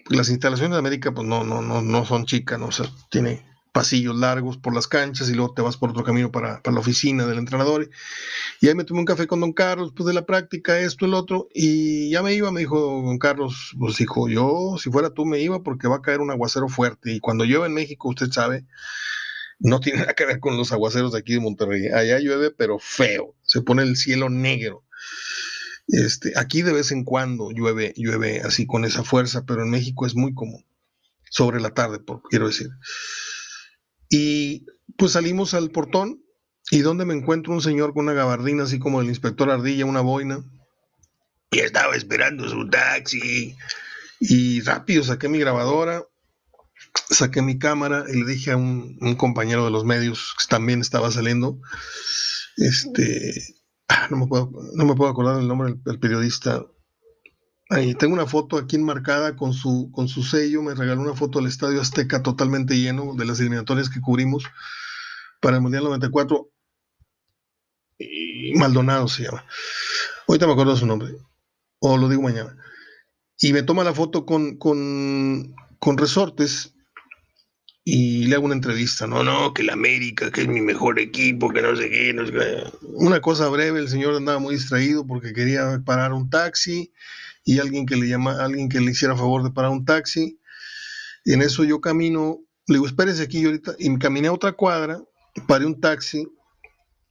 las 0.08 0.28
instalaciones 0.28 0.72
de 0.72 0.78
América, 0.78 1.12
pues 1.12 1.26
no, 1.26 1.44
no, 1.44 1.62
no, 1.62 1.82
no 1.82 2.06
son 2.06 2.26
chicas, 2.26 2.58
¿no? 2.58 2.66
o 2.66 2.72
sea, 2.72 2.86
tiene 3.10 3.45
pasillos 3.76 4.16
largos 4.16 4.56
por 4.56 4.74
las 4.74 4.86
canchas 4.86 5.28
y 5.28 5.34
luego 5.34 5.52
te 5.52 5.60
vas 5.60 5.76
por 5.76 5.90
otro 5.90 6.02
camino 6.02 6.32
para, 6.32 6.62
la 6.64 6.80
oficina 6.80 7.26
del 7.26 7.36
entrenador. 7.36 7.90
Y 8.62 8.68
ahí 8.68 8.74
me 8.74 8.84
tomé 8.84 9.00
un 9.00 9.04
café 9.04 9.26
con 9.26 9.40
don 9.40 9.52
Carlos, 9.52 9.92
pues 9.94 10.06
de 10.06 10.14
la 10.14 10.24
práctica, 10.24 10.80
esto, 10.80 11.04
el 11.04 11.12
otro, 11.12 11.48
y 11.52 12.08
ya 12.08 12.22
me 12.22 12.32
iba, 12.32 12.50
me 12.50 12.60
dijo 12.60 13.02
don 13.04 13.18
Carlos, 13.18 13.74
pues 13.78 13.98
dijo, 13.98 14.30
yo 14.30 14.76
si 14.82 14.90
fuera 14.90 15.10
tú 15.10 15.26
me 15.26 15.40
iba 15.40 15.62
porque 15.62 15.88
va 15.88 15.96
a 15.96 16.00
caer 16.00 16.20
un 16.20 16.30
aguacero 16.30 16.70
fuerte. 16.70 17.12
Y 17.12 17.20
cuando 17.20 17.44
llueve 17.44 17.66
en 17.66 17.74
México, 17.74 18.08
usted 18.08 18.30
sabe, 18.30 18.64
no 19.58 19.78
tiene 19.80 19.98
nada 20.00 20.14
que 20.14 20.24
ver 20.24 20.40
con 20.40 20.56
los 20.56 20.72
aguaceros 20.72 21.12
de 21.12 21.18
aquí 21.18 21.34
de 21.34 21.40
Monterrey. 21.40 21.88
Allá 21.88 22.18
llueve, 22.18 22.52
pero 22.52 22.78
feo, 22.78 23.34
se 23.42 23.60
pone 23.60 23.82
el 23.82 23.96
cielo 23.96 24.30
negro. 24.30 24.84
Este, 25.88 26.32
aquí 26.36 26.62
de 26.62 26.72
vez 26.72 26.92
en 26.92 27.04
cuando 27.04 27.50
llueve, 27.50 27.92
llueve 27.94 28.40
así 28.40 28.66
con 28.66 28.86
esa 28.86 29.04
fuerza, 29.04 29.44
pero 29.44 29.64
en 29.64 29.68
México 29.68 30.06
es 30.06 30.14
muy 30.14 30.32
común. 30.32 30.64
Sobre 31.28 31.60
la 31.60 31.74
tarde, 31.74 31.98
por, 31.98 32.22
quiero 32.22 32.46
decir. 32.46 32.70
Y 34.08 34.66
pues 34.96 35.12
salimos 35.12 35.54
al 35.54 35.70
portón 35.70 36.22
y 36.70 36.80
donde 36.80 37.04
me 37.04 37.14
encuentro 37.14 37.52
un 37.52 37.62
señor 37.62 37.92
con 37.92 38.04
una 38.04 38.12
gabardina 38.12 38.64
así 38.64 38.78
como 38.78 39.00
el 39.00 39.08
inspector 39.08 39.50
Ardilla, 39.50 39.84
una 39.84 40.00
boina. 40.00 40.44
Y 41.50 41.60
estaba 41.60 41.94
esperando 41.94 42.48
su 42.48 42.68
taxi. 42.68 43.56
Y 44.20 44.60
rápido 44.62 45.04
saqué 45.04 45.28
mi 45.28 45.38
grabadora, 45.38 46.04
saqué 47.10 47.42
mi 47.42 47.58
cámara 47.58 48.04
y 48.08 48.16
le 48.16 48.26
dije 48.26 48.52
a 48.52 48.56
un, 48.56 48.98
compañero 49.16 49.64
de 49.64 49.70
los 49.70 49.84
medios 49.84 50.34
que 50.38 50.46
también 50.46 50.80
estaba 50.80 51.10
saliendo, 51.10 51.60
este, 52.56 53.32
ah, 53.88 54.08
no 54.10 54.16
me 54.16 54.26
puedo, 54.26 54.50
no 54.74 54.84
me 54.84 54.94
puedo 54.94 55.10
acordar 55.10 55.38
el 55.40 55.48
nombre 55.48 55.74
del 55.84 55.98
periodista, 55.98 56.64
Ahí 57.68 57.94
tengo 57.94 58.14
una 58.14 58.26
foto 58.26 58.58
aquí 58.58 58.76
enmarcada 58.76 59.34
con 59.34 59.52
su, 59.52 59.90
con 59.92 60.08
su 60.08 60.22
sello. 60.22 60.62
Me 60.62 60.74
regaló 60.74 61.00
una 61.00 61.14
foto 61.14 61.38
del 61.38 61.48
Estadio 61.48 61.80
Azteca 61.80 62.22
totalmente 62.22 62.78
lleno 62.78 63.14
de 63.14 63.24
las 63.24 63.40
eliminatorias 63.40 63.90
que 63.90 64.00
cubrimos 64.00 64.44
para 65.40 65.56
el 65.56 65.62
Mundial 65.62 65.84
94. 65.84 66.48
Y 67.98 68.54
Maldonado 68.54 69.08
se 69.08 69.24
llama. 69.24 69.44
Ahorita 70.28 70.46
me 70.46 70.52
acuerdo 70.52 70.76
su 70.76 70.86
nombre. 70.86 71.16
O 71.80 71.96
lo 71.96 72.08
digo 72.08 72.22
mañana. 72.22 72.56
y 73.40 73.52
me 73.52 73.62
toma 73.62 73.84
la 73.84 73.92
foto 73.92 74.24
con, 74.24 74.56
con, 74.56 75.54
con 75.78 75.98
resortes 75.98 76.74
y 77.84 78.24
le 78.24 78.34
hago 78.34 78.46
una 78.46 78.54
entrevista, 78.54 79.06
no, 79.06 79.22
no, 79.22 79.54
que 79.54 79.62
el 79.62 79.70
América, 79.70 80.32
que 80.32 80.40
es 80.40 80.48
mi 80.48 80.60
mejor 80.60 80.98
equipo, 80.98 81.50
que 81.50 81.62
no 81.62 81.76
sé 81.76 81.88
qué, 81.88 82.12
no 82.12 82.26
sé 82.26 82.32
qué. 82.32 82.64
Una 82.94 83.20
cosa 83.20 83.48
breve, 83.48 83.78
el 83.78 83.88
señor 83.88 84.16
andaba 84.16 84.40
muy 84.40 84.56
distraído 84.56 85.06
porque 85.06 85.32
quería 85.32 85.80
parar 85.84 86.12
un 86.12 86.28
taxi 86.28 86.92
y 87.46 87.60
alguien 87.60 87.86
que 87.86 87.96
le 87.96 88.08
llama, 88.08 88.44
alguien 88.44 88.68
que 88.68 88.80
le 88.80 88.90
hiciera 88.90 89.16
favor 89.16 89.44
de 89.44 89.52
parar 89.52 89.70
un 89.70 89.84
taxi. 89.84 90.40
Y 91.24 91.32
en 91.32 91.42
eso 91.42 91.62
yo 91.62 91.80
camino, 91.80 92.40
le 92.66 92.74
digo, 92.74 92.86
espérese 92.86 93.22
aquí 93.22 93.44
ahorita, 93.44 93.76
y 93.78 93.96
caminé 93.98 94.28
a 94.28 94.32
otra 94.32 94.52
cuadra, 94.52 95.00
paré 95.46 95.64
un 95.64 95.80
taxi 95.80 96.26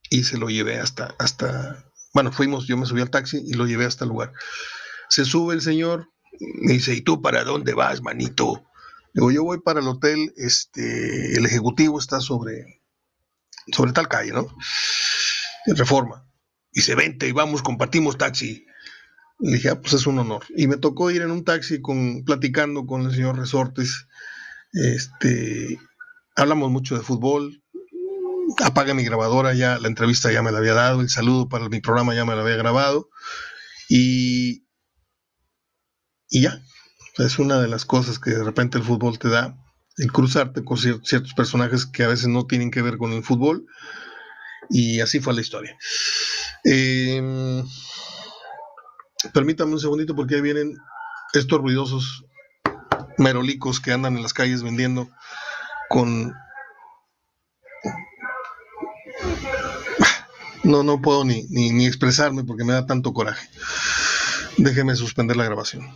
y 0.10 0.26
se 0.26 0.38
lo 0.38 0.50
llevé 0.50 0.78
hasta, 0.78 1.16
hasta, 1.20 1.86
bueno, 2.14 2.34
fuimos, 2.34 2.68
yo 2.68 2.76
me 2.76 2.86
subí 2.86 3.02
al 3.02 3.10
taxi 3.10 3.42
y 3.46 3.54
lo 3.54 3.66
llevé 3.66 3.86
hasta 3.86 4.04
el 4.04 4.10
lugar. 4.10 4.34
Se 5.08 5.24
sube 5.24 5.56
el 5.56 5.62
señor, 5.62 6.10
me 6.40 6.74
dice, 6.74 6.94
¿y 6.94 7.02
tú 7.02 7.22
para 7.22 7.46
dónde 7.46 7.74
vas, 7.74 8.02
manito? 8.02 8.66
Digo, 9.14 9.32
yo 9.32 9.46
voy 9.46 9.62
para 9.62 9.80
el 9.80 9.88
hotel, 9.88 10.34
este, 10.36 11.38
el 11.38 11.46
ejecutivo 11.46 11.98
está 11.98 12.20
sobre, 12.20 12.82
sobre 13.72 13.94
tal 13.94 14.10
calle, 14.10 14.34
¿no? 14.34 14.54
Reforma. 15.66 16.30
Y 16.74 16.82
se 16.82 16.94
vente 16.94 17.26
y 17.26 17.32
vamos, 17.32 17.64
compartimos 17.64 18.18
taxi. 18.18 18.66
Le 19.40 19.54
dije, 19.54 19.70
ah, 19.70 19.82
pues 19.82 19.94
es 19.94 20.08
un 20.08 20.20
honor. 20.20 20.44
Y 20.56 20.68
me 20.68 20.78
tocó 20.78 21.12
ir 21.12 21.22
en 21.22 21.32
un 21.32 21.44
taxi 21.44 21.82
con, 21.82 22.24
platicando 22.24 22.86
con 22.86 23.04
el 23.04 23.12
señor 23.12 23.38
Resortes. 23.38 24.08
Este, 24.74 25.80
hablamos 26.36 26.72
mucho 26.72 26.96
de 26.96 27.04
fútbol. 27.04 27.62
Apaga 28.64 28.94
mi 28.94 29.04
grabadora, 29.04 29.54
ya 29.54 29.80
la 29.80 29.88
entrevista 29.88 30.32
ya 30.32 30.44
me 30.44 30.52
la 30.52 30.60
había 30.60 30.74
dado, 30.74 31.02
el 31.02 31.10
saludo 31.10 31.50
para 31.50 31.68
mi 31.68 31.82
programa 31.82 32.14
ya 32.14 32.26
me 32.26 32.36
lo 32.36 32.42
había 32.42 32.56
grabado. 32.56 33.10
Y, 33.90 34.68
y 36.30 36.42
ya, 36.42 36.62
es 37.18 37.40
una 37.40 37.60
de 37.60 37.68
las 37.68 37.86
cosas 37.86 38.20
que 38.20 38.32
de 38.32 38.44
repente 38.44 38.78
el 38.78 38.84
fútbol 38.84 39.18
te 39.18 39.30
da, 39.30 39.58
el 39.98 40.12
cruzarte 40.12 40.64
con 40.64 40.78
ciertos 40.78 41.34
personajes 41.34 41.86
que 41.86 42.04
a 42.04 42.08
veces 42.08 42.28
no 42.28 42.46
tienen 42.46 42.72
que 42.72 42.82
ver 42.82 42.98
con 42.98 43.14
el 43.14 43.24
fútbol. 43.24 43.66
Y 44.70 45.00
así 45.02 45.20
fue 45.20 45.34
la 45.34 45.42
historia. 45.42 45.78
Eh, 46.64 47.64
permítame 49.34 49.74
un 49.74 49.80
segundito 49.80 50.16
porque 50.16 50.36
ahí 50.36 50.42
vienen 50.42 50.78
estos 51.34 51.60
ruidosos 51.60 52.26
merolicos 53.18 53.80
que 53.80 53.92
andan 53.92 54.16
en 54.16 54.24
las 54.24 54.34
calles 54.34 54.64
vendiendo 54.64 55.10
con... 55.90 56.34
No, 60.64 60.82
no 60.82 61.02
puedo 61.02 61.24
ni, 61.26 61.44
ni 61.44 61.86
expresarme 61.86 62.44
porque 62.44 62.64
me 62.64 62.74
da 62.74 62.88
tanto 62.88 63.14
coraje. 63.14 63.48
Déjeme 64.58 64.96
suspender 64.96 65.38
la 65.38 65.46
grabación. 65.46 65.96